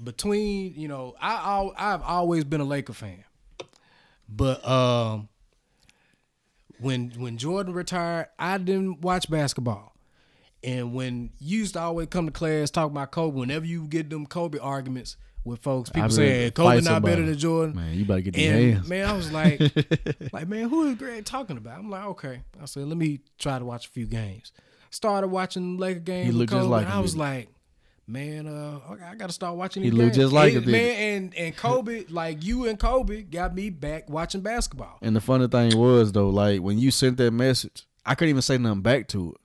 between 0.02 0.74
you 0.74 0.88
know, 0.88 1.14
I, 1.20 1.34
I 1.76 1.94
I've 1.94 2.02
always 2.02 2.44
been 2.44 2.60
a 2.60 2.64
Laker 2.64 2.92
fan, 2.92 3.24
but 4.28 4.66
um, 4.68 5.28
when 6.78 7.10
when 7.16 7.38
Jordan 7.38 7.72
retired, 7.72 8.28
I 8.38 8.58
didn't 8.58 9.00
watch 9.00 9.30
basketball. 9.30 9.94
And 10.62 10.92
when 10.92 11.30
you 11.38 11.60
used 11.60 11.74
to 11.74 11.80
always 11.80 12.08
come 12.08 12.26
to 12.26 12.32
class 12.32 12.70
talk 12.70 12.90
about 12.90 13.10
Kobe, 13.10 13.38
whenever 13.38 13.64
you 13.64 13.86
get 13.86 14.10
them 14.10 14.26
Kobe 14.26 14.58
arguments 14.58 15.16
with 15.44 15.60
folks, 15.60 15.88
people 15.90 16.10
saying 16.10 16.52
Kobe 16.52 16.80
not 16.80 17.02
better 17.02 17.24
than 17.24 17.38
Jordan. 17.38 17.76
Man, 17.76 17.94
you 17.94 18.04
better 18.04 18.20
get 18.20 18.34
the 18.34 18.44
hands. 18.44 18.88
Man, 18.88 19.08
I 19.08 19.12
was 19.12 19.30
like, 19.30 19.60
like 20.32 20.48
man, 20.48 20.68
who 20.68 20.88
is 20.90 20.96
Greg 20.96 21.24
talking 21.24 21.56
about? 21.56 21.78
I'm 21.78 21.90
like, 21.90 22.04
okay. 22.06 22.42
I 22.60 22.64
said, 22.64 22.84
let 22.84 22.96
me 22.96 23.20
try 23.38 23.58
to 23.58 23.64
watch 23.64 23.86
a 23.86 23.90
few 23.90 24.06
games. 24.06 24.52
Started 24.90 25.28
watching 25.28 25.76
Laker 25.76 26.00
games. 26.00 26.26
He 26.26 26.32
looked 26.32 26.50
Kobe, 26.50 26.62
just 26.62 26.70
like 26.70 26.86
him, 26.86 26.92
I 26.92 27.00
was 27.00 27.16
like, 27.16 27.48
man, 28.08 28.46
uh, 28.48 28.80
I 29.06 29.14
got 29.14 29.26
to 29.28 29.32
start 29.32 29.56
watching. 29.56 29.84
He 29.84 29.90
looked 29.90 30.16
just 30.16 30.32
like 30.32 30.54
it, 30.54 30.66
man. 30.66 30.96
And 30.96 31.34
and 31.36 31.56
Kobe, 31.56 32.06
like 32.08 32.44
you 32.44 32.66
and 32.66 32.78
Kobe, 32.78 33.22
got 33.22 33.54
me 33.54 33.70
back 33.70 34.10
watching 34.10 34.40
basketball. 34.40 34.98
And 35.02 35.14
the 35.14 35.20
funny 35.20 35.46
thing 35.46 35.78
was 35.78 36.10
though, 36.10 36.30
like 36.30 36.62
when 36.62 36.78
you 36.78 36.90
sent 36.90 37.16
that 37.18 37.30
message, 37.30 37.86
I 38.04 38.16
couldn't 38.16 38.30
even 38.30 38.42
say 38.42 38.58
nothing 38.58 38.80
back 38.80 39.06
to 39.08 39.32
it 39.32 39.40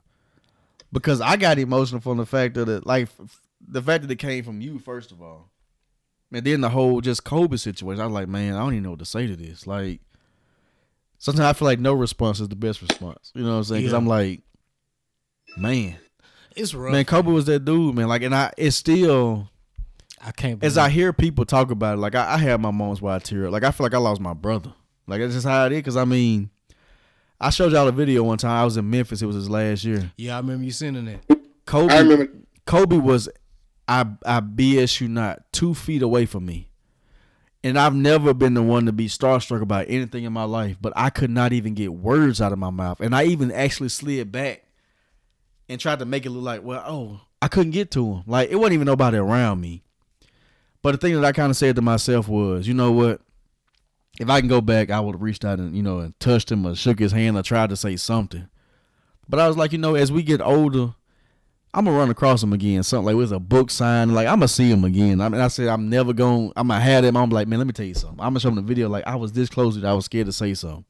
because 0.94 1.20
I 1.20 1.36
got 1.36 1.58
emotional 1.58 2.00
from 2.00 2.16
the 2.16 2.24
fact 2.24 2.54
that 2.54 2.68
it, 2.68 2.86
like 2.86 3.08
the 3.60 3.82
fact 3.82 4.02
that 4.02 4.10
it 4.10 4.16
came 4.16 4.44
from 4.44 4.60
you 4.60 4.78
first 4.78 5.10
of 5.10 5.20
all, 5.20 5.50
and 6.32 6.46
then 6.46 6.62
the 6.62 6.70
whole 6.70 7.00
just 7.00 7.24
Kobe 7.24 7.56
situation. 7.56 8.00
I 8.00 8.06
was 8.06 8.14
like, 8.14 8.28
man, 8.28 8.54
I 8.54 8.60
don't 8.60 8.72
even 8.72 8.84
know 8.84 8.90
what 8.90 9.00
to 9.00 9.04
say 9.04 9.26
to 9.26 9.36
this. 9.36 9.66
Like 9.66 10.00
sometimes 11.18 11.46
I 11.46 11.52
feel 11.52 11.66
like 11.66 11.80
no 11.80 11.92
response 11.92 12.40
is 12.40 12.48
the 12.48 12.56
best 12.56 12.80
response. 12.80 13.32
You 13.34 13.42
know 13.42 13.50
what 13.50 13.56
I'm 13.56 13.64
saying? 13.64 13.82
Because 13.82 13.92
yeah. 13.92 13.98
I'm 13.98 14.06
like, 14.06 14.42
man, 15.56 15.96
it's 16.56 16.74
rough. 16.74 16.92
Man, 16.92 17.04
Kobe 17.04 17.30
was 17.30 17.46
that 17.46 17.64
dude, 17.64 17.94
man. 17.94 18.08
Like, 18.08 18.22
and 18.22 18.34
I, 18.34 18.52
it's 18.56 18.76
still. 18.76 19.50
I 20.24 20.30
can't. 20.30 20.62
As 20.64 20.78
I 20.78 20.88
hear 20.88 21.12
people 21.12 21.44
talk 21.44 21.70
about 21.70 21.98
it, 21.98 22.00
like 22.00 22.14
I, 22.14 22.34
I 22.34 22.38
have 22.38 22.60
my 22.60 22.70
moments 22.70 23.02
where 23.02 23.14
I 23.14 23.18
tear 23.18 23.46
up. 23.46 23.52
Like 23.52 23.64
I 23.64 23.72
feel 23.72 23.84
like 23.84 23.94
I 23.94 23.98
lost 23.98 24.20
my 24.20 24.32
brother. 24.32 24.72
Like 25.06 25.20
that's 25.20 25.34
just 25.34 25.46
how 25.46 25.66
it 25.66 25.72
is. 25.72 25.78
Because 25.78 25.96
I 25.96 26.04
mean, 26.04 26.50
I 27.40 27.50
showed 27.50 27.72
y'all 27.72 27.88
a 27.88 27.92
video 27.92 28.22
one 28.22 28.38
time. 28.38 28.52
I 28.52 28.64
was 28.64 28.76
in 28.76 28.88
Memphis. 28.88 29.22
It 29.22 29.26
was 29.26 29.36
his 29.36 29.50
last 29.50 29.84
year. 29.84 30.12
Yeah, 30.16 30.36
I 30.36 30.40
remember 30.40 30.64
you 30.64 30.70
sending 30.70 31.08
it. 31.08 31.24
Kobe. 31.66 31.92
I 31.92 32.00
remember. 32.00 32.30
Kobe 32.66 32.96
was, 32.96 33.28
I 33.86 34.06
I 34.24 34.40
BS 34.40 35.00
you 35.00 35.08
not, 35.08 35.42
two 35.52 35.74
feet 35.74 36.02
away 36.02 36.26
from 36.26 36.46
me, 36.46 36.70
and 37.62 37.78
I've 37.78 37.94
never 37.94 38.32
been 38.32 38.54
the 38.54 38.62
one 38.62 38.86
to 38.86 38.92
be 38.92 39.06
starstruck 39.06 39.60
about 39.60 39.86
anything 39.88 40.24
in 40.24 40.32
my 40.32 40.44
life. 40.44 40.76
But 40.80 40.94
I 40.96 41.10
could 41.10 41.30
not 41.30 41.52
even 41.52 41.74
get 41.74 41.92
words 41.92 42.40
out 42.40 42.52
of 42.52 42.58
my 42.58 42.70
mouth, 42.70 43.00
and 43.00 43.14
I 43.14 43.24
even 43.24 43.52
actually 43.52 43.90
slid 43.90 44.32
back 44.32 44.64
and 45.68 45.80
tried 45.80 45.98
to 45.98 46.04
make 46.04 46.24
it 46.24 46.30
look 46.30 46.44
like, 46.44 46.62
well, 46.62 46.82
oh, 46.86 47.20
I 47.42 47.48
couldn't 47.48 47.72
get 47.72 47.90
to 47.92 48.06
him. 48.06 48.22
Like 48.26 48.50
it 48.50 48.56
wasn't 48.56 48.74
even 48.74 48.86
nobody 48.86 49.18
around 49.18 49.60
me. 49.60 49.82
But 50.82 50.92
the 50.92 50.98
thing 50.98 51.14
that 51.14 51.24
I 51.24 51.32
kind 51.32 51.50
of 51.50 51.56
said 51.56 51.76
to 51.76 51.82
myself 51.82 52.28
was, 52.28 52.68
you 52.68 52.74
know 52.74 52.92
what? 52.92 53.20
If 54.18 54.28
I 54.30 54.40
can 54.40 54.48
go 54.48 54.60
back, 54.60 54.90
I 54.90 55.00
would 55.00 55.14
have 55.14 55.22
reached 55.22 55.44
out 55.44 55.58
and 55.58 55.76
you 55.76 55.82
know 55.82 55.98
and 55.98 56.18
touched 56.20 56.50
him 56.50 56.66
or 56.66 56.74
shook 56.74 56.98
his 56.98 57.12
hand 57.12 57.36
or 57.36 57.42
tried 57.42 57.70
to 57.70 57.76
say 57.76 57.96
something. 57.96 58.48
But 59.28 59.40
I 59.40 59.48
was 59.48 59.56
like, 59.56 59.72
you 59.72 59.78
know, 59.78 59.94
as 59.94 60.12
we 60.12 60.22
get 60.22 60.40
older, 60.40 60.94
I'm 61.72 61.86
gonna 61.86 61.96
run 61.96 62.10
across 62.10 62.42
him 62.42 62.52
again. 62.52 62.82
Something 62.82 63.06
like 63.06 63.16
with 63.16 63.32
a 63.32 63.40
book 63.40 63.70
sign, 63.70 64.14
like 64.14 64.28
I'm 64.28 64.36
gonna 64.36 64.48
see 64.48 64.70
him 64.70 64.84
again. 64.84 65.20
I 65.20 65.28
mean, 65.28 65.40
I 65.40 65.48
said 65.48 65.68
I'm 65.68 65.88
never 65.88 66.12
going. 66.12 66.50
To. 66.50 66.60
I'm 66.60 66.68
gonna 66.68 66.80
have 66.80 67.04
him. 67.04 67.16
I'm 67.16 67.30
like, 67.30 67.48
man, 67.48 67.58
let 67.58 67.66
me 67.66 67.72
tell 67.72 67.86
you 67.86 67.94
something. 67.94 68.20
I'm 68.20 68.30
gonna 68.30 68.40
show 68.40 68.48
him 68.48 68.54
the 68.54 68.62
video. 68.62 68.88
Like 68.88 69.06
I 69.06 69.16
was 69.16 69.32
this 69.32 69.48
close 69.48 69.76
to 69.76 69.86
I 69.86 69.92
was 69.92 70.04
scared 70.04 70.26
to 70.26 70.32
say 70.32 70.54
something. 70.54 70.84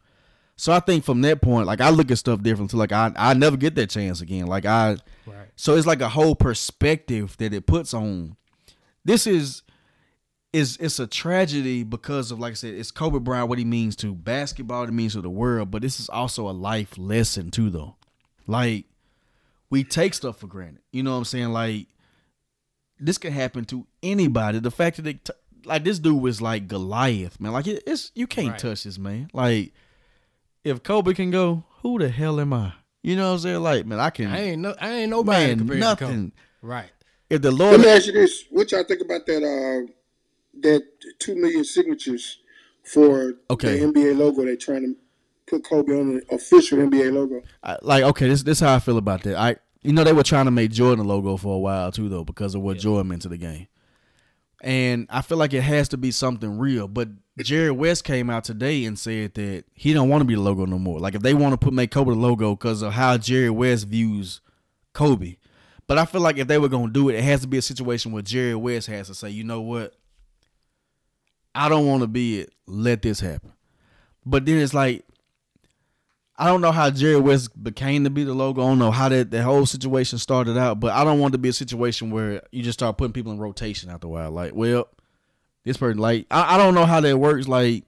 So 0.57 0.72
I 0.72 0.80
think 0.80 1.05
from 1.05 1.22
that 1.22 1.40
point, 1.40 1.66
like 1.66 1.80
I 1.80 1.90
look 1.90 2.11
at 2.11 2.18
stuff 2.18 2.42
different. 2.42 2.70
So 2.70 2.76
like 2.76 2.92
I 2.92 3.12
I 3.16 3.34
never 3.34 3.57
get 3.57 3.74
that 3.76 3.90
chance 3.90 4.20
again. 4.20 4.46
Like 4.46 4.66
I, 4.66 4.98
right. 5.26 5.48
so 5.57 5.74
it's 5.76 5.86
like 5.86 6.01
a 6.01 6.09
whole 6.09 6.34
perspective 6.34 7.36
that 7.38 7.55
it 7.55 7.66
puts 7.66 7.94
on. 7.94 8.36
This 9.05 9.26
is 9.26 9.62
is 10.55 10.76
it's 10.80 10.98
a 11.00 11.07
tragedy 11.07 11.82
because 11.82 12.30
of 12.30 12.38
like 12.38 12.52
I 12.52 12.55
said, 12.55 12.74
it's 12.74 12.90
Kobe 12.92 13.18
Bryant 13.18 13.48
what 13.48 13.59
he 13.59 13.64
means 13.64 13.96
to 13.96 14.14
basketball, 14.14 14.80
what 14.80 14.88
it 14.88 14.92
means 14.92 15.14
to 15.14 15.20
the 15.20 15.28
world, 15.28 15.70
but 15.70 15.82
this 15.82 15.98
is 15.98 16.09
also 16.09 16.48
a 16.48 16.52
life 16.52 16.96
lesson 16.96 17.50
too 17.50 17.70
though. 17.70 17.96
Like 18.46 18.84
we 19.68 19.82
take 19.82 20.14
stuff 20.14 20.38
for 20.38 20.46
granted. 20.46 20.82
You 20.92 21.02
know 21.02 21.11
what 21.12 21.18
I'm 21.18 21.24
saying? 21.24 21.48
Like 21.48 21.88
this 23.00 23.18
can 23.18 23.32
happen 23.32 23.64
to 23.66 23.86
anybody. 24.02 24.61
The 24.61 24.70
fact 24.70 24.96
that 24.96 25.02
they 25.02 25.14
t- 25.14 25.32
like 25.64 25.82
this 25.82 25.98
dude 25.98 26.22
was 26.22 26.40
like 26.40 26.68
Goliath, 26.68 27.40
man. 27.40 27.52
Like 27.52 27.66
it, 27.66 27.82
it's 27.86 28.12
you 28.14 28.26
can't 28.28 28.50
Right. 28.50 28.59
touch 28.59 28.84
this 28.84 28.98
man. 28.98 29.28
Like 29.32 29.72
if 30.62 30.82
Kobe 30.82 31.14
can 31.14 31.30
go, 31.32 31.64
who 31.82 31.98
the 31.98 32.09
hell 32.09 32.38
am 32.38 32.52
I? 32.52 32.74
You 33.02 33.16
know 33.16 33.28
what 33.30 33.34
I'm 33.34 33.38
saying? 33.40 33.62
Like 33.62 33.86
man, 33.86 33.98
I 33.98 34.11
can. 34.11 34.28
I 34.28 34.38
ain't 34.40 34.62
no, 34.62 34.74
I 34.80 34.92
ain't 34.92 35.11
nobody 35.11 35.46
man, 35.48 35.59
compared 35.59 35.80
to 35.80 35.86
Kobe. 35.96 36.05
nothing. 36.07 36.32
Right. 36.62 36.90
If 37.28 37.42
the 37.42 37.50
Lord, 37.50 37.72
Let 37.72 37.80
Lord, 37.80 37.80
me 37.86 37.88
ask 37.92 38.07
you 38.07 38.12
this: 38.12 38.44
What 38.50 38.70
y'all 38.70 38.84
think 38.84 39.00
about 39.00 39.26
that? 39.26 39.42
Uh, 39.42 39.90
that 40.62 40.82
two 41.18 41.34
million 41.36 41.64
signatures 41.64 42.38
for 42.84 43.34
Okay. 43.50 43.78
the 43.78 43.86
NBA 43.86 44.16
logo. 44.16 44.44
They're 44.44 44.57
trying 44.57 44.82
to 44.82 44.96
put 45.46 45.64
Kobe 45.64 45.92
on 45.98 46.14
the 46.16 46.34
official 46.34 46.78
NBA 46.78 47.12
logo. 47.12 47.42
I, 47.62 47.76
like 47.82 48.05
okay, 48.05 48.28
this 48.28 48.42
this 48.42 48.61
how 48.61 48.74
I 48.74 48.78
feel 48.78 48.98
about 48.98 49.22
that. 49.24 49.36
I 49.36 49.57
you 49.82 49.92
know 49.92 50.05
they 50.05 50.12
were 50.12 50.22
trying 50.22 50.44
to 50.46 50.50
make 50.50 50.70
Jordan 50.70 51.05
a 51.05 51.09
logo 51.09 51.36
for 51.36 51.55
a 51.57 51.59
while 51.59 51.92
too 51.92 52.09
though 52.09 52.24
because 52.24 52.55
of 52.55 52.62
what 52.62 52.78
Jordan 52.78 53.09
meant 53.09 53.22
to 53.22 53.28
the 53.28 53.36
game. 53.38 53.68
And 54.62 55.07
I 55.11 55.20
feel 55.20 55.36
like 55.36 55.52
it 55.52 55.61
has 55.61 55.90
to 55.90 55.98
be 55.98 56.11
something 56.11 56.59
real. 56.59 56.88
But 56.88 57.09
Jerry 57.38 57.70
West 57.70 58.05
came 58.05 58.30
out 58.30 58.44
today 58.44 58.86
and 58.86 58.98
said 58.98 59.34
that 59.34 59.64
he 59.74 59.92
don't 59.92 60.09
want 60.09 60.22
to 60.22 60.24
be 60.24 60.34
the 60.34 60.40
logo 60.40 60.64
no 60.64 60.78
more. 60.78 61.00
Like 61.00 61.14
if 61.14 61.20
they 61.20 61.34
want 61.34 61.52
to 61.52 61.59
put 61.59 61.74
make 61.74 61.90
Kobe 61.90 62.11
the 62.12 62.16
logo 62.16 62.55
because 62.57 62.80
of 62.80 62.94
how 62.94 63.18
Jerry 63.18 63.50
West 63.50 63.88
views 63.88 64.40
Kobe. 64.94 65.36
But 65.86 65.98
I 65.98 66.07
feel 66.07 66.22
like 66.22 66.38
if 66.38 66.48
they 66.48 66.57
were 66.57 66.70
gonna 66.70 66.92
do 66.92 67.11
it, 67.11 67.14
it 67.16 67.24
has 67.24 67.42
to 67.42 67.46
be 67.46 67.59
a 67.59 67.62
situation 67.62 68.12
where 68.12 68.22
Jerry 68.22 68.55
West 68.55 68.86
has 68.86 69.09
to 69.09 69.14
say, 69.14 69.28
you 69.28 69.44
know 69.44 69.61
what, 69.61 69.94
I 71.55 71.68
don't 71.68 71.86
want 71.86 72.02
to 72.02 72.07
be 72.07 72.40
it. 72.40 72.52
Let 72.66 73.02
this 73.02 73.20
happen. 73.20 73.52
But 74.26 74.46
then 74.46 74.59
it's 74.59 74.74
like 74.74 75.05
I 76.36 76.46
don't 76.46 76.61
know 76.61 76.72
how 76.72 76.90
Jerry 76.90 77.20
West 77.20 77.62
became 77.62 78.05
to 78.05 78.11
be 78.11 78.24
the 78.24 78.34
logo. 78.34 78.62
I 78.62 78.68
don't 78.68 78.80
know 78.80 78.90
how 78.90 79.09
that 79.09 79.30
the 79.30 79.42
whole 79.42 79.66
situation 79.66 80.18
started 80.18 80.59
out, 80.59 80.80
but 80.80 80.92
I 80.92 81.05
don't 81.05 81.20
want 81.20 81.32
to 81.32 81.38
be 81.38 81.48
a 81.48 81.52
situation 81.52 82.11
where 82.11 82.42
you 82.50 82.62
just 82.62 82.78
start 82.78 82.98
putting 82.98 83.12
people 83.12 83.30
in 83.32 83.38
rotation 83.38 83.88
after 83.88 84.09
a 84.09 84.11
while. 84.11 84.32
Like, 84.32 84.52
well, 84.55 84.88
this 85.64 85.76
person, 85.76 85.98
like, 85.98 86.26
I, 86.32 86.55
I 86.55 86.59
don't 86.59 86.74
know 86.74 86.86
how 86.86 87.00
that 87.00 87.18
works. 87.18 87.46
Like, 87.46 87.84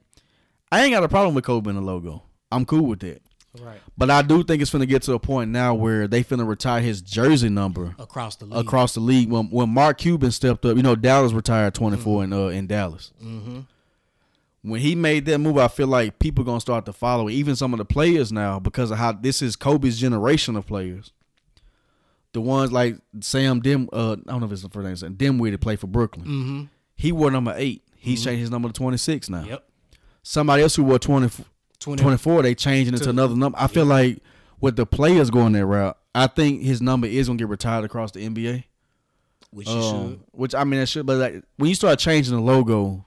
I 0.71 0.83
ain't 0.83 0.93
got 0.93 1.03
a 1.03 1.09
problem 1.09 1.35
with 1.35 1.43
Kobe 1.43 1.69
in 1.69 1.75
the 1.75 1.81
logo. 1.81 2.23
I'm 2.49 2.65
cool 2.65 2.85
with 2.85 3.01
that. 3.01 3.21
Right. 3.59 3.79
But 3.97 4.11
I 4.11 4.21
do 4.21 4.43
think 4.43 4.61
it's 4.61 4.71
going 4.71 4.81
to 4.81 4.85
get 4.85 5.01
to 5.03 5.13
a 5.13 5.19
point 5.19 5.49
now 5.51 5.73
where 5.73 6.07
they 6.07 6.23
finna 6.23 6.47
retire 6.47 6.81
his 6.81 7.01
jersey 7.01 7.49
number 7.49 7.95
Across 7.97 8.35
the 8.37 8.45
league. 8.45 8.59
across 8.65 8.93
the 8.93 8.99
league. 8.99 9.29
When 9.31 9.49
when 9.49 9.69
Mark 9.69 9.97
Cuban 9.97 10.31
stepped 10.31 10.65
up, 10.65 10.77
you 10.77 10.83
know, 10.83 10.95
Dallas 10.95 11.31
retired 11.33 11.73
24 11.73 12.23
in 12.25 12.33
uh, 12.33 12.47
in 12.47 12.67
Dallas. 12.67 13.11
Mm-hmm. 13.23 13.59
When 14.63 14.81
he 14.81 14.95
made 14.95 15.25
that 15.25 15.39
move, 15.39 15.57
I 15.57 15.69
feel 15.69 15.87
like 15.87 16.19
people 16.19 16.43
gonna 16.43 16.59
start 16.61 16.85
to 16.85 16.93
follow. 16.93 17.27
it. 17.27 17.33
Even 17.33 17.55
some 17.55 17.73
of 17.73 17.77
the 17.77 17.85
players 17.85 18.31
now, 18.31 18.59
because 18.59 18.91
of 18.91 18.97
how 18.97 19.11
this 19.13 19.41
is 19.41 19.55
Kobe's 19.55 19.97
generation 19.99 20.55
of 20.55 20.67
players. 20.67 21.11
The 22.33 22.41
ones 22.41 22.71
like 22.71 22.97
Sam 23.21 23.61
Dim, 23.61 23.89
uh, 23.91 24.11
I 24.27 24.31
don't 24.31 24.41
know 24.41 24.45
if 24.45 24.51
it's 24.51 24.61
the 24.61 24.69
first 24.69 24.85
name, 24.85 24.95
Sam 24.95 25.37
that 25.39 25.61
played 25.61 25.79
for 25.79 25.87
Brooklyn. 25.87 26.27
Mm-hmm. 26.27 26.63
He 26.95 27.11
wore 27.11 27.31
number 27.31 27.53
eight. 27.55 27.83
He's 27.95 28.23
changed 28.23 28.41
his 28.41 28.51
number 28.51 28.67
to 28.69 28.73
26 28.73 29.29
now. 29.29 29.43
Yep. 29.43 29.63
Somebody 30.21 30.61
else 30.63 30.75
who 30.75 30.83
wore 30.83 30.99
20, 30.99 31.43
20, 31.79 32.01
24, 32.01 32.41
they 32.43 32.55
changing 32.55 32.93
it 32.93 32.97
to 32.99 33.03
To- 33.05 33.09
another 33.11 33.35
number. 33.35 33.57
I 33.59 33.67
feel 33.67 33.85
like 33.85 34.21
with 34.59 34.75
the 34.75 34.85
players 34.85 35.29
going 35.29 35.53
that 35.53 35.65
route, 35.65 35.97
I 36.15 36.27
think 36.27 36.63
his 36.63 36.81
number 36.81 37.07
is 37.07 37.27
gonna 37.27 37.37
get 37.37 37.47
retired 37.47 37.85
across 37.85 38.11
the 38.11 38.21
NBA. 38.25 38.63
Which 39.51 39.67
Um, 39.67 40.09
should. 40.09 40.19
which 40.31 40.55
I 40.55 40.63
mean, 40.63 40.79
it 40.81 40.87
should. 40.89 41.05
But 41.05 41.17
like 41.17 41.43
when 41.57 41.69
you 41.69 41.75
start 41.75 41.99
changing 41.99 42.35
the 42.35 42.41
logo, 42.41 43.05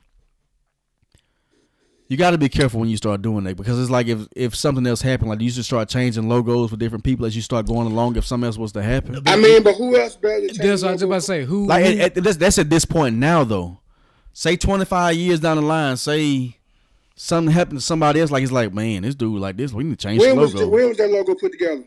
you 2.08 2.16
got 2.16 2.32
to 2.32 2.38
be 2.38 2.48
careful 2.48 2.80
when 2.80 2.88
you 2.88 2.96
start 2.96 3.22
doing 3.22 3.44
that 3.44 3.56
because 3.56 3.78
it's 3.80 3.90
like 3.90 4.08
if 4.08 4.26
if 4.34 4.56
something 4.56 4.84
else 4.86 5.00
happened, 5.00 5.30
like 5.30 5.40
you 5.40 5.50
should 5.50 5.64
start 5.64 5.88
changing 5.88 6.28
logos 6.28 6.70
for 6.70 6.76
different 6.76 7.04
people 7.04 7.24
as 7.24 7.36
you 7.36 7.42
start 7.42 7.66
going 7.66 7.86
along. 7.86 8.16
If 8.16 8.26
something 8.26 8.46
else 8.46 8.56
was 8.58 8.72
to 8.72 8.82
happen, 8.82 9.20
I 9.26 9.36
mean, 9.36 9.62
but 9.62 9.74
who 9.76 9.96
else 9.96 10.16
better? 10.16 10.48
That's 10.48 10.82
what 10.82 10.88
I 10.88 10.92
was 10.92 11.00
the 11.00 11.06
about 11.06 11.14
to 11.16 11.20
say. 11.22 11.44
Who? 11.44 11.66
like 11.66 11.84
who- 11.84 11.92
at, 12.00 12.16
at- 12.16 12.24
that's, 12.24 12.36
that's 12.36 12.58
at 12.58 12.68
this 12.70 12.84
point 12.84 13.16
now 13.16 13.44
though. 13.44 13.78
Say 14.32 14.56
twenty 14.56 14.84
five 14.84 15.14
years 15.16 15.40
down 15.40 15.56
the 15.56 15.62
line, 15.62 15.96
say 15.96 16.56
something 17.20 17.52
happened 17.52 17.78
to 17.78 17.84
somebody 17.84 18.20
else, 18.20 18.30
like 18.30 18.42
it's 18.42 18.52
like 18.52 18.72
man, 18.72 19.02
this 19.02 19.14
dude 19.14 19.40
like 19.40 19.56
this, 19.56 19.72
we 19.72 19.84
need 19.84 19.98
to 19.98 20.08
change 20.08 20.20
When 20.20 20.36
the 20.36 20.40
was 20.40 20.54
logo. 20.54 20.66
the, 20.66 20.70
when 20.72 20.88
was 20.88 20.96
that 20.96 21.10
logo 21.10 21.34
put 21.34 21.52
together? 21.52 21.84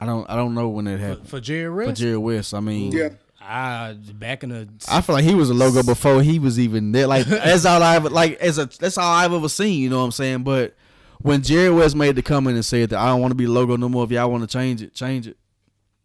I 0.00 0.06
don't 0.06 0.28
I 0.30 0.36
don't 0.36 0.54
know 0.54 0.68
when 0.68 0.84
that 0.84 1.00
happened 1.00 1.28
for 1.28 1.40
Jerry 1.40 1.64
for 1.84 1.88
West? 1.88 2.00
Jerry 2.00 2.16
West. 2.16 2.54
I 2.54 2.60
mean, 2.60 2.92
Yeah, 2.92 3.08
Ah, 3.40 3.94
back 4.14 4.42
in 4.42 4.48
the. 4.50 4.68
I 4.88 5.00
feel 5.00 5.14
like 5.14 5.24
he 5.24 5.34
was 5.34 5.50
a 5.50 5.54
logo 5.54 5.82
before 5.82 6.20
he 6.22 6.38
was 6.38 6.58
even 6.58 6.92
there. 6.92 7.06
Like 7.06 7.26
that's 7.26 7.64
all 7.64 7.82
I 7.82 7.96
ever 7.96 8.08
like 8.10 8.34
as 8.40 8.58
a 8.58 8.66
that's 8.66 8.98
all 8.98 9.12
I've 9.12 9.32
ever 9.32 9.48
seen. 9.48 9.80
You 9.80 9.88
know 9.90 9.98
what 9.98 10.04
I'm 10.04 10.10
saying? 10.12 10.42
But 10.42 10.74
when 11.20 11.42
Jerry 11.42 11.70
West 11.70 11.96
made 11.96 12.14
the 12.16 12.22
comment 12.22 12.56
and 12.56 12.64
said 12.64 12.90
that 12.90 12.98
I 12.98 13.06
don't 13.06 13.20
want 13.20 13.30
to 13.32 13.36
be 13.36 13.46
logo 13.46 13.76
no 13.76 13.88
more. 13.88 14.04
If 14.04 14.10
y'all 14.10 14.30
want 14.30 14.48
to 14.48 14.52
change 14.52 14.82
it, 14.82 14.94
change 14.94 15.26
it. 15.26 15.36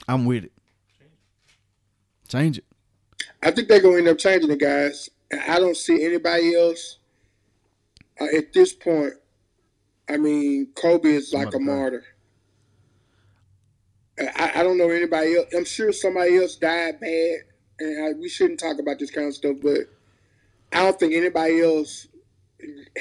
I'm 0.07 0.25
with 0.25 0.45
it. 0.45 0.51
Change 2.27 2.59
it. 2.59 2.65
I 3.43 3.51
think 3.51 3.67
they're 3.67 3.81
gonna 3.81 3.97
end 3.97 4.07
up 4.07 4.17
changing 4.17 4.51
it, 4.51 4.59
guys. 4.59 5.09
I 5.47 5.59
don't 5.59 5.77
see 5.77 6.05
anybody 6.05 6.55
else 6.55 6.97
uh, 8.20 8.26
at 8.36 8.53
this 8.53 8.74
point. 8.74 9.14
I 10.09 10.18
mean, 10.18 10.68
Kobe 10.76 11.09
is 11.09 11.32
like 11.34 11.53
a 11.53 11.59
martyr. 11.59 12.03
I, 14.20 14.51
I 14.55 14.64
don't 14.64 14.78
know 14.78 14.89
anybody 14.89 15.36
else. 15.38 15.47
I'm 15.55 15.66
sure 15.66 15.91
somebody 15.91 16.38
else 16.38 16.55
died 16.57 16.99
bad, 16.99 17.38
and 17.80 18.05
I, 18.05 18.12
we 18.20 18.28
shouldn't 18.30 18.59
talk 18.59 18.78
about 18.80 18.99
this 18.99 19.09
kind 19.09 19.28
of 19.28 19.34
stuff. 19.34 19.57
But 19.62 19.80
I 20.74 20.84
don't 20.84 20.99
think 20.99 21.14
anybody 21.14 21.62
else 21.62 22.07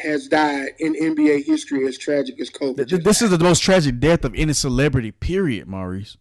has 0.03 0.29
died 0.29 0.69
in 0.79 0.95
NBA 0.95 1.45
history 1.45 1.87
as 1.87 1.99
tragic 1.99 2.41
as 2.41 2.49
Kobe. 2.49 2.77
Th- 2.77 2.89
th- 2.89 3.03
This 3.03 3.21
is 3.23 3.31
the 3.31 3.39
most 3.39 3.61
tragic 3.63 3.99
death 3.99 4.25
of 4.25 4.35
any 4.37 4.53
celebrity. 4.53 5.11
Period, 5.11 5.67
Maurice. 5.67 6.17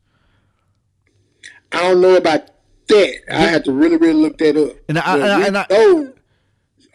I 1.72 1.84
don't 1.84 2.02
know 2.02 2.16
about 2.16 2.50
that. 2.88 3.16
I 3.32 3.42
have 3.42 3.64
to 3.66 3.72
really, 3.72 3.98
really 3.98 4.20
look 4.22 4.38
that 4.40 4.58
up. 4.58 4.76
And 4.90 4.98
I- 4.98 5.14
and 5.16 5.24
I- 5.26 5.48
and 5.48 5.58
I- 5.58 5.66
know, 5.70 6.14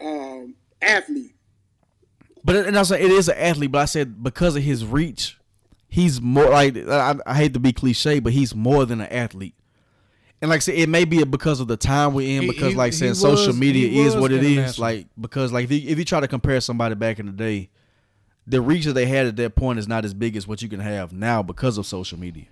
um, 0.01 0.55
athlete. 0.81 1.34
But 2.45 2.67
and 2.67 2.77
I 2.77 2.83
say 2.83 3.01
it 3.01 3.09
is 3.11 3.27
an 3.27 3.37
athlete, 3.37 3.71
but 3.71 3.79
I 3.81 3.85
said 3.85 4.21
because 4.23 4.55
of 4.55 4.61
his 4.61 4.85
reach, 4.85 5.37
he's 5.89 6.21
more 6.21 6.47
like 6.49 6.77
I, 6.77 7.15
I 7.25 7.33
hate 7.35 7.53
to 7.55 7.59
be 7.59 7.73
cliche, 7.73 8.19
but 8.19 8.33
he's 8.33 8.53
more 8.53 8.85
than 8.85 9.01
an 9.01 9.07
athlete. 9.11 9.55
And 10.41 10.49
like 10.49 10.57
I 10.57 10.59
said, 10.59 10.75
it 10.75 10.87
may 10.89 11.05
be 11.05 11.23
because 11.23 11.59
of 11.59 11.67
the 11.67 11.77
time 11.77 12.13
we're 12.13 12.39
in, 12.39 12.47
because 12.47 12.73
he- 12.73 12.77
like 12.77 12.93
saying 12.93 13.15
social 13.15 13.47
was- 13.47 13.57
media 13.57 14.05
is 14.05 14.15
what 14.15 14.31
it 14.31 14.43
is. 14.43 14.77
Like 14.77 15.07
because 15.19 15.51
like 15.51 15.63
if 15.65 15.71
you, 15.71 15.89
if 15.89 15.97
you 15.97 16.05
try 16.05 16.19
to 16.19 16.27
compare 16.27 16.61
somebody 16.61 16.93
back 16.93 17.17
in 17.19 17.25
the 17.25 17.31
day, 17.31 17.69
the 18.45 18.61
reach 18.61 18.85
that 18.85 18.93
they 18.93 19.07
had 19.07 19.25
at 19.25 19.35
that 19.37 19.55
point 19.55 19.79
is 19.79 19.87
not 19.87 20.05
as 20.05 20.13
big 20.13 20.35
as 20.35 20.47
what 20.47 20.61
you 20.61 20.69
can 20.69 20.81
have 20.81 21.11
now 21.11 21.41
because 21.41 21.79
of 21.79 21.87
social 21.87 22.19
media. 22.19 22.45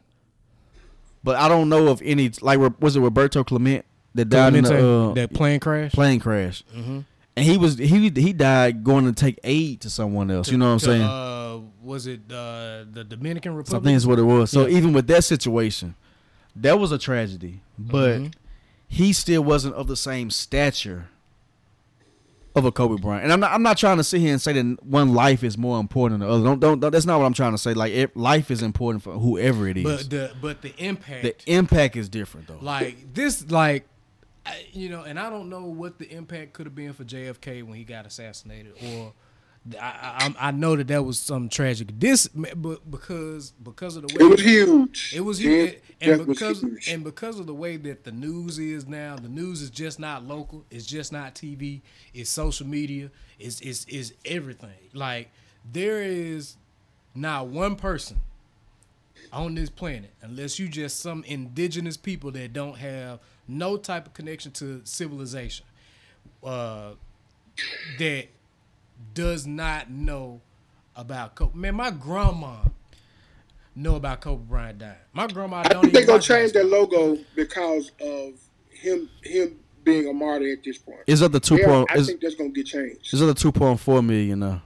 But 1.24 1.36
I 1.36 1.48
don't 1.48 1.70
know 1.70 1.88
of 1.90 2.02
any 2.04 2.32
like 2.42 2.58
was 2.80 2.96
it 2.96 3.00
Roberto 3.00 3.44
Clemente 3.44 3.86
that 4.16 4.26
died 4.26 4.56
in 4.56 4.64
the 4.64 4.88
uh, 5.10 5.14
that 5.14 5.34
plane 5.34 5.60
crash. 5.60 5.92
plane 5.92 6.20
crash, 6.20 6.64
Mm-hmm. 6.76 7.00
And 7.36 7.46
he 7.46 7.58
was 7.58 7.78
he 7.78 8.10
he 8.10 8.34
died 8.34 8.84
going 8.84 9.06
to 9.06 9.14
take 9.14 9.40
aid 9.44 9.82
to 9.82 9.90
someone 9.90 10.30
else. 10.32 10.50
you 10.52 10.58
know 10.58 10.68
what 10.68 10.74
I'm 10.74 10.80
To, 10.80 10.86
saying? 10.86 11.02
Uh, 11.02 11.60
was 11.82 12.08
it 12.08 12.22
uh, 12.32 12.86
the 12.92 13.04
Dominican 13.08 13.56
Republic? 13.56 13.82
I 13.82 13.86
think 13.86 13.96
is 13.98 14.08
what 14.08 14.20
it 14.20 14.24
was. 14.24 14.52
So 14.52 14.66
Yeah. 14.68 14.78
even 14.78 14.94
with 14.94 15.08
that 15.08 15.24
situation, 15.24 15.96
that 16.56 16.80
was 16.80 16.92
a 16.92 16.98
tragedy. 16.98 17.62
But 17.78 18.20
Mhm. 18.22 18.34
he 18.88 19.14
still 19.14 19.44
wasn't 19.44 19.76
of 19.76 19.88
the 19.88 19.98
same 19.98 20.30
stature 20.30 21.08
of 22.56 22.66
a 22.66 22.72
Kobe 22.72 23.02
Bryant. 23.02 23.24
And 23.24 23.34
I'm 23.34 23.40
not 23.40 23.52
I'm 23.52 23.64
not 23.64 23.78
trying 23.80 23.98
to 23.98 24.04
sit 24.04 24.22
here 24.22 24.32
and 24.32 24.40
say 24.42 24.54
that 24.54 24.84
one 24.86 25.14
life 25.16 25.44
is 25.44 25.58
more 25.58 25.80
important 25.80 26.20
than 26.20 26.30
the 26.30 26.36
other. 26.36 26.44
Don't 26.44 26.60
don't, 26.60 26.80
don't 26.80 26.92
that's 26.92 27.06
not 27.06 27.20
what 27.20 27.26
I'm 27.26 27.34
trying 27.34 27.54
to 27.54 27.58
say. 27.58 27.74
Like 27.74 27.92
it, 27.94 28.16
life 28.16 28.52
is 28.52 28.62
important 28.62 29.04
for 29.04 29.14
whoever 29.14 29.68
it 29.68 29.78
is. 29.78 29.84
But 29.84 30.10
the 30.12 30.32
but 30.40 30.62
the 30.62 30.74
impact, 30.78 31.24
the 31.24 31.36
impact 31.52 31.96
is 31.96 32.10
different 32.10 32.48
though. 32.48 32.60
like 32.62 33.14
this, 33.16 33.50
like 33.50 33.88
I- 34.46 34.66
you 34.74 34.90
know, 34.90 35.04
and 35.04 35.20
I 35.20 35.30
don't 35.30 35.50
know 35.50 35.66
what 35.66 36.00
the 36.00 36.10
impact 36.12 36.54
could 36.54 36.66
have 36.66 36.76
been 36.76 36.94
for 36.94 37.04
JFK 37.04 37.64
when 37.64 37.76
he 37.78 37.84
got 37.84 38.06
assassinated, 38.06 38.74
or 38.84 39.14
I 39.80 40.34
I, 40.38 40.48
I 40.48 40.52
know 40.52 40.76
that 40.76 40.88
that 40.88 41.04
was 41.06 41.18
some 41.18 41.48
tragic. 41.48 41.88
This, 41.98 42.28
but 42.28 42.90
because 42.92 43.52
because 43.52 43.96
of 43.96 44.06
the 44.08 44.14
way 44.14 44.26
It 44.26 44.30
was 44.30 44.42
huge. 44.42 45.14
It 45.16 45.22
was 45.22 45.40
huge, 45.40 45.80
and 46.02 46.18
was 46.18 46.28
because 46.28 46.60
huge. 46.62 46.90
and 46.90 47.04
because 47.06 47.40
of 47.40 47.46
the 47.48 47.54
way 47.54 47.78
that 47.78 48.04
the 48.04 48.12
news 48.12 48.60
is 48.60 48.86
now, 48.86 49.16
the 49.16 49.30
news 49.30 49.62
is 49.62 49.70
just 49.70 50.00
not 50.00 50.26
local. 50.26 50.66
It's 50.70 50.86
just 50.86 51.14
not 51.14 51.34
TV. 51.36 51.80
It's 52.14 52.30
social 52.30 52.68
media. 52.68 53.10
It's 53.40 53.62
it's 53.62 53.86
it's 53.88 54.12
everything. 54.26 54.76
Like 54.94 55.30
there 55.72 56.02
is 56.02 56.58
not 57.16 57.48
one 57.48 57.78
person 57.78 58.20
on 59.32 59.56
this 59.56 59.70
planet, 59.70 60.12
unless 60.22 60.60
you 60.60 60.68
just 60.68 61.00
some 61.00 61.24
indigenous 61.24 61.96
people 61.96 62.32
that 62.32 62.52
don't 62.52 62.78
have 62.78 63.20
no 63.48 63.78
type 63.78 64.08
of 64.08 64.14
connection 64.14 64.52
to 64.54 64.82
civilization, 64.84 65.66
uh, 66.44 66.92
that 68.00 68.28
does 69.14 69.46
not 69.46 69.90
know 69.90 70.42
about 70.96 71.36
Kobe. 71.36 71.58
Man, 71.58 71.76
my 71.76 71.92
grandma 71.92 72.58
know 73.76 73.96
about 73.96 74.22
Kobe 74.22 74.44
Bryant 74.44 74.80
dying. 74.80 74.96
My 75.14 75.28
grandma 75.28 75.58
I 75.58 75.64
don't 75.64 75.82
think 75.82 75.94
even 75.96 76.06
they're 76.06 76.06
gonna 76.08 76.22
change 76.22 76.52
their 76.54 76.64
logo 76.64 77.18
because 77.36 77.92
of 78.02 78.34
him 78.70 79.10
him 79.24 79.58
being 79.84 80.08
a 80.08 80.14
martyr 80.14 80.52
at 80.54 80.64
this 80.64 80.78
point. 80.78 81.02
Is 81.08 81.20
that 81.20 81.32
the 81.32 81.40
two 81.40 81.58
point? 81.64 81.90
I 81.92 81.96
Is, 81.96 82.08
think 82.08 82.22
that's 82.22 82.36
gonna 82.36 82.50
get 82.50 82.66
changed. 82.68 83.14
is 83.14 83.20
that 83.20 83.26
the 83.26 83.34
two 83.34 83.52
point 83.52 83.80
four 83.80 84.02
million 84.02 84.40
now? 84.40 84.62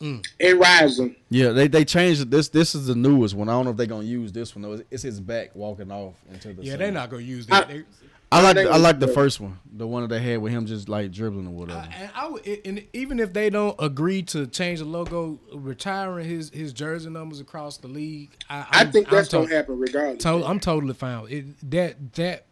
Mm. 0.00 0.26
And 0.40 0.58
rising. 0.60 1.16
Yeah, 1.28 1.50
they 1.50 1.68
they 1.68 1.84
changed. 1.84 2.30
This 2.30 2.48
this 2.48 2.74
is 2.74 2.86
the 2.86 2.94
newest 2.94 3.34
one. 3.34 3.48
I 3.48 3.52
don't 3.52 3.66
know 3.66 3.70
if 3.72 3.76
they're 3.76 3.86
gonna 3.86 4.04
use 4.04 4.32
this 4.32 4.56
one 4.56 4.62
though. 4.62 4.82
It's 4.90 5.02
his 5.02 5.20
back 5.20 5.54
walking 5.54 5.90
off 5.92 6.14
into 6.30 6.54
the. 6.54 6.62
Yeah, 6.64 6.76
they're 6.76 6.90
not 6.90 7.10
gonna 7.10 7.22
use 7.22 7.46
that. 7.46 7.68
I- 7.68 7.72
They- 7.72 7.84
I 8.32 8.40
like 8.42 8.56
I 8.58 8.76
like 8.76 9.00
the 9.00 9.08
first 9.08 9.40
one, 9.40 9.58
the 9.76 9.88
one 9.88 10.02
that 10.02 10.08
they 10.08 10.20
had 10.22 10.40
with 10.40 10.52
him 10.52 10.64
just 10.64 10.88
like 10.88 11.10
dribbling 11.10 11.48
or 11.48 11.50
whatever. 11.50 11.80
I- 11.80 11.94
and 12.02 12.10
I 12.14 12.28
would, 12.28 12.46
and 12.64 12.84
even 12.92 13.18
if 13.18 13.32
they 13.32 13.50
don't 13.50 13.74
agree 13.80 14.22
to 14.22 14.46
change 14.46 14.78
the 14.78 14.84
logo, 14.84 15.40
retiring 15.52 16.28
his 16.28 16.48
his 16.50 16.72
jersey 16.72 17.10
numbers 17.10 17.40
across 17.40 17.76
the 17.78 17.88
league, 17.88 18.30
I, 18.48 18.58
I 18.58 18.66
I'm- 18.82 18.92
think 18.92 19.08
I'm 19.08 19.16
that's 19.16 19.28
to- 19.30 19.38
gonna 19.38 19.48
happen 19.54 19.78
regardless. 19.80 20.22
to- 20.22 20.44
I'm 20.46 20.60
totally 20.60 20.94
fine. 20.94 21.26
It, 21.28 21.70
that 21.72 22.14
that 22.14 22.46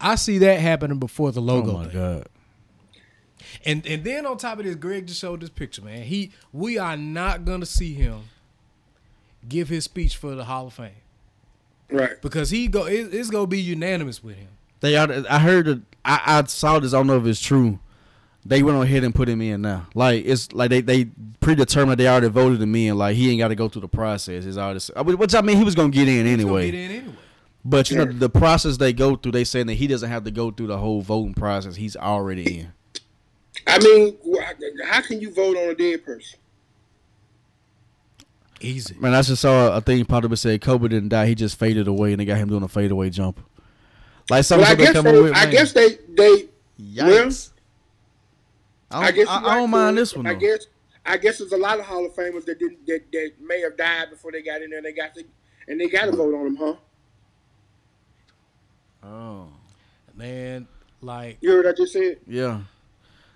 I 0.00 0.14
see 0.14 0.38
that 0.38 0.60
happening 0.60 1.00
before 1.00 1.32
the 1.32 1.42
logo. 1.42 1.72
oh 1.72 1.78
my 1.78 1.84
thing. 1.88 1.92
god! 1.94 2.28
And 3.64 3.86
and 3.86 4.04
then 4.04 4.26
on 4.26 4.36
top 4.38 4.58
of 4.58 4.64
this, 4.64 4.76
Greg 4.76 5.06
just 5.06 5.20
showed 5.20 5.40
this 5.40 5.50
picture, 5.50 5.82
man. 5.82 6.02
He 6.02 6.32
we 6.52 6.78
are 6.78 6.96
not 6.96 7.44
gonna 7.44 7.66
see 7.66 7.94
him 7.94 8.22
give 9.48 9.68
his 9.68 9.84
speech 9.84 10.16
for 10.16 10.34
the 10.34 10.44
Hall 10.44 10.68
of 10.68 10.74
Fame 10.74 10.90
right. 11.90 12.20
because 12.22 12.50
he 12.50 12.68
go 12.68 12.86
it, 12.86 13.12
it's 13.14 13.30
gonna 13.30 13.46
be 13.46 13.60
unanimous 13.60 14.22
with 14.22 14.36
him. 14.36 14.48
They 14.80 14.96
are. 14.96 15.08
I 15.30 15.38
heard. 15.38 15.66
That, 15.66 15.82
I 16.04 16.20
I 16.38 16.44
saw 16.44 16.78
this. 16.78 16.92
I 16.92 16.98
don't 16.98 17.06
know 17.06 17.16
if 17.16 17.26
it's 17.26 17.40
true. 17.40 17.78
They 18.46 18.62
went 18.62 18.76
on 18.76 18.82
ahead 18.82 19.04
and 19.04 19.14
put 19.14 19.28
him 19.28 19.40
in 19.40 19.62
now. 19.62 19.86
Like 19.94 20.24
it's 20.26 20.52
like 20.52 20.68
they 20.68 20.82
they 20.82 21.06
predetermined. 21.40 21.98
They 21.98 22.06
already 22.06 22.28
voted 22.28 22.60
him 22.60 22.74
in. 22.74 22.98
Like 22.98 23.16
he 23.16 23.30
ain't 23.30 23.38
got 23.38 23.48
to 23.48 23.54
go 23.54 23.68
through 23.68 23.82
the 23.82 23.88
process. 23.88 24.44
It's 24.44 24.58
already. 24.58 24.80
I 24.94 25.02
mean, 25.02 25.16
Which 25.16 25.34
I 25.34 25.40
mean, 25.40 25.56
he 25.56 25.64
was 25.64 25.74
gonna 25.74 25.88
get 25.88 26.08
in 26.08 26.26
He's 26.26 26.36
gonna 26.36 26.42
anyway. 26.42 26.70
get 26.70 26.74
in 26.74 26.90
anyway. 26.90 27.16
But 27.64 27.90
you 27.90 27.96
know 27.96 28.04
the 28.04 28.28
process 28.28 28.76
they 28.76 28.92
go 28.92 29.16
through. 29.16 29.32
They 29.32 29.44
saying 29.44 29.68
that 29.68 29.74
he 29.74 29.86
doesn't 29.86 30.10
have 30.10 30.24
to 30.24 30.30
go 30.30 30.50
through 30.50 30.66
the 30.66 30.76
whole 30.76 31.00
voting 31.00 31.32
process. 31.32 31.76
He's 31.76 31.96
already 31.96 32.60
in. 32.60 32.72
I 33.66 33.78
mean, 33.78 34.18
how 34.84 35.00
can 35.02 35.20
you 35.20 35.32
vote 35.32 35.56
on 35.56 35.70
a 35.70 35.74
dead 35.74 36.04
person? 36.04 36.38
Easy. 38.60 38.94
Man, 38.98 39.14
I 39.14 39.22
just 39.22 39.42
saw 39.42 39.76
a 39.76 39.80
thing 39.80 40.04
pop 40.04 40.24
up 40.24 40.30
and 40.30 40.38
said 40.38 40.60
Kobe 40.60 40.88
didn't 40.88 41.10
die. 41.10 41.26
He 41.26 41.34
just 41.34 41.58
faded 41.58 41.86
away, 41.88 42.12
and 42.12 42.20
they 42.20 42.24
got 42.24 42.38
him 42.38 42.48
doing 42.48 42.62
a 42.62 42.68
fadeaway 42.68 43.10
jump. 43.10 43.40
Like 44.30 44.44
something 44.44 44.62
Well, 44.62 44.72
I 44.72 44.74
guess 44.74 44.92
come 44.92 45.04
they, 45.04 45.20
with. 45.22 45.34
I 45.34 45.46
guess 45.46 45.72
they 45.72 45.98
they 46.16 46.48
Yikes. 46.80 47.50
I 48.90 48.98
I 49.00 49.10
don't, 49.10 49.14
guess 49.16 49.28
I, 49.28 49.36
I 49.38 49.54
don't 49.56 49.70
right, 49.70 49.70
mind 49.70 49.98
this 49.98 50.14
one. 50.14 50.26
I 50.26 50.34
though. 50.34 50.40
guess 50.40 50.66
I 51.04 51.16
guess 51.18 51.38
there's 51.38 51.52
a 51.52 51.56
lot 51.58 51.78
of 51.78 51.84
Hall 51.84 52.06
of 52.06 52.14
Famers 52.14 52.44
that 52.46 52.58
didn't 52.58 52.86
that, 52.86 53.02
that 53.12 53.32
may 53.40 53.60
have 53.60 53.76
died 53.76 54.10
before 54.10 54.32
they 54.32 54.42
got 54.42 54.62
in 54.62 54.70
there. 54.70 54.78
and 54.78 54.86
They 54.86 54.92
got 54.92 55.14
to 55.14 55.24
and 55.68 55.80
they 55.80 55.88
got 55.88 56.06
to 56.06 56.12
vote 56.12 56.34
on 56.34 56.44
them, 56.44 56.56
huh? 56.56 56.74
Oh, 59.02 59.48
Man, 60.14 60.66
like 61.02 61.38
You 61.40 61.50
heard 61.50 61.64
what 61.66 61.74
I 61.74 61.76
just 61.76 61.92
said? 61.92 62.20
yeah. 62.26 62.60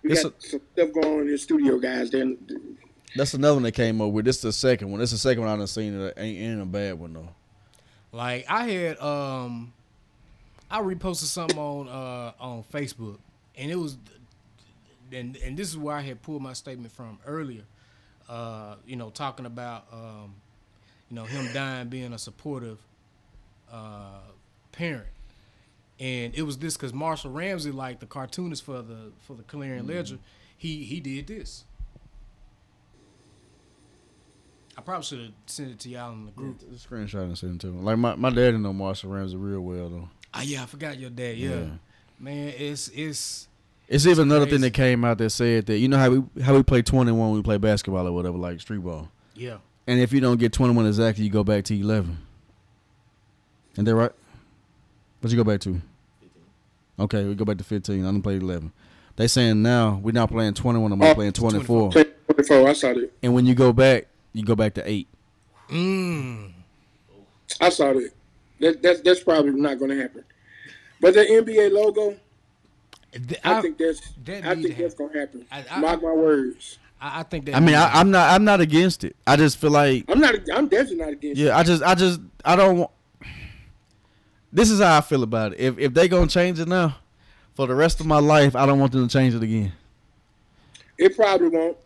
We 0.02 0.12
It's 0.12 0.22
got 0.22 0.42
some 0.42 0.60
stuff 0.72 0.92
going 0.92 1.06
on 1.06 1.20
in 1.22 1.26
the 1.28 1.38
studio, 1.38 1.78
guys. 1.78 2.10
Then 2.10 2.38
That's 3.16 3.34
another 3.34 3.54
one 3.54 3.62
they 3.62 3.72
came 3.72 4.00
up 4.00 4.12
with. 4.12 4.24
This 4.24 4.36
is 4.36 4.42
the 4.42 4.52
second 4.52 4.90
one. 4.90 5.00
This 5.00 5.12
is 5.12 5.22
the 5.22 5.28
second 5.28 5.42
one 5.42 5.50
I 5.52 5.56
done 5.56 5.66
seen. 5.66 5.98
That 5.98 6.18
ain't, 6.18 6.38
ain't 6.38 6.62
a 6.62 6.66
bad 6.66 6.98
one 6.98 7.14
though. 7.14 7.28
Like 8.12 8.46
I 8.48 8.68
had 8.68 8.98
um 9.00 9.72
I 10.70 10.80
reposted 10.80 11.24
something 11.24 11.58
on 11.58 11.88
uh 11.88 12.32
on 12.40 12.64
Facebook 12.72 13.18
and 13.58 13.70
it 13.70 13.76
was 13.76 13.98
and 15.12 15.36
and 15.36 15.56
this 15.56 15.68
is 15.68 15.76
where 15.76 15.96
I 15.96 16.00
had 16.00 16.22
pulled 16.22 16.42
my 16.42 16.52
statement 16.52 16.92
from 16.92 17.18
earlier. 17.26 17.64
Uh, 18.28 18.76
you 18.86 18.96
know, 18.96 19.10
talking 19.10 19.46
about 19.46 19.86
um, 19.92 20.34
you 21.08 21.16
know, 21.16 21.24
him 21.24 21.52
dying 21.52 21.88
being 21.88 22.12
a 22.12 22.18
supportive 22.18 22.78
uh 23.70 24.20
parent. 24.72 25.08
And 26.00 26.34
it 26.34 26.42
was 26.42 26.58
this 26.58 26.76
because 26.76 26.94
Marshall 26.94 27.32
Ramsey, 27.32 27.72
like 27.72 27.98
the 28.00 28.06
cartoonist 28.06 28.62
for 28.64 28.82
the 28.82 29.12
for 29.26 29.34
the 29.34 29.42
Clarion 29.42 29.86
mm-hmm. 29.86 29.96
Ledger, 29.96 30.18
he 30.56 30.84
he 30.84 31.00
did 31.00 31.26
this. 31.26 31.64
I 34.76 34.80
probably 34.80 35.02
should 35.04 35.18
have 35.20 35.32
sent 35.46 35.70
it 35.72 35.78
to 35.80 35.88
y'all 35.88 36.12
in 36.12 36.26
the 36.26 36.30
group. 36.30 36.60
The 36.60 36.76
screenshot 36.76 37.22
and 37.24 37.36
send 37.36 37.56
it 37.56 37.60
to 37.62 37.66
him. 37.68 37.84
Like 37.84 37.98
my, 37.98 38.14
my 38.14 38.30
daddy 38.30 38.56
know 38.58 38.72
Marshall 38.72 39.10
Ramsey 39.10 39.36
real 39.36 39.60
well 39.60 39.88
though. 39.88 40.08
Oh 40.34 40.40
yeah, 40.40 40.62
I 40.62 40.66
forgot 40.66 40.98
your 40.98 41.10
dad. 41.10 41.36
Yeah, 41.36 41.50
Yeah. 41.50 41.66
man, 42.20 42.52
it's 42.56 42.88
it's 42.94 43.48
It's 43.88 44.06
even 44.06 44.28
another 44.28 44.44
crazy. 44.44 44.50
thing 44.52 44.60
that 44.62 44.74
came 44.74 45.04
out 45.04 45.18
that 45.18 45.30
said 45.30 45.66
that 45.66 45.78
you 45.78 45.88
know 45.88 45.98
how 45.98 46.10
we 46.10 46.42
how 46.42 46.54
we 46.54 46.62
play 46.62 46.82
twenty 46.82 47.10
one 47.10 47.30
when 47.30 47.38
we 47.38 47.42
play 47.42 47.58
basketball 47.58 48.06
or 48.06 48.12
whatever 48.12 48.38
like 48.38 48.60
street 48.60 48.84
ball. 48.84 49.10
yeah. 49.34 49.56
And 49.88 49.98
if 49.98 50.12
you 50.12 50.20
don't 50.20 50.38
get 50.38 50.52
twenty 50.52 50.74
one 50.74 50.86
exactly, 50.86 51.24
you 51.24 51.30
go 51.30 51.42
back 51.42 51.64
to 51.64 51.74
eleven. 51.74 52.18
And 53.76 53.86
they 53.86 53.92
right? 53.92 54.12
What 55.20 55.32
you 55.32 55.36
go 55.36 55.44
back 55.44 55.60
to? 55.62 55.80
Okay, 57.00 57.24
we 57.24 57.34
go 57.34 57.44
back 57.44 57.58
to 57.58 57.64
fifteen. 57.64 58.02
I 58.02 58.06
done 58.06 58.22
played 58.22 58.42
eleven. 58.42 58.72
They 59.16 59.26
saying 59.28 59.62
now 59.62 60.00
we're 60.02 60.12
not 60.12 60.30
playing 60.30 60.54
twenty 60.54 60.78
one. 60.78 60.92
I'm 60.92 61.02
Oh, 61.02 61.14
playing 61.14 61.32
twenty 61.32 61.62
four. 61.62 61.90
play 61.90 62.04
24. 62.32 62.68
I 62.68 62.72
saw 62.72 62.92
that. 62.94 63.10
And 63.22 63.34
when 63.34 63.46
you 63.46 63.54
go 63.54 63.72
back, 63.72 64.06
you 64.32 64.44
go 64.44 64.54
back 64.54 64.74
to 64.74 64.88
eight. 64.88 65.08
Mm. 65.70 66.52
I 67.60 67.68
saw 67.70 67.92
that. 67.92 68.10
that 68.60 68.82
that's 68.82 69.00
that's 69.00 69.22
probably 69.22 69.52
not 69.52 69.78
going 69.78 69.90
to 69.90 70.00
happen. 70.00 70.24
But 71.00 71.14
the 71.14 71.20
NBA 71.20 71.72
logo, 71.72 72.16
Th- 73.12 73.40
I, 73.44 73.58
I, 73.58 73.62
think 73.62 73.78
that's 73.78 74.00
that 74.24 74.44
I 74.44 74.54
think 74.54 74.76
that's 74.76 74.94
going 74.94 75.12
to 75.12 75.18
happen. 75.20 75.46
I- 75.50 75.64
I- 75.70 75.80
Mark 75.80 76.02
my 76.02 76.12
words. 76.12 76.78
I, 77.00 77.20
I 77.20 77.22
think 77.22 77.46
that. 77.46 77.54
I 77.54 77.60
mean, 77.60 77.74
I, 77.76 77.88
I'm 77.92 78.10
not 78.10 78.30
I'm 78.34 78.44
not 78.44 78.60
against 78.60 79.04
it. 79.04 79.14
I 79.26 79.36
just 79.36 79.56
feel 79.58 79.70
like 79.70 80.04
I'm 80.08 80.18
not. 80.20 80.34
I'm 80.52 80.66
definitely 80.68 80.96
not 80.96 81.10
against. 81.10 81.40
it. 81.40 81.44
Yeah, 81.44 81.56
I 81.56 81.62
just, 81.62 81.82
I 81.82 81.94
just, 81.94 82.20
I 82.44 82.56
don't 82.56 82.78
want. 82.78 82.90
This 84.52 84.70
is 84.70 84.80
how 84.80 84.96
I 84.98 85.00
feel 85.02 85.22
about 85.22 85.52
it. 85.52 85.60
If 85.60 85.78
if 85.78 85.94
they 85.94 86.08
gonna 86.08 86.26
change 86.26 86.58
it 86.58 86.68
now, 86.68 86.96
for 87.54 87.66
the 87.66 87.74
rest 87.74 88.00
of 88.00 88.06
my 88.06 88.18
life, 88.18 88.56
I 88.56 88.66
don't 88.66 88.78
want 88.78 88.92
them 88.92 89.06
to 89.06 89.12
change 89.12 89.34
it 89.34 89.42
again. 89.42 89.72
It 90.96 91.14
probably 91.16 91.48
won't. 91.48 91.76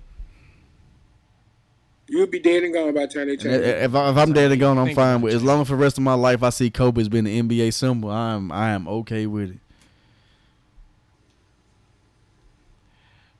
You'll 2.08 2.26
be 2.26 2.40
dead 2.40 2.62
and 2.62 2.74
gone 2.74 2.94
by 2.94 3.06
the 3.06 3.12
time 3.14 3.26
they 3.26 3.32
And 3.32 3.40
change. 3.42 3.54
it. 3.56 3.82
if, 3.84 3.94
I, 3.94 4.10
if 4.10 4.16
I'm 4.16 4.32
dead 4.32 4.50
and 4.52 4.60
gone, 4.60 4.76
I'm 4.78 4.94
fine 4.94 5.22
with. 5.22 5.32
it. 5.32 5.36
As 5.36 5.42
long 5.42 5.62
as 5.62 5.68
for 5.68 5.76
the 5.76 5.82
rest 5.82 5.96
of 5.96 6.04
my 6.04 6.12
life 6.14 6.42
I 6.42 6.50
see 6.50 6.70
Kobe 6.70 7.00
as 7.00 7.08
being 7.08 7.24
the 7.24 7.40
NBA 7.42 7.72
symbol, 7.72 8.10
I'm 8.10 8.52
I 8.52 8.70
am 8.70 8.86
okay 8.86 9.26
with 9.26 9.50
it. 9.50 9.58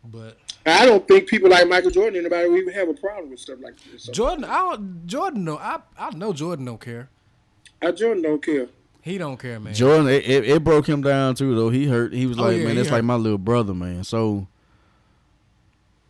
but 0.05 0.37
I 0.67 0.85
don't 0.87 1.07
think 1.07 1.29
people 1.29 1.51
like 1.51 1.69
Michael 1.69 1.91
Jordan, 1.91 2.19
anybody 2.21 2.49
will 2.49 2.57
even 2.59 2.75
have 2.75 2.89
a 2.89 2.95
problem 2.95 3.31
with 3.31 3.41
stuff 3.41 3.59
like 3.63 3.75
this. 3.91 4.05
So, 4.05 4.13
Jordan, 4.13 4.45
I 4.45 4.59
don't, 4.71 5.07
Jordan, 5.07 5.45
no, 5.45 5.57
I 5.59 5.81
I 5.99 6.11
know 6.11 6.33
Jordan 6.33 6.65
don't 6.65 6.81
care. 6.81 7.09
I 7.81 7.91
Jordan 7.93 8.23
don't 8.23 8.43
care. 8.45 8.69
He 9.03 9.19
don't 9.19 9.37
care, 9.37 9.59
man. 9.61 9.75
Jordan, 9.75 10.09
it, 10.09 10.25
it, 10.29 10.49
it 10.49 10.65
broke 10.65 10.89
him 10.89 11.03
down 11.03 11.35
too. 11.35 11.55
Though 11.55 11.71
he 11.71 11.87
hurt, 11.89 12.13
he 12.15 12.27
was 12.27 12.39
Oh, 12.39 12.45
like, 12.45 12.59
yeah, 12.59 12.65
man, 12.67 12.79
it's 12.79 12.89
hurt. 12.89 12.97
like 12.97 13.05
my 13.05 13.17
little 13.17 13.39
brother, 13.39 13.75
man. 13.75 14.05
So. 14.05 14.47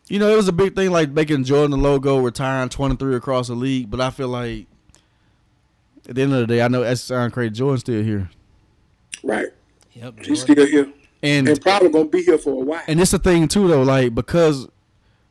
You 0.09 0.19
know, 0.19 0.29
it 0.31 0.37
was 0.37 0.49
a 0.49 0.53
big 0.53 0.75
thing 0.75 0.91
like 0.91 1.11
making 1.11 1.45
Jordan 1.45 1.71
the 1.71 1.77
logo, 1.79 2.19
retiring 2.19 2.69
23 2.69 3.15
across 3.17 3.47
the 3.49 3.55
league. 3.55 3.89
But 3.91 4.01
I 4.01 4.11
feel 4.11 4.29
like 4.29 4.67
at 6.07 6.17
the 6.17 6.23
end 6.23 6.35
of 6.35 6.41
the 6.41 6.47
day, 6.47 6.61
I 6.61 6.69
know 6.69 6.83
that 6.83 6.99
sounds 6.99 7.33
crazy. 7.33 7.51
Jordan's 7.53 7.81
still 7.81 8.03
here. 8.03 8.29
Right. 9.23 9.47
Yep, 9.93 10.25
He's 10.25 10.43
still 10.43 10.67
here. 10.67 10.93
And 11.23 11.49
And 11.49 11.61
probably 11.63 11.89
going 11.89 12.07
to 12.07 12.11
be 12.11 12.23
here 12.25 12.37
for 12.37 12.51
a 12.51 12.57
while. 12.65 12.83
and 12.89 13.01
it's 13.01 13.13
the 13.13 13.19
thing 13.19 13.47
too 13.49 13.69
though, 13.69 13.85
like 13.85 14.15
because 14.15 14.69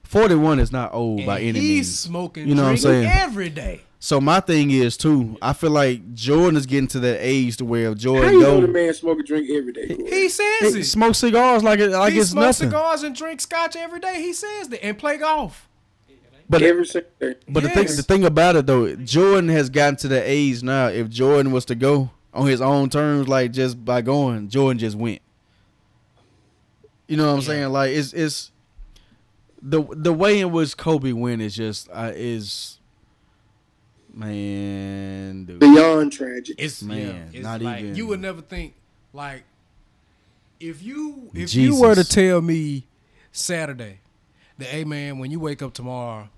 forty 0.04 0.36
one 0.36 0.58
is 0.60 0.72
not 0.72 0.94
old 0.94 1.26
by 1.28 1.42
any 1.42 1.48
he's 1.48 1.54
means. 1.60 1.88
He's 1.88 2.00
smoking, 2.00 2.48
You 2.48 2.56
know 2.56 2.64
what 2.64 2.70
I'm 2.70 2.76
drinking 2.78 3.04
saying? 3.12 3.20
every 3.24 3.50
day. 3.50 3.82
So 4.04 4.20
my 4.20 4.40
thing 4.40 4.72
is 4.72 4.98
too, 4.98 5.38
I 5.44 5.54
feel 5.54 5.70
like 5.70 6.16
Jordan 6.16 6.58
is 6.58 6.66
getting 6.66 6.88
to 6.88 7.00
that 7.02 7.20
age 7.22 7.58
to 7.58 7.66
where 7.66 7.84
if 7.84 7.90
How 7.90 7.94
Jordan 7.94 8.34
you 8.34 8.40
know 8.42 8.60
the 8.62 8.66
go 8.66 8.74
man 8.74 8.94
smoke 8.96 9.20
a 9.20 9.24
drink 9.24 9.48
every 9.52 9.72
day? 9.74 9.94
Corey? 9.96 10.10
He 10.10 10.28
says 10.28 10.74
he 10.74 10.80
it. 10.80 10.86
smoke 10.86 11.14
cigars 11.14 11.64
like 11.64 11.80
it 11.80 11.92
like 11.92 12.14
he 12.14 12.20
it's 12.20 12.32
smokes 12.32 12.60
nothing. 12.60 12.70
cigars 12.72 13.04
and 13.04 13.16
drink 13.16 13.40
scotch 13.42 13.76
every 13.76 14.00
day. 14.00 14.16
He 14.20 14.34
says 14.34 14.70
that 14.70 14.84
and 14.84 14.98
play 14.98 15.18
golf. 15.18 15.70
But 16.50 16.64
every 16.64 16.86
single 16.88 17.12
day. 17.20 17.36
but 17.48 17.62
the 17.62 17.70
thing 17.70 17.86
the 17.86 18.02
thing 18.02 18.26
about 18.26 18.56
it 18.56 18.66
though, 18.66 18.96
Jordan 18.96 19.50
has 19.50 19.70
gotten 19.70 19.98
to 19.98 20.08
the 20.08 20.22
age 20.28 20.64
now. 20.64 20.88
If 20.88 21.08
Jordan 21.08 21.52
was 21.52 21.64
to 21.66 21.76
go 21.76 22.10
on 22.34 22.48
his 22.48 22.60
own 22.60 22.90
terms, 22.90 23.28
like 23.28 23.52
just 23.52 23.86
by 23.86 24.02
going, 24.02 24.50
Jordan 24.50 24.80
just 24.80 24.98
went. 24.98 25.22
You 27.08 27.18
know 27.18 27.28
what 27.28 27.34
I'm 27.34 27.40
Yeah. 27.42 27.46
saying? 27.46 27.70
Like 27.70 27.92
it's 27.92 28.14
it's 28.14 28.52
the 29.62 29.84
the 29.92 30.12
way 30.12 30.40
in 30.40 30.52
which 30.52 30.76
Kobe 30.76 31.12
went 31.12 31.44
is 31.44 31.56
just 31.56 31.88
uh, 31.94 32.12
is 32.16 32.80
man, 34.14 35.46
dude. 35.46 35.60
Beyond 35.60 36.12
tragic. 36.12 36.56
It's 36.60 36.82
Man, 36.84 36.98
yeah, 37.32 37.40
it's 37.40 37.44
not 37.44 37.62
like 37.62 37.80
even- 37.82 37.96
you 37.96 38.08
would 38.08 38.20
never 38.22 38.42
think 38.42 38.74
like 39.14 39.44
if 40.60 40.82
you 40.84 41.30
if 41.34 41.54
you 41.54 41.80
were 41.80 41.96
to 41.96 42.04
tell 42.04 42.42
me 42.42 42.86
Saturday 43.32 44.00
that 44.58 44.68
hey 44.68 44.84
man 44.84 45.18
when 45.20 45.32
you 45.32 45.40
wake 45.40 45.62
up 45.62 45.74
tomorrow 45.74 46.30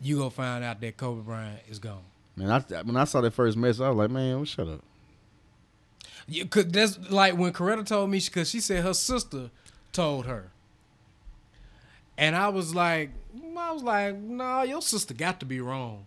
you 0.00 0.18
gonna 0.18 0.30
find 0.30 0.64
out 0.64 0.80
that 0.80 0.96
Kobe 0.96 1.22
Bryant 1.22 1.60
is 1.68 1.78
gone. 1.78 2.02
Man, 2.34 2.50
I, 2.50 2.82
when 2.82 2.96
I 2.96 3.04
saw 3.04 3.20
that 3.20 3.32
first 3.32 3.56
message, 3.56 3.80
I 3.80 3.88
was 3.90 3.98
like, 3.98 4.10
man, 4.10 4.36
well, 4.36 4.44
shut 4.44 4.66
up. 4.66 4.80
You 6.26 6.46
could 6.46 6.72
that's 6.72 6.98
like 7.10 7.36
when 7.36 7.52
Coretta 7.52 7.86
told 7.86 8.10
me 8.10 8.20
because 8.24 8.48
she 8.50 8.60
said 8.60 8.82
her 8.84 8.94
sister 8.94 9.50
told 9.92 10.26
her, 10.26 10.50
and 12.16 12.34
I 12.36 12.48
was 12.48 12.74
like, 12.74 13.10
I 13.56 13.72
was 13.72 13.82
like, 13.82 14.16
nah, 14.16 14.62
your 14.62 14.82
sister 14.82 15.14
got 15.14 15.40
to 15.40 15.46
be 15.46 15.60
wrong. 15.60 16.06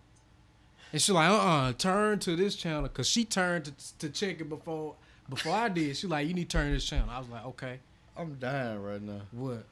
And 0.92 1.02
she 1.02 1.12
like, 1.12 1.30
uh, 1.30 1.34
uh 1.34 1.72
turn 1.72 2.18
to 2.20 2.36
this 2.36 2.54
channel 2.54 2.82
because 2.82 3.08
she 3.08 3.24
turned 3.24 3.66
to, 3.66 3.98
to 3.98 4.08
check 4.08 4.40
it 4.40 4.48
before 4.48 4.94
before 5.28 5.52
I 5.52 5.68
did. 5.68 5.96
She 5.96 6.06
like, 6.06 6.28
you 6.28 6.34
need 6.34 6.48
to 6.48 6.56
turn 6.56 6.68
to 6.68 6.74
this 6.74 6.84
channel. 6.84 7.08
I 7.10 7.18
was 7.18 7.28
like, 7.28 7.44
okay, 7.46 7.80
I'm 8.16 8.34
dying 8.34 8.82
right 8.82 9.02
now. 9.02 9.22
what? 9.32 9.64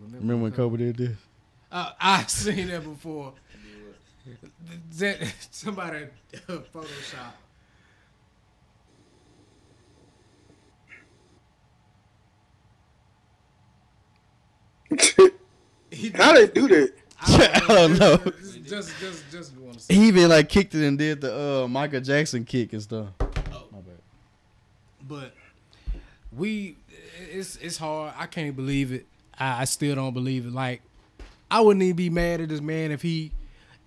Remember 0.00 0.36
when 0.44 0.52
Kobe 0.52 0.78
did 0.78 0.96
this? 0.96 1.16
Uh, 1.70 1.92
I 2.00 2.22
seen 2.26 2.68
that 2.68 2.82
before. 2.82 3.34
That 4.98 5.32
somebody 5.50 6.06
Photoshop. 6.46 7.32
How 16.14 16.34
they 16.34 16.46
do 16.48 16.68
that? 16.68 16.92
I 17.20 17.64
don't 17.68 17.98
know. 17.98 18.16
Just, 18.16 18.64
just, 18.66 19.00
just, 19.00 19.30
just 19.30 19.56
want 19.56 19.78
to 19.78 19.94
He 19.94 20.08
even 20.08 20.28
like 20.28 20.48
kicked 20.48 20.74
it 20.74 20.86
and 20.86 20.98
did 20.98 21.20
the 21.20 21.64
uh, 21.64 21.68
Michael 21.68 22.00
Jackson 22.00 22.44
kick 22.44 22.72
and 22.72 22.82
stuff. 22.82 23.08
Oh. 23.20 23.64
My 23.70 23.78
bad. 23.78 23.98
but 25.06 25.34
we 26.32 26.76
it's 27.32 27.56
it's 27.56 27.76
hard. 27.76 28.14
I 28.16 28.26
can't 28.26 28.56
believe 28.56 28.92
it. 28.92 29.06
I, 29.38 29.62
I 29.62 29.64
still 29.64 29.94
don't 29.94 30.14
believe 30.14 30.46
it. 30.46 30.52
Like 30.52 30.82
I 31.50 31.60
wouldn't 31.60 31.82
even 31.82 31.96
be 31.96 32.10
mad 32.10 32.40
at 32.40 32.48
this 32.48 32.60
man 32.60 32.90
if 32.90 33.02
he 33.02 33.32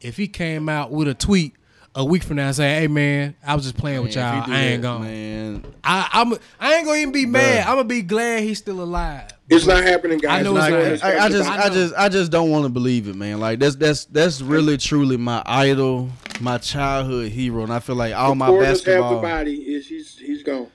if 0.01 0.17
he 0.17 0.27
came 0.27 0.69
out 0.69 0.91
with 0.91 1.07
a 1.07 1.13
tweet 1.13 1.53
a 1.95 2.03
week 2.03 2.23
from 2.23 2.37
now 2.37 2.47
and 2.47 2.55
say, 2.55 2.79
"Hey 2.81 2.87
man, 2.87 3.35
I 3.45 3.55
was 3.55 3.63
just 3.63 3.77
playing 3.77 4.01
with 4.03 4.15
Man, 4.15 4.37
if 4.41 4.47
y'all. 4.47 4.55
I 4.55 4.59
ain't 4.61 4.81
that, 4.81 4.87
gonna. 4.87 5.05
Man, 5.05 5.65
I 5.83 6.09
I'm 6.13 6.33
I 6.59 6.75
ain't 6.75 6.85
gonna 6.85 6.97
even 6.99 7.11
be 7.11 7.25
mad. 7.25 7.65
Bruh. 7.65 7.69
I'm 7.69 7.75
gonna 7.75 7.83
be 7.85 8.01
glad 8.01 8.41
he's 8.43 8.57
still 8.57 8.81
alive. 8.81 9.29
It's 9.49 9.67
not 9.67 9.83
happening, 9.83 10.17
guys. 10.19 10.39
I 10.39 10.41
know 10.41 10.55
It's 10.57 10.65
it's 10.67 11.03
not 11.03 11.13
not- 11.13 11.21
I, 11.21 11.25
I 11.25 11.29
just, 11.29 11.49
I 11.49 11.65
I, 11.65 11.69
just, 11.69 11.93
I 11.95 12.09
just 12.09 12.31
don't 12.31 12.49
want 12.49 12.63
to 12.63 12.69
believe 12.69 13.07
it, 13.07 13.15
man. 13.15 13.39
Like 13.39 13.59
that's, 13.59 13.75
that's, 13.75 14.05
that's 14.05 14.41
really, 14.41 14.77
truly 14.77 15.17
my 15.17 15.43
idol, 15.45 16.09
my 16.39 16.57
childhood 16.57 17.29
hero, 17.31 17.61
and 17.61 17.71
I 17.71 17.79
feel 17.79 17.95
like 17.97 18.15
all 18.15 18.33
my 18.35 18.47
Quarters 18.47 18.67
half 18.67 18.77
the 18.77 18.91
basketball, 18.91 19.21
body 19.21 19.55
is 19.57 19.87
he's 19.87 20.17
he's 20.17 20.41
gone. 20.43 20.67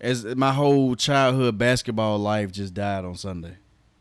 as 0.00 0.24
my 0.34 0.52
whole 0.52 0.96
childhood 0.96 1.58
basketball 1.58 2.18
life 2.18 2.50
just 2.50 2.74
died 2.74 3.04
on 3.04 3.14
Sunday. 3.14 3.56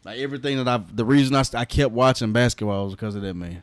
Like 0.05 0.19
everything 0.19 0.57
that 0.57 0.67
I've, 0.69 0.95
the 0.95 1.03
reason 1.05 1.35
I, 1.35 1.43
I 1.53 1.65
kept 1.65 1.91
watching 1.91 2.31
basketball 2.31 2.85
was 2.85 2.95
because 2.95 3.13
of 3.15 3.21
that 3.23 3.33
man. 3.33 3.61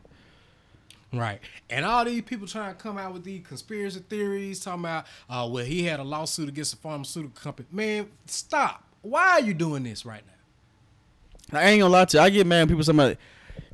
Right. 1.14 1.40
And 1.70 1.84
all 1.84 2.04
these 2.04 2.22
people 2.22 2.46
trying 2.46 2.74
to 2.74 2.80
come 2.82 2.98
out 2.98 3.12
with 3.12 3.24
these 3.24 3.46
conspiracy 3.46 4.00
theories, 4.08 4.60
talking 4.60 4.80
about, 4.80 5.06
uh, 5.30 5.48
well, 5.50 5.64
he 5.64 5.84
had 5.84 6.00
a 6.00 6.04
lawsuit 6.04 6.48
against 6.48 6.74
a 6.74 6.76
pharmaceutical 6.76 7.40
company. 7.42 7.68
Man, 7.72 8.08
stop. 8.26 8.84
Why 9.02 9.30
are 9.32 9.40
you 9.40 9.54
doing 9.54 9.82
this 9.82 10.04
right 10.06 10.22
now? 10.26 11.58
I 11.58 11.64
ain't 11.70 11.80
gonna 11.80 11.92
lie 11.92 12.04
to 12.06 12.16
you. 12.16 12.22
I 12.22 12.30
get 12.30 12.46
mad 12.46 12.60
when 12.60 12.68
people 12.68 12.84
say 12.84 12.92
about 12.92 13.16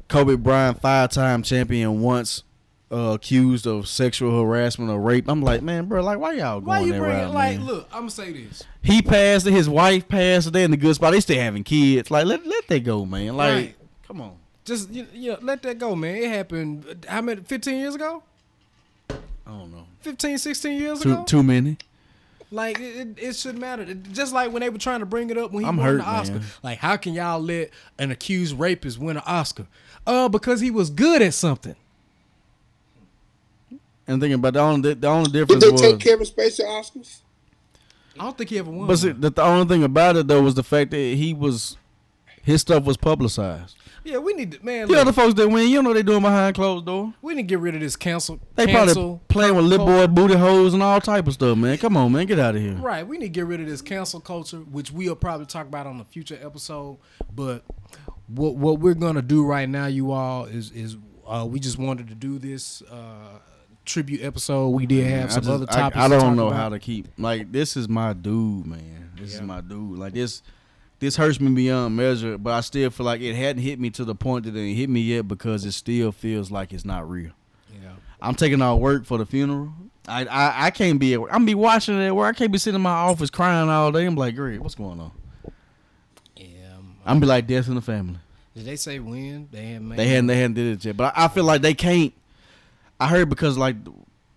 Kobe 0.08 0.34
Bryant, 0.34 0.80
five 0.80 1.10
time 1.10 1.42
champion, 1.42 2.00
once 2.02 2.42
uh, 2.92 3.12
accused 3.14 3.66
of 3.66 3.86
sexual 3.86 4.42
harassment 4.42 4.90
or 4.90 5.00
rape. 5.00 5.28
I'm 5.28 5.40
like, 5.40 5.62
man, 5.62 5.84
bro, 5.86 6.02
like 6.02 6.18
why 6.18 6.32
y'all 6.32 6.60
going 6.60 6.64
Why 6.66 6.80
you 6.80 6.92
that 6.92 6.98
bring 6.98 7.16
route. 7.16 7.32
Like, 7.32 7.58
man? 7.58 7.66
look, 7.66 7.88
I'm 7.92 8.00
gonna 8.00 8.10
say 8.10 8.32
this. 8.32 8.64
He 8.82 9.00
passed 9.02 9.46
it, 9.46 9.52
his 9.52 9.68
wife 9.68 10.08
passed 10.08 10.48
it, 10.48 10.50
they 10.50 10.64
in 10.64 10.72
the 10.72 10.76
good 10.76 10.96
spot. 10.96 11.12
They 11.12 11.20
still 11.20 11.38
having 11.40 11.62
kids. 11.62 12.10
Like, 12.10 12.26
let 12.26 12.44
let 12.44 12.66
that 12.66 12.80
go, 12.80 13.04
man. 13.06 13.36
Like, 13.36 13.52
Right. 13.54 13.76
come 14.08 14.20
on. 14.20 14.36
Just 14.64 14.90
you, 14.90 15.06
you 15.12 15.32
know, 15.32 15.38
let 15.42 15.62
that 15.62 15.78
go, 15.78 15.94
man. 15.96 16.16
It 16.16 16.28
happened. 16.28 16.84
uh, 16.88 17.10
How 17.10 17.20
many? 17.22 17.40
15 17.42 17.78
years 17.78 17.94
ago? 17.94 18.22
I 19.10 19.14
don't 19.46 19.72
know. 19.72 19.86
15, 20.02 20.38
16 20.38 20.80
years 20.80 21.00
Too 21.00 21.12
ago? 21.12 21.24
too 21.24 21.42
many. 21.42 21.76
Like 22.52 22.78
it, 22.80 22.96
it, 22.96 23.08
it 23.18 23.36
shouldn't 23.36 23.60
matter. 23.60 23.92
Just 23.94 24.32
like 24.32 24.52
when 24.52 24.60
they 24.60 24.70
were 24.70 24.78
trying 24.78 25.00
to 25.00 25.06
bring 25.06 25.30
it 25.30 25.38
up 25.38 25.52
when 25.52 25.62
he 25.62 25.68
I'm 25.68 25.76
won 25.76 25.86
hurt, 25.86 25.96
the 25.98 26.04
Oscar. 26.04 26.34
man. 26.36 26.44
Like, 26.62 26.78
how 26.78 26.96
can 26.96 27.14
y'all 27.14 27.40
let 27.40 27.70
an 27.98 28.10
accused 28.10 28.58
rapist 28.58 28.98
win 28.98 29.16
an 29.16 29.22
Oscar? 29.26 29.66
Uh, 30.06 30.28
because 30.28 30.60
he 30.60 30.70
was 30.70 30.90
good 30.90 31.22
at 31.22 31.32
something. 31.34 31.76
And 34.06 34.20
thinking 34.20 34.34
about 34.34 34.54
the 34.54 34.60
only 34.60 34.94
the 34.94 35.06
only 35.06 35.30
difference 35.30 35.62
Did 35.62 35.76
difference 35.76 35.80
they 35.80 35.92
was. 35.92 36.02
take 36.02 36.10
Kevin 36.10 36.26
Spacey 36.26 36.66
Oscars? 36.66 37.18
I 38.18 38.24
don't 38.24 38.36
think 38.36 38.50
he 38.50 38.58
ever 38.58 38.70
won. 38.70 38.88
but 38.88 38.96
see, 38.96 39.12
the, 39.12 39.30
the 39.30 39.42
only 39.42 39.66
thing 39.68 39.84
about 39.84 40.16
it 40.16 40.26
though 40.26 40.42
was 40.42 40.54
the 40.56 40.64
fact 40.64 40.90
that 40.90 40.96
he 40.96 41.32
was 41.32 41.76
his 42.42 42.60
stuff 42.62 42.84
was 42.84 42.96
publicized. 42.96 43.76
yeah, 44.04 44.16
we 44.18 44.32
need 44.32 44.52
to, 44.52 44.64
man. 44.64 44.88
The 44.88 44.98
other 45.00 45.12
folks 45.12 45.34
that 45.34 45.48
win, 45.48 45.68
you 45.68 45.82
know 45.82 45.92
they 45.92 46.02
doing 46.02 46.22
behind 46.22 46.54
closed 46.54 46.86
door. 46.86 47.12
we 47.22 47.34
need 47.34 47.42
to 47.42 47.46
get 47.46 47.58
rid 47.60 47.74
of 47.74 47.80
this 47.80 47.96
cancel. 47.96 48.40
They 48.54 48.66
cancel 48.66 48.94
probably 48.94 49.20
playing 49.28 49.56
with 49.56 49.64
little 49.66 49.86
boy 49.86 50.06
booty 50.06 50.34
holes 50.36 50.72
and 50.74 50.82
all 50.82 51.00
type 51.00 51.26
of 51.26 51.34
stuff, 51.34 51.56
man. 51.58 51.76
Come 51.78 51.96
on, 51.96 52.10
man, 52.12 52.26
get 52.26 52.38
out 52.38 52.56
of 52.56 52.62
here. 52.62 52.74
Right, 52.74 53.06
we 53.06 53.18
need 53.18 53.26
to 53.26 53.30
get 53.30 53.46
rid 53.46 53.60
of 53.60 53.66
this 53.66 53.82
cancel 53.82 54.20
culture, 54.20 54.58
which 54.58 54.90
we'll 54.90 55.16
probably 55.16 55.46
talk 55.46 55.66
about 55.66 55.86
on 55.86 56.00
a 56.00 56.04
future 56.04 56.38
episode. 56.42 56.98
But 57.34 57.62
what 58.26 58.56
what 58.56 58.78
we're 58.80 58.94
gonna 58.94 59.22
do 59.22 59.44
right 59.44 59.68
now, 59.68 59.86
you 59.86 60.12
all, 60.12 60.44
is 60.46 60.70
is 60.72 60.96
uh, 61.26 61.46
we 61.48 61.60
just 61.60 61.78
wanted 61.78 62.08
to 62.08 62.14
do 62.14 62.38
this 62.38 62.82
uh, 62.90 63.38
tribute 63.84 64.22
episode. 64.22 64.68
We 64.70 64.86
did 64.86 65.06
have 65.06 65.30
I 65.30 65.32
some 65.34 65.42
just- 65.42 65.50
other 65.52 65.66
topics. 65.66 65.96
I, 65.98 66.04
to 66.08 66.14
don't 66.14 66.20
talk 66.20 66.36
know 66.36 66.46
about. 66.48 66.56
how 66.56 66.68
to 66.70 66.78
keep 66.78 67.08
like 67.18 67.52
this 67.52 67.76
is 67.76 67.88
my 67.88 68.12
dude, 68.14 68.66
man. 68.66 69.12
This 69.16 69.34
is 69.34 69.42
my 69.42 69.60
dude. 69.60 69.98
Like 69.98 70.14
this, 70.14 70.42
this 71.00 71.16
hurts 71.16 71.40
me 71.40 71.50
beyond 71.50 71.96
measure. 71.96 72.38
But 72.38 72.52
I 72.52 72.60
still 72.60 72.90
feel 72.90 73.06
like 73.06 73.20
it 73.20 73.34
hadn't 73.34 73.62
hit 73.62 73.80
me 73.80 73.90
to 73.90 74.04
the 74.04 74.14
point 74.14 74.44
that 74.44 74.54
it 74.54 74.74
hit 74.74 74.88
me 74.88 75.00
yet 75.00 75.26
because 75.26 75.64
it 75.64 75.72
still 75.72 76.12
feels 76.12 76.50
like 76.50 76.72
it's 76.72 76.84
not 76.84 77.08
real. 77.10 77.32
Yeah. 77.82 77.92
I'm 78.22 78.34
taking 78.34 78.62
off 78.62 78.78
work 78.78 79.04
for 79.04 79.18
the 79.18 79.26
funeral. 79.26 79.72
I 80.06 80.24
I, 80.26 80.66
I 80.66 80.70
can't 80.70 81.00
be 81.00 81.14
at 81.14 81.20
work. 81.20 81.30
I'm 81.32 81.44
be 81.44 81.54
watching 81.54 82.00
it 82.00 82.06
at 82.06 82.14
work. 82.14 82.36
I 82.36 82.38
can't 82.38 82.52
be 82.52 82.58
sitting 82.58 82.76
in 82.76 82.82
my 82.82 82.90
office 82.90 83.30
crying 83.30 83.68
all 83.68 83.90
day. 83.90 84.06
I'm 84.06 84.14
like, 84.14 84.36
great, 84.36 84.60
what's 84.60 84.74
going 84.74 85.00
on? 85.00 85.12
Yeah. 86.36 86.46
um, 86.76 86.96
I'm 87.04 87.18
be 87.20 87.26
like 87.26 87.46
death 87.46 87.68
in 87.68 87.74
the 87.74 87.80
family. 87.80 88.18
Did 88.54 88.64
they 88.64 88.76
say 88.76 88.98
when 88.98 89.48
they 89.50 89.66
had 89.66 89.82
made? 89.82 89.98
They 89.98 90.08
hadn't 90.08 90.26
they 90.26 90.36
hadn't 90.36 90.54
did 90.54 90.78
it 90.78 90.84
yet, 90.84 90.96
but 90.96 91.14
I, 91.16 91.24
I 91.24 91.28
feel 91.28 91.44
like 91.44 91.62
they 91.62 91.74
can't. 91.74 92.12
I 92.98 93.08
heard 93.08 93.28
because 93.28 93.56
like 93.56 93.76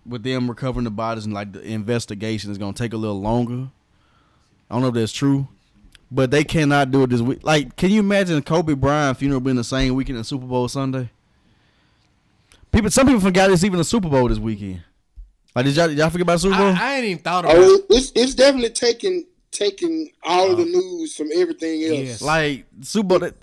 with 0.05 0.23
them 0.23 0.49
recovering 0.49 0.83
the 0.83 0.91
bodies 0.91 1.25
and 1.25 1.33
like 1.33 1.51
the 1.51 1.63
investigation 1.63 2.51
is 2.51 2.57
gonna 2.57 2.73
take 2.73 2.93
a 2.93 2.97
little 2.97 3.19
longer. 3.19 3.69
I 4.69 4.75
don't 4.75 4.81
know 4.81 4.87
if 4.89 4.93
that's 4.93 5.11
true, 5.11 5.47
but 6.13 6.29
they 6.29 6.43
cannot 6.43 6.91
do 6.91 7.03
it 7.03 7.09
this 7.09 7.21
week. 7.21 7.39
Like, 7.43 7.75
can 7.75 7.89
you 7.89 7.99
imagine 7.99 8.41
Kobe 8.43 8.75
Bryant 8.75 9.17
funeral 9.17 9.41
being 9.41 9.55
the 9.55 9.63
same 9.63 9.95
weekend 9.95 10.19
as 10.19 10.27
Super 10.27 10.45
Bowl 10.45 10.67
Sunday? 10.67 11.09
People, 12.71 12.91
some 12.91 13.07
people 13.07 13.21
forgot 13.21 13.49
it's 13.51 13.63
even 13.63 13.79
a 13.79 13.83
Super 13.83 14.09
Bowl 14.09 14.27
this 14.27 14.37
weekend. 14.37 14.83
Like, 15.55 15.65
did 15.65 15.75
y'all, 15.75 15.87
did 15.87 15.97
y'all 15.97 16.09
forget 16.09 16.21
about 16.23 16.39
Super 16.39 16.57
Bowl? 16.57 16.67
I, 16.67 16.77
I 16.79 16.95
ain't 16.95 17.05
even 17.05 17.23
thought 17.23 17.45
oh, 17.45 17.49
about. 17.49 17.61
Oh, 17.61 17.81
it's 17.89 18.11
it's 18.15 18.35
definitely 18.35 18.69
taking 18.69 19.25
taking 19.51 20.11
all 20.23 20.51
of 20.51 20.57
the 20.57 20.63
uh, 20.63 20.67
news 20.67 21.15
from 21.15 21.29
everything 21.33 21.83
else. 21.83 21.97
Yes. 21.99 22.21
like 22.21 22.65
Super 22.81 23.07
Bowl. 23.07 23.19
that- 23.19 23.35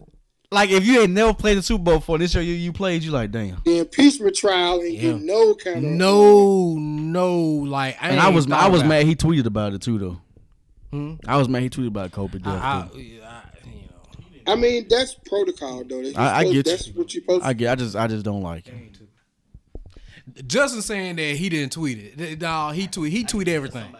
Like, 0.52 0.70
if 0.70 0.84
you 0.84 1.00
ain't 1.00 1.12
never 1.12 1.34
played 1.34 1.58
the 1.58 1.62
Super 1.62 1.82
Bowl 1.84 1.98
before, 1.98 2.18
this 2.18 2.34
year 2.34 2.42
you, 2.42 2.54
you 2.54 2.72
played, 2.72 3.02
you 3.02 3.10
like, 3.12 3.30
damn. 3.30 3.62
The 3.64 3.78
impeachment 3.78 4.34
trial 4.36 4.80
and 4.80 4.92
Yeah. 4.92 5.00
get 5.12 5.22
no 5.22 5.54
kind 5.54 5.76
of 5.76 5.82
no, 5.84 6.74
no, 6.78 7.36
like 7.40 7.96
I 8.00 8.10
And 8.10 8.20
I 8.20 8.28
was 8.28 8.50
I 8.50 8.68
was 8.68 8.80
about 8.80 8.88
mad 8.88 9.06
he 9.06 9.14
tweeted 9.16 9.46
about 9.46 9.72
it 9.74 9.82
too 9.82 9.98
though. 9.98 10.20
Hmm? 10.90 11.14
I 11.26 11.36
was 11.36 11.48
mad 11.48 11.62
he 11.62 11.70
tweeted 11.70 11.88
about 11.88 12.12
Kobe 12.12 12.38
death. 12.38 12.46
I. 12.46 12.58
I, 12.58 12.80
I, 12.82 12.88
you 12.96 13.20
know. 13.20 14.52
I 14.52 14.56
mean, 14.56 14.86
that's 14.88 15.14
protocol 15.14 15.84
though. 15.84 16.02
That's, 16.02 16.16
I- 16.16 16.38
I 16.38 16.44
get 16.44 16.52
you. 16.54 16.62
that's 16.64 16.88
what 16.88 17.14
you're 17.14 17.22
supposed 17.22 17.44
I 17.44 17.48
to. 17.48 17.54
get. 17.54 17.70
I 17.72 17.74
just. 17.76 17.96
I 17.96 18.06
just 18.06 18.24
don't 18.24 18.42
like 18.42 18.66
it. 18.68 18.74
Justin 20.46 20.82
saying 20.82 21.16
that 21.16 21.36
he 21.36 21.48
didn't 21.48 21.72
tweet 21.72 21.98
it. 22.18 22.40
No, 22.40 22.70
he 22.70 22.86
tweet 22.86 23.12
he 23.12 23.24
tweet 23.24 23.48
everything. 23.48 23.94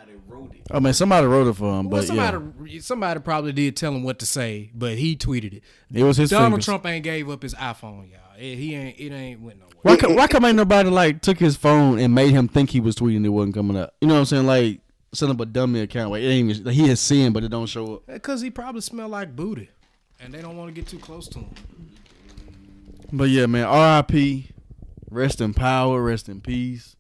I 0.73 0.79
mean, 0.79 0.93
somebody 0.93 1.27
wrote 1.27 1.49
it 1.49 1.55
for 1.55 1.81
him, 1.81 1.91
Well, 1.91 2.01
but 2.03 2.07
somebody 2.07 2.79
somebody 2.81 3.19
probably 3.21 3.53
did 3.53 3.77
tell 3.77 3.93
him 3.93 4.05
what 4.05 4.21
to 4.21 4.27
say, 4.27 4.71
but 4.73 4.97
he 4.97 5.17
tweeted 5.17 5.55
it. 5.55 5.63
it 5.93 6.05
was 6.05 6.17
his 6.17 6.31
Donald 6.31 6.53
fingers. 6.53 6.65
Trump 6.65 6.87
ain't 6.87 7.03
gave 7.03 7.29
up 7.29 7.43
his 7.43 7.55
iPhone, 7.55 8.11
y'all. 8.11 8.21
It, 8.39 8.57
he 8.57 8.75
ain't 8.77 8.99
it 9.01 9.13
ain't 9.13 9.41
went 9.41 9.59
nowhere. 9.59 9.75
Why? 9.83 9.97
Come, 9.97 10.15
why 10.15 10.29
come 10.29 10.45
ain't 10.45 10.57
nobody 10.57 10.89
like 10.89 11.23
took 11.23 11.39
his 11.39 11.57
phone 11.57 11.99
and 11.99 12.15
made 12.15 12.31
him 12.31 12.47
think 12.47 12.71
he 12.71 12.79
was 12.81 12.95
tweeting? 12.95 13.25
It 13.25 13.31
wasn't 13.31 13.55
coming 13.57 13.77
up. 13.77 13.95
You 14.01 14.07
know 14.09 14.15
what 14.15 14.21
I'm 14.21 14.27
saying? 14.27 14.47
Like 14.47 14.81
set 15.13 15.29
up 15.29 15.41
a 15.41 15.47
dummy 15.47 15.81
account. 15.81 16.11
Like 16.11 16.23
it 16.23 16.27
ain't 16.27 16.51
even. 16.51 16.73
He 16.73 16.89
has 16.89 17.01
seen, 17.01 17.33
but 17.33 17.45
it 17.45 17.49
don't 17.49 17.67
show 17.67 17.97
up. 17.97 18.07
Because 18.07 18.41
he 18.41 18.51
probably 18.51 18.81
smell 18.81 19.09
like 19.09 19.35
booty, 19.35 19.71
and 20.21 20.33
they 20.33 20.43
don't 20.43 20.57
want 20.57 20.69
to 20.69 20.81
get 20.81 20.89
too 20.89 20.99
close 20.99 21.29
to 21.29 21.41
him. 21.41 21.55
But 23.13 23.31
yeah, 23.31 23.47
man. 23.47 23.65
R.I.P. 23.65 24.49
Rest 25.11 25.41
in 25.41 25.55
power. 25.55 26.03
Rest 26.03 26.29
in 26.29 26.41
peace. 26.41 26.97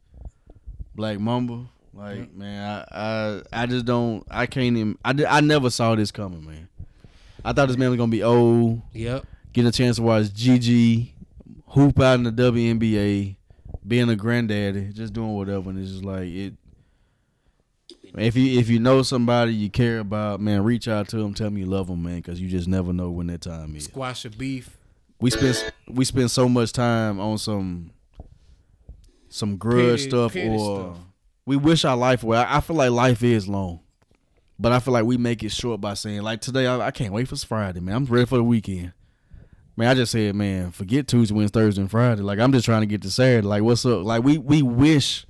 Black 0.94 1.20
Mamba. 1.20 1.66
Like 1.92 2.32
man, 2.34 2.84
I, 2.90 3.42
I 3.52 3.62
I 3.62 3.66
just 3.66 3.84
don't. 3.84 4.24
I 4.30 4.46
can't 4.46 4.76
even. 4.76 4.98
I, 5.04 5.12
did, 5.12 5.26
I 5.26 5.40
never 5.40 5.70
saw 5.70 5.94
this 5.94 6.10
coming, 6.10 6.46
man. 6.46 6.68
I 7.44 7.52
thought 7.52 7.68
this 7.68 7.76
man 7.76 7.90
was 7.90 7.98
gonna 7.98 8.10
be 8.10 8.22
old. 8.22 8.82
Yep. 8.92 9.26
getting 9.52 9.68
a 9.68 9.72
chance 9.72 9.96
to 9.96 10.02
watch 10.02 10.32
Gigi 10.32 11.14
hoop 11.68 12.00
out 12.00 12.14
in 12.14 12.24
the 12.24 12.32
WNBA, 12.32 13.36
being 13.86 14.08
a 14.08 14.16
granddaddy, 14.16 14.92
just 14.92 15.12
doing 15.12 15.34
whatever, 15.34 15.70
and 15.70 15.78
it's 15.78 15.90
just 15.90 16.04
like 16.04 16.28
it. 16.28 16.54
If 18.16 18.36
you 18.36 18.58
if 18.58 18.68
you 18.68 18.78
know 18.80 19.02
somebody 19.02 19.54
you 19.54 19.70
care 19.70 20.00
about, 20.00 20.40
man, 20.40 20.64
reach 20.64 20.88
out 20.88 21.08
to 21.08 21.16
them, 21.18 21.32
tell 21.34 21.46
them 21.46 21.58
you 21.58 21.66
love 21.66 21.86
them, 21.86 22.02
man, 22.02 22.16
because 22.16 22.40
you 22.40 22.48
just 22.48 22.66
never 22.68 22.92
know 22.92 23.10
when 23.10 23.28
that 23.28 23.42
time 23.42 23.76
is. 23.76 23.84
Squash 23.84 24.24
your 24.24 24.32
beef. 24.32 24.76
We 25.20 25.30
spend 25.30 25.72
we 25.88 26.04
spend 26.04 26.30
so 26.30 26.48
much 26.48 26.72
time 26.72 27.20
on 27.20 27.38
some 27.38 27.92
some 29.28 29.56
grudge 29.56 29.98
Petty- 30.00 30.10
stuff, 30.10 30.32
petty 30.32 30.48
or 30.48 30.80
stuff. 30.94 30.98
we 31.46 31.56
wish 31.56 31.84
our 31.84 31.96
life 31.96 32.24
were. 32.24 32.36
I 32.36 32.56
I 32.56 32.60
feel 32.60 32.76
like 32.76 32.90
life 32.90 33.22
is 33.22 33.46
long, 33.46 33.80
but 34.58 34.72
I 34.72 34.80
feel 34.80 34.92
like 34.92 35.04
we 35.04 35.16
make 35.16 35.42
it 35.44 35.52
short 35.52 35.80
by 35.80 35.94
saying 35.94 36.22
like 36.22 36.40
today 36.40 36.66
I, 36.66 36.86
I 36.86 36.90
can't 36.90 37.12
wait 37.12 37.28
for 37.28 37.36
Friday, 37.36 37.80
man. 37.80 37.94
I'm 37.94 38.04
ready 38.06 38.26
for 38.26 38.36
the 38.38 38.44
weekend. 38.44 38.92
Man, 39.76 39.88
I 39.88 39.94
just 39.94 40.12
said, 40.12 40.34
man, 40.34 40.72
forget 40.72 41.06
Tuesday, 41.06 41.34
Wednesday, 41.34 41.60
Thursday, 41.60 41.80
and 41.82 41.90
Friday. 41.90 42.22
Like 42.22 42.38
I'm 42.38 42.52
just 42.52 42.64
trying 42.64 42.80
to 42.80 42.86
get 42.86 43.02
to 43.02 43.10
Saturday. 43.10 43.46
Like 43.46 43.62
what's 43.62 43.86
up? 43.86 44.04
Like 44.04 44.24
we 44.24 44.36
we 44.38 44.62
wish 44.62 45.26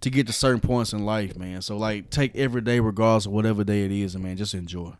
to 0.00 0.10
get 0.10 0.26
to 0.26 0.32
certain 0.32 0.60
points 0.60 0.92
in 0.92 1.04
life, 1.04 1.36
man. 1.36 1.62
So 1.62 1.76
like 1.76 2.10
take 2.10 2.34
every 2.36 2.60
day 2.60 2.80
regardless 2.80 3.26
of 3.26 3.32
whatever 3.32 3.64
day 3.64 3.84
it 3.84 3.90
is, 3.92 4.14
and 4.14 4.22
man, 4.24 4.36
just 4.36 4.54
enjoy, 4.54 4.92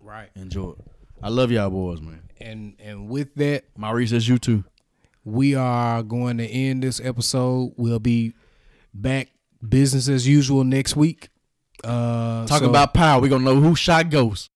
Right. 0.00 0.28
enjoy. 0.36 0.74
I 1.22 1.28
love 1.28 1.50
y'all 1.50 1.70
boys, 1.70 2.00
man. 2.00 2.22
And 2.40 2.74
and 2.80 3.08
with 3.08 3.34
that, 3.36 3.64
Maurice, 3.76 4.10
that's 4.10 4.26
you 4.28 4.38
too. 4.38 4.64
we 5.24 5.54
are 5.54 6.02
going 6.02 6.38
to 6.38 6.46
end 6.46 6.82
this 6.82 7.00
episode. 7.00 7.72
We'll 7.76 8.00
be 8.00 8.34
back 8.92 9.28
business 9.66 10.08
as 10.08 10.26
usual 10.26 10.64
next 10.64 10.96
week. 10.96 11.28
Uh, 11.84 12.44
Talking 12.46 12.66
so- 12.66 12.70
about 12.70 12.92
power, 12.94 13.20
we're 13.20 13.28
gonna 13.28 13.44
know 13.44 13.60
who 13.60 13.74
shot 13.76 14.10
Ghost. 14.10 14.50